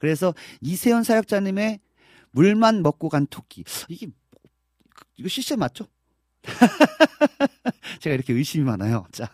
그래서 0.00 0.34
이세현 0.60 1.02
사역자님의 1.02 1.80
물만 2.32 2.82
먹고 2.82 3.08
간 3.08 3.26
토끼. 3.26 3.64
이게 3.88 4.06
뭐- 4.06 4.14
이거 5.16 5.28
시스템 5.28 5.60
맞죠? 5.60 5.86
제가 8.00 8.14
이렇게 8.14 8.32
의심이 8.32 8.64
많아요. 8.64 9.04
자, 9.12 9.28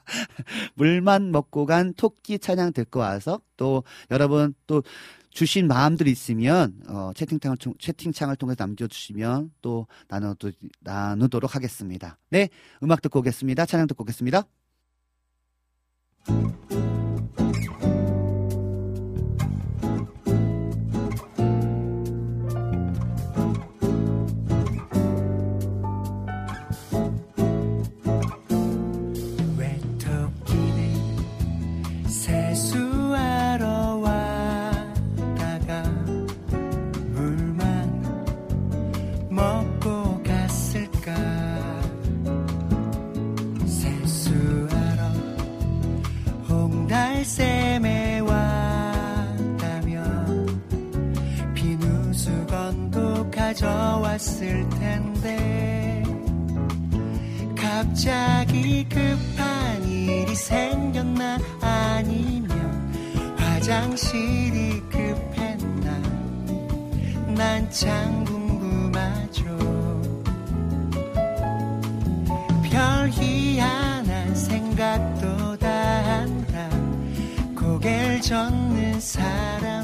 물만 0.75 1.31
먹고 1.33 1.67
간 1.67 1.95
토끼 1.95 2.39
찬양 2.39 2.73
듣고 2.73 3.01
와서 3.01 3.41
또 3.57 3.85
여러분 4.11 4.55
또 4.67 4.83
주신 5.31 5.69
마음들 5.69 6.09
있으면 6.09 6.81
어, 6.89 7.13
채팅창을 7.15 7.57
통, 7.59 7.75
채팅창을 7.79 8.37
통해서 8.37 8.57
남겨주시면 8.65 9.53
또 9.63 9.87
나누 10.09 10.35
나누도록 10.81 11.55
하겠습니다. 11.55 12.19
네, 12.31 12.49
음악 12.83 13.03
듣고 13.03 13.21
오겠습니다. 13.21 13.67
찬양 13.67 13.87
듣고 13.87 14.03
오겠습니다. 14.03 14.45
늦어왔을 53.59 54.69
텐데 54.71 56.03
갑자기 57.57 58.89
급한 58.89 59.85
일이 59.85 60.33
생겼나 60.35 61.39
아니면 61.61 63.35
화장실이 63.37 64.81
급했나 64.89 65.91
난 67.35 67.69
참 67.71 68.25
궁금하죠. 68.25 69.43
별 72.63 73.11
희한한 73.11 74.35
생각도 74.35 75.57
다 75.59 75.69
한다. 75.69 76.69
고개를 77.57 78.21
젓는 78.21 79.01
사람 79.01 79.78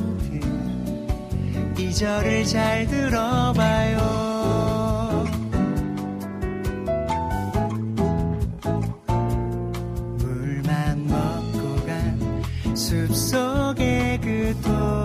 들이 1.85 1.93
절을 1.93 2.45
잘 2.47 2.87
들어봐요. 2.87 3.99
물만 10.19 11.07
먹고 11.07 11.85
간 11.85 12.43
숲속의 12.75 14.21
그도 14.23 15.04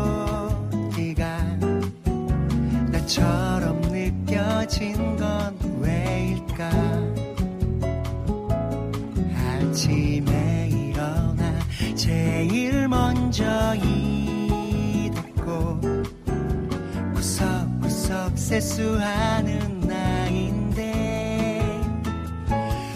세수하는 18.49 19.81
나인데 19.81 21.61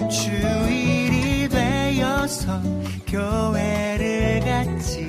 주일이 0.09 1.47
되어서 1.47 2.59
교회를 3.05 4.39
갔지 4.39 5.05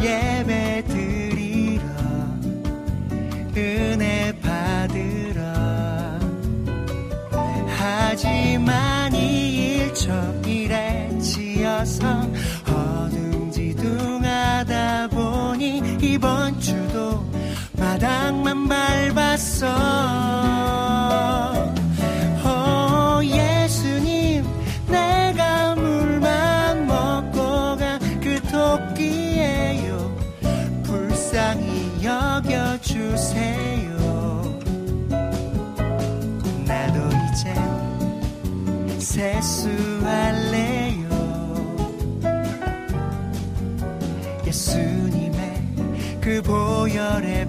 예배 0.00 0.84
드리러 0.88 1.82
은혜 3.54 4.32
받으러. 4.40 5.42
하지만 7.76 9.14
이 9.14 9.82
일처일에 9.82 11.10
지어서 11.18 12.17
밟았어. 19.38 19.68
오 22.44 23.24
예수님 23.24 24.44
내가 24.88 25.74
물만 25.76 26.86
먹고 26.86 27.76
간 27.76 27.98
그 28.20 28.40
토끼예요. 28.50 30.16
불쌍히 30.82 32.04
여겨주세요. 32.04 33.88
나도 36.66 36.98
이제 37.30 37.54
세수할래요. 38.98 40.18
예수님의 44.46 45.38
그 46.20 46.42
보혈의 46.42 47.46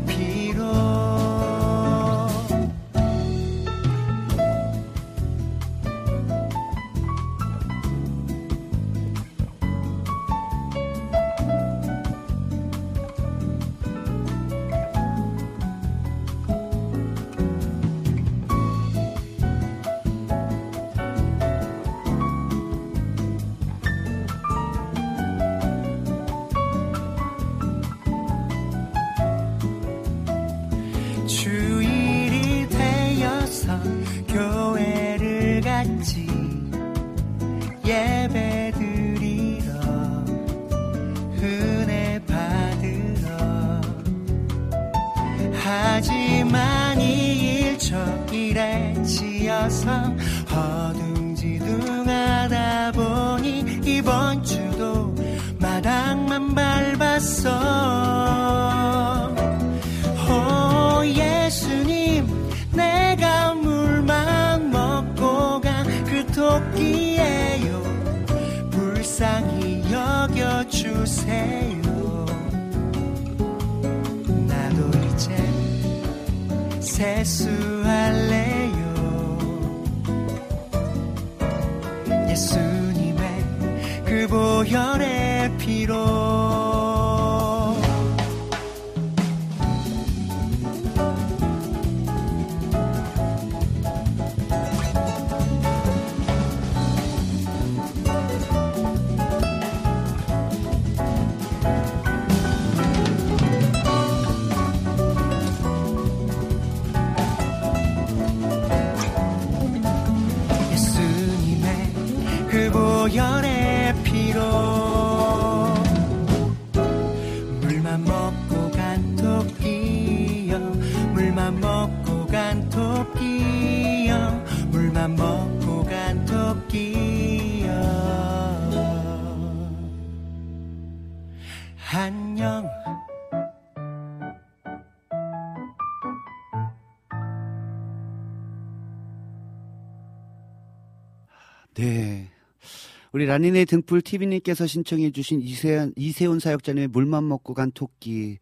라니네 143.30 143.66
등불 143.66 144.02
TV님께서 144.02 144.66
신청해주신 144.66 145.42
이세훈, 145.42 145.94
이세훈 145.96 146.40
사역자님의 146.40 146.88
물만 146.88 147.28
먹고 147.28 147.54
간 147.54 147.72
토끼. 147.72 148.40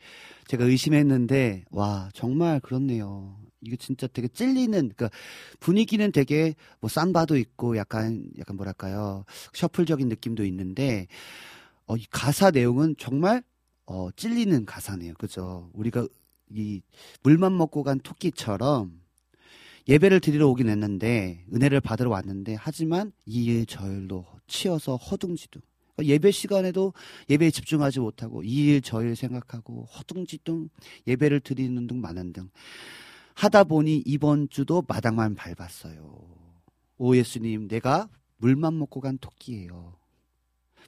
제가 0.48 0.64
의심했는데, 0.64 1.66
와, 1.72 2.10
정말 2.14 2.62
그렇네요. 2.62 3.38
이게 3.60 3.76
진짜 3.76 4.08
되게 4.08 4.30
찔리는, 4.30 4.72
그러니까 4.72 5.10
분위기는 5.60 6.10
되게 6.14 6.56
뭐 6.80 6.90
쌈바도 6.90 7.36
있고 7.36 7.76
약간, 7.76 8.32
약간 8.40 8.56
뭐랄까요. 8.56 9.26
셔플적인 9.52 10.08
느낌도 10.08 10.46
있는데, 10.46 11.08
어, 11.86 11.98
이 11.98 12.06
가사 12.10 12.50
내용은 12.50 12.96
정말, 12.98 13.44
어, 13.88 14.08
찔리는 14.16 14.66
가사네요. 14.66 15.16
그죠? 15.16 15.70
우리가 15.74 16.08
이 16.50 16.82
물만 17.24 17.58
먹고 17.58 17.84
간 17.84 18.00
토끼처럼 18.00 19.02
예배를 19.90 20.22
드리러 20.22 20.48
오긴 20.48 20.70
했는데 20.70 21.44
은혜를 21.54 21.82
받으러 21.82 22.10
왔는데 22.10 22.56
하지만 22.58 23.12
이일 23.26 23.66
저일로 23.66 24.26
치여서 24.48 24.95
허둥지둥 24.98 25.61
예배 26.02 26.32
시간에도 26.32 26.94
예배에 27.30 27.49
집중하지 27.52 27.99
못하고 27.99 28.44
이 28.44 28.68
일 28.69 28.82
저 28.82 29.02
일 29.02 29.15
생각하고 29.15 29.86
허둥지둥 29.86 30.69
예배를 31.07 31.40
드리는 31.40 31.88
등 31.88 32.02
많은 32.02 32.34
등 32.34 32.49
하다 33.34 33.65
보니 33.65 34.03
이번 34.06 34.49
주도 34.49 34.84
마당만 34.88 35.36
밟았어요. 35.36 36.28
오 36.98 37.15
예수님, 37.15 37.68
내가 37.68 38.10
물만 38.38 38.78
먹고 38.80 38.99
간 38.99 39.18
토끼예요. 39.19 39.95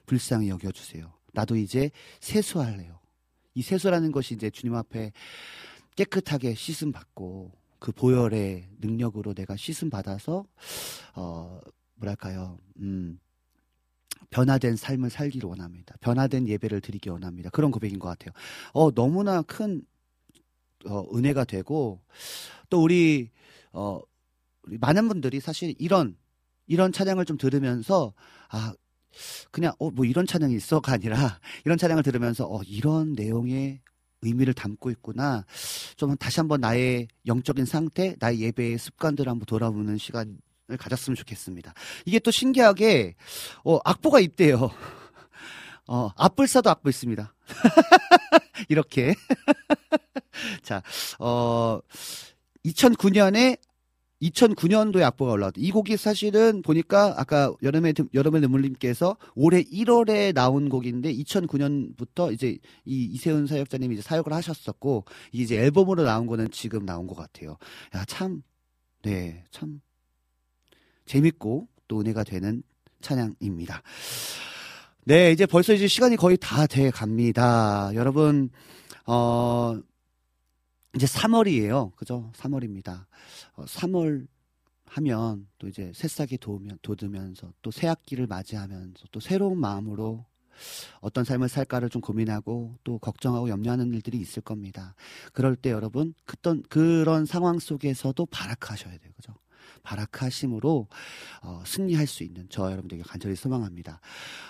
불쌍히 0.06 0.48
여겨주세요. 0.48 1.12
나도 1.32 1.56
이제 1.56 1.90
세수할래요. 2.20 2.98
이 3.54 3.62
세수라는 3.62 4.10
것이 4.12 4.34
이제 4.34 4.50
주님 4.50 4.74
앞에 4.74 5.12
깨끗하게 5.96 6.54
씻음 6.54 6.90
받고 6.92 7.52
그 7.78 7.92
보혈의 7.92 8.68
능력으로 8.80 9.34
내가 9.34 9.56
씻음 9.56 9.90
받아서 9.90 10.44
어 11.14 11.60
뭐랄까요? 11.96 12.58
음. 12.78 13.18
변화된 14.30 14.76
삶을 14.76 15.10
살기를 15.10 15.48
원합니다. 15.48 15.94
변화된 16.00 16.48
예배를 16.48 16.80
드리기 16.80 17.08
원합니다. 17.10 17.50
그런 17.50 17.70
고백인 17.70 17.98
것 17.98 18.08
같아요. 18.08 18.32
어, 18.72 18.92
너무나 18.92 19.42
큰, 19.42 19.82
어, 20.86 21.04
은혜가 21.14 21.44
되고, 21.44 22.00
또 22.70 22.82
우리, 22.82 23.30
어, 23.72 24.00
우리 24.62 24.78
많은 24.78 25.08
분들이 25.08 25.40
사실 25.40 25.74
이런, 25.78 26.16
이런 26.66 26.92
찬양을 26.92 27.24
좀 27.24 27.36
들으면서, 27.36 28.14
아, 28.48 28.72
그냥, 29.50 29.72
어, 29.80 29.90
뭐 29.90 30.04
이런 30.04 30.26
찬양이 30.26 30.54
있어가 30.54 30.92
아니라, 30.92 31.40
이런 31.66 31.76
찬양을 31.76 32.02
들으면서, 32.04 32.46
어, 32.46 32.62
이런 32.64 33.14
내용의 33.14 33.80
의미를 34.22 34.54
담고 34.54 34.90
있구나. 34.90 35.44
좀 35.96 36.14
다시 36.16 36.40
한번 36.40 36.60
나의 36.60 37.08
영적인 37.26 37.64
상태, 37.64 38.14
나의 38.18 38.40
예배의 38.40 38.78
습관들을 38.78 39.30
한번 39.30 39.46
돌아보는 39.46 39.98
시간, 39.98 40.28
을 40.28 40.49
가졌으면 40.76 41.16
좋겠습니다. 41.16 41.74
이게 42.04 42.18
또 42.18 42.30
신기하게 42.30 43.14
어, 43.64 43.78
악보가 43.84 44.20
있대요. 44.20 44.70
어, 45.86 46.10
앞불사도 46.16 46.70
악보 46.70 46.88
있습니다. 46.88 47.34
이렇게. 48.68 49.14
자, 50.62 50.82
어, 51.18 51.80
2009년에 52.64 53.58
2009년도에 54.22 55.02
악보가 55.02 55.32
올라왔다. 55.32 55.56
이 55.58 55.70
곡이 55.70 55.96
사실은 55.96 56.62
보니까 56.62 57.14
아까 57.16 57.52
여름의 57.62 57.94
여름의 58.12 58.42
눈물님께서 58.42 59.16
올해 59.34 59.62
1월에 59.62 60.34
나온 60.34 60.68
곡인데 60.68 61.12
2009년부터 61.14 62.32
이제 62.32 62.58
이 62.84 63.04
이세훈 63.04 63.46
사역자님이 63.46 63.94
이제 63.94 64.02
사역을 64.02 64.32
하셨었고 64.32 65.06
이제 65.32 65.56
앨범으로 65.56 66.02
나온 66.02 66.26
거는 66.26 66.50
지금 66.50 66.84
나온 66.84 67.06
것 67.06 67.16
같아요. 67.16 67.56
야 67.94 68.04
참, 68.04 68.42
네, 69.02 69.44
참 69.50 69.80
재밌고 71.10 71.66
또 71.88 72.00
은혜가 72.00 72.22
되는 72.22 72.62
찬양입니다. 73.00 73.82
네, 75.06 75.32
이제 75.32 75.44
벌써 75.44 75.72
이제 75.72 75.88
시간이 75.88 76.14
거의 76.16 76.36
다 76.40 76.68
돼 76.68 76.90
갑니다. 76.90 77.90
여러분, 77.94 78.48
어, 79.06 79.76
이제 80.94 81.06
3월이에요. 81.06 81.96
그죠? 81.96 82.30
3월입니다. 82.36 83.06
어, 83.56 83.64
3월 83.64 84.28
하면 84.86 85.48
또 85.58 85.66
이제 85.66 85.90
새싹이 85.94 86.38
돋으면, 86.38 86.78
돋으면서 86.82 87.52
또 87.62 87.70
새 87.72 87.88
학기를 87.88 88.28
맞이하면서 88.28 89.06
또 89.10 89.18
새로운 89.18 89.58
마음으로 89.58 90.24
어떤 91.00 91.24
삶을 91.24 91.48
살까를 91.48 91.88
좀 91.88 92.02
고민하고 92.02 92.76
또 92.84 92.98
걱정하고 92.98 93.48
염려하는 93.48 93.92
일들이 93.94 94.18
있을 94.18 94.42
겁니다. 94.42 94.94
그럴 95.32 95.56
때 95.56 95.70
여러분, 95.70 96.14
그떤, 96.24 96.62
그런 96.68 97.24
상황 97.26 97.58
속에서도 97.58 98.26
발악하셔야 98.26 98.96
돼요. 98.98 99.12
그죠? 99.16 99.34
발악하심으로 99.82 100.88
어, 101.42 101.62
승리할 101.66 102.06
수 102.06 102.22
있는 102.22 102.46
저 102.50 102.70
여러분들에게 102.70 103.02
간절히 103.06 103.36
소망합니다. 103.36 104.00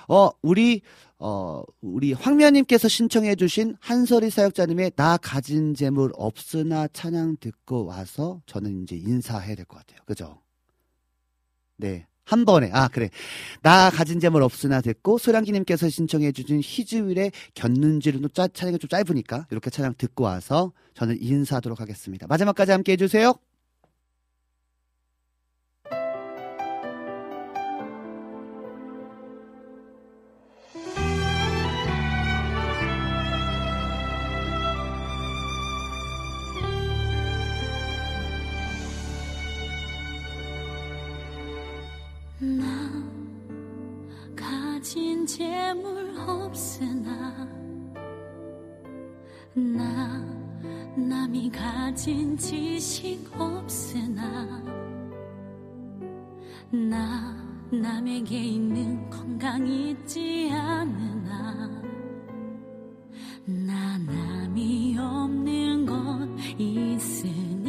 어, 0.08 0.30
우리 0.42 0.82
어, 1.18 1.62
우리 1.80 2.12
황면님께서 2.12 2.88
신청해주신 2.88 3.76
한설이 3.80 4.30
사역자님의 4.30 4.92
나 4.96 5.16
가진 5.16 5.74
재물 5.74 6.12
없으나 6.14 6.88
찬양 6.88 7.36
듣고 7.40 7.84
와서 7.86 8.40
저는 8.46 8.82
이제 8.82 8.96
인사해야 8.96 9.54
될 9.54 9.64
것 9.64 9.78
같아요. 9.78 10.00
그죠? 10.06 10.40
네. 11.76 12.06
한 12.24 12.44
번에 12.44 12.70
아 12.72 12.86
그래 12.86 13.10
나 13.60 13.90
가진 13.90 14.20
재물 14.20 14.44
없으나 14.44 14.80
듣고 14.80 15.18
소량기님께서 15.18 15.88
신청해 15.88 16.30
주신 16.30 16.60
희즈윌의 16.62 17.32
견눈질은 17.54 18.20
좀 18.20 18.28
찬양이 18.52 18.78
좀 18.78 18.88
짧으니까 18.88 19.46
이렇게 19.50 19.68
찬양 19.68 19.94
듣고 19.98 20.24
와서 20.24 20.72
저는 20.94 21.18
인사하도록 21.20 21.80
하겠습니다 21.80 22.28
마지막까지 22.28 22.70
함께 22.70 22.92
해주세요 22.92 23.34
재물 45.26 46.14
없으나 46.26 47.46
나 49.54 50.24
남이 50.96 51.50
가진 51.50 52.36
지식 52.36 53.30
없으나 53.38 54.62
나 56.70 57.36
남에게 57.70 58.36
있는 58.36 59.08
건강 59.10 59.66
있지 59.66 60.50
않으나 60.52 61.70
나 63.44 63.98
남이 63.98 64.96
없는 64.98 65.86
것 65.86 66.28
있으니 66.58 67.50
나 67.56 67.59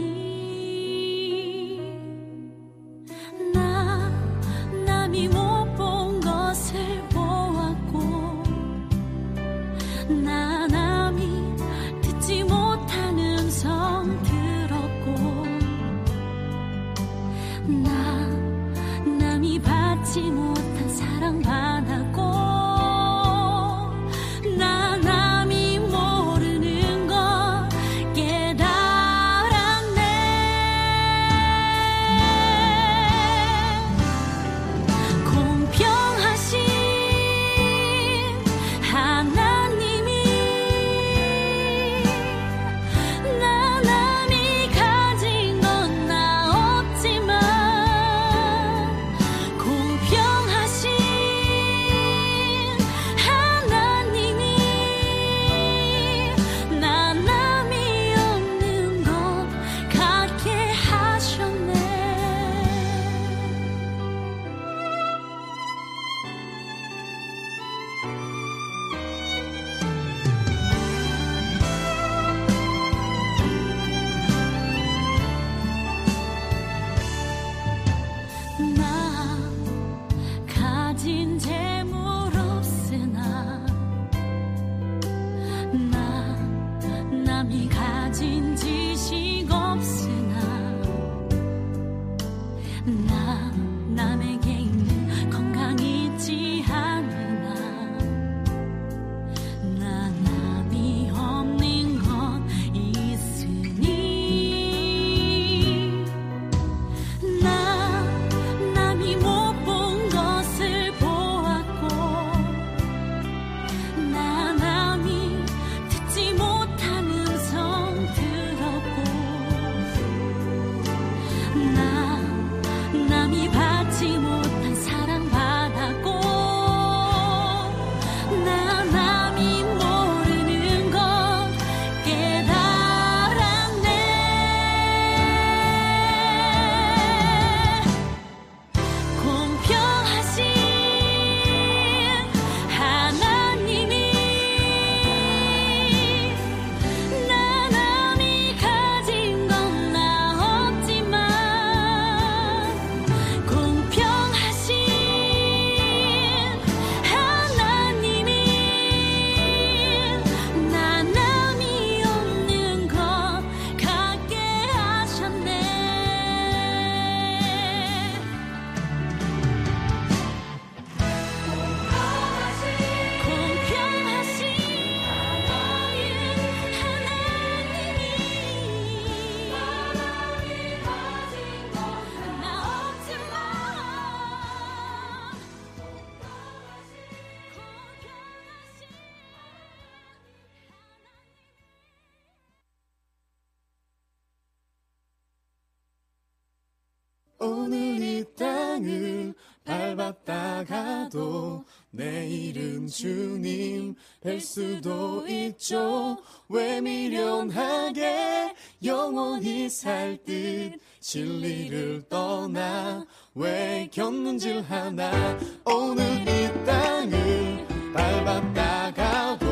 수도 204.92 205.26
있죠. 205.28 206.18
왜 206.50 206.82
미련하게 206.82 208.54
영원히 208.84 209.70
살 209.70 210.18
듯 210.26 210.74
진리를 211.00 212.04
떠나 212.10 213.06
왜 213.34 213.88
겪는질 213.92 214.62
하나. 214.64 215.38
오늘 215.66 216.04
이 216.28 216.66
땅을 216.66 217.68
밟았다가도 217.94 219.46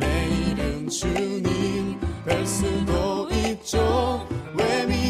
내일은 0.00 0.88
주님 0.88 2.00
뵐 2.24 2.44
수도 2.46 3.28
있죠. 3.30 4.26
왜 4.58 4.86
미 4.86 5.05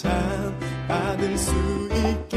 칭찬 0.00 0.58
받을 0.88 1.36
수 1.36 1.52
있게 1.92 2.29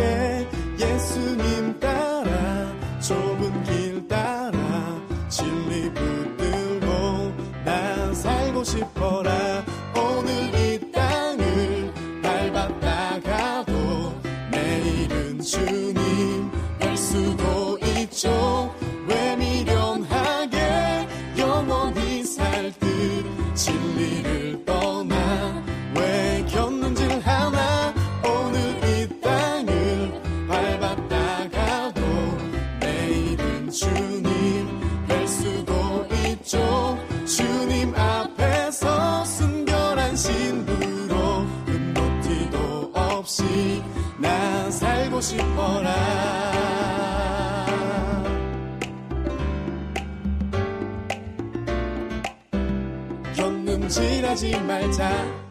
겪는 54.81 55.42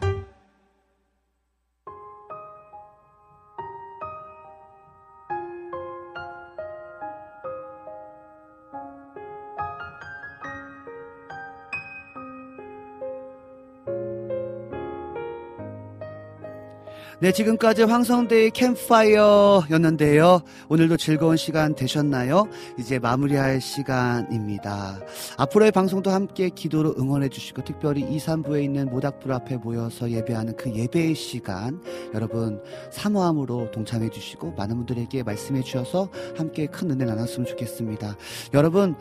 네, 17.22 17.30
지금까지 17.30 17.84
황성대의 17.84 18.50
캠파이어였는데요. 18.50 20.40
오늘도 20.68 20.96
즐거운 20.96 21.36
시간 21.36 21.76
되셨나요? 21.76 22.48
이제 22.80 22.98
마무리할 22.98 23.60
시간입니다. 23.60 24.98
앞으로의 25.36 25.70
방송도 25.70 26.10
함께 26.10 26.48
기도로 26.48 26.96
응원해 26.98 27.28
주시고 27.28 27.62
특별히 27.62 28.00
2, 28.00 28.18
3부에 28.18 28.64
있는 28.64 28.90
모닥불 28.90 29.32
앞에 29.34 29.58
모여서 29.58 30.10
예배하는 30.10 30.56
그 30.56 30.74
예배의 30.74 31.14
시간 31.14 31.80
여러분 32.12 32.60
사모함으로 32.90 33.70
동참해 33.70 34.08
주시고 34.10 34.54
많은 34.56 34.74
분들에게 34.78 35.22
말씀해 35.22 35.62
주셔서 35.62 36.08
함께 36.36 36.66
큰 36.66 36.90
은혜 36.90 37.04
나눴으면 37.04 37.46
좋겠습니다. 37.46 38.16
여러분 38.52 38.96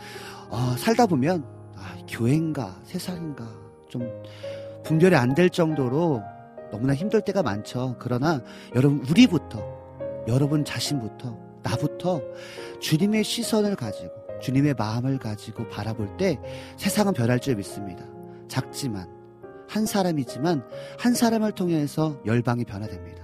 어, 0.51 0.75
살다 0.77 1.07
보면 1.07 1.43
아, 1.75 1.95
교회인가 2.07 2.81
세상인가 2.83 3.47
좀 3.89 4.07
분별이 4.83 5.15
안 5.15 5.33
될 5.33 5.49
정도로 5.49 6.21
너무나 6.71 6.93
힘들 6.93 7.21
때가 7.21 7.43
많죠. 7.43 7.95
그러나 7.99 8.41
여러분 8.75 9.05
우리부터 9.09 9.63
여러분 10.27 10.63
자신부터 10.63 11.37
나부터 11.63 12.21
주님의 12.79 13.23
시선을 13.23 13.75
가지고 13.75 14.11
주님의 14.41 14.75
마음을 14.75 15.17
가지고 15.19 15.67
바라볼 15.69 16.17
때 16.17 16.39
세상은 16.77 17.13
변할 17.13 17.39
줄 17.39 17.55
믿습니다. 17.55 18.03
작지만 18.47 19.07
한 19.67 19.85
사람이지만 19.85 20.63
한 20.99 21.13
사람을 21.13 21.53
통해서 21.53 22.19
열방이 22.25 22.65
변화됩니다. 22.65 23.23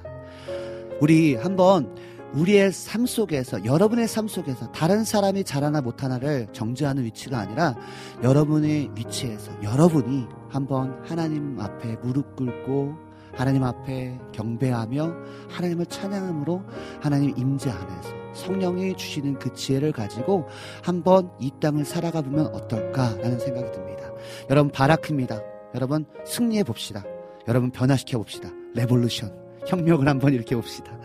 우리 1.01 1.35
한번 1.35 1.93
우리의 2.33 2.71
삶 2.71 3.05
속에서 3.05 3.63
여러분의 3.65 4.07
삶 4.07 4.27
속에서 4.27 4.71
다른 4.71 5.03
사람이 5.03 5.43
잘하나 5.43 5.81
못하나를 5.81 6.47
정죄하는 6.51 7.03
위치가 7.03 7.39
아니라 7.39 7.75
여러분의 8.23 8.91
위치에서 8.95 9.51
여러분이 9.63 10.25
한번 10.49 11.01
하나님 11.05 11.59
앞에 11.59 11.95
무릎 12.01 12.35
꿇고 12.35 13.06
하나님 13.38 13.64
앞에 13.64 14.18
경배하며 14.34 15.14
하나님을 15.49 15.85
찬양함으로 15.85 16.64
하나님 16.99 17.34
임재 17.38 17.69
안에서 17.69 18.09
성령이 18.34 18.95
주시는 18.95 19.39
그 19.39 19.53
지혜를 19.53 19.91
가지고 19.91 20.47
한번 20.84 21.31
이 21.39 21.51
땅을 21.61 21.85
살아가 21.85 22.22
보면 22.22 22.47
어떨까라는 22.47 23.39
생각이 23.39 23.72
듭니다. 23.72 24.11
여러분 24.49 24.72
바라크입니다. 24.72 25.39
여러분 25.76 26.05
승리해 26.26 26.64
봅시다. 26.64 27.03
여러분 27.47 27.72
변화시켜 27.72 28.18
봅시다. 28.18 28.49
revolution 28.73 29.47
혁명을 29.68 30.07
한번 30.07 30.34
일으켜 30.34 30.55
봅시다. 30.55 30.97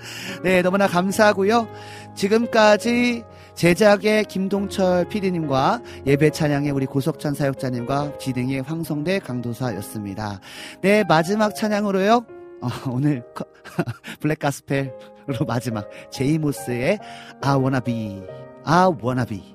네, 0.43 0.63
너무나 0.63 0.87
감사하고요. 0.87 1.69
지금까지 2.15 3.25
제작의 3.55 4.25
김동철 4.25 5.09
PD님과 5.09 5.81
예배 6.07 6.31
찬양의 6.31 6.71
우리 6.73 6.87
고석찬 6.87 7.35
사역자님과 7.35 8.19
진행의 8.19 8.63
황성대 8.63 9.19
강도사였습니다. 9.21 10.41
네, 10.81 11.05
마지막 11.09 11.55
찬양으로요. 11.55 12.25
어, 12.63 12.69
오늘 12.91 13.23
커- 13.35 13.45
블랙 14.21 14.39
가스펠로 14.39 15.45
마지막 15.47 15.89
제이모스의 16.11 16.99
I 17.43 17.57
wanna 17.57 17.81
be, 17.81 18.23
I 18.65 18.91
wanna 19.03 19.27
be. 19.27 19.55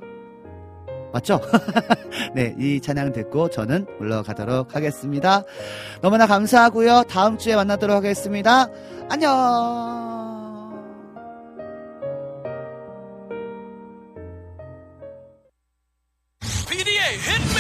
맞죠? 1.14 1.40
네, 2.36 2.54
이 2.60 2.80
찬양 2.82 3.14
듣고 3.14 3.50
저는 3.50 3.88
물러가도록 3.98 4.76
하겠습니다. 4.76 5.44
너무나 6.02 6.28
감사하고요. 6.28 7.04
다음 7.10 7.38
주에 7.38 7.56
만나도록 7.56 7.96
하겠습니다. 7.96 8.68
안녕! 9.10 10.17
hit 17.16 17.56
me! 17.56 17.57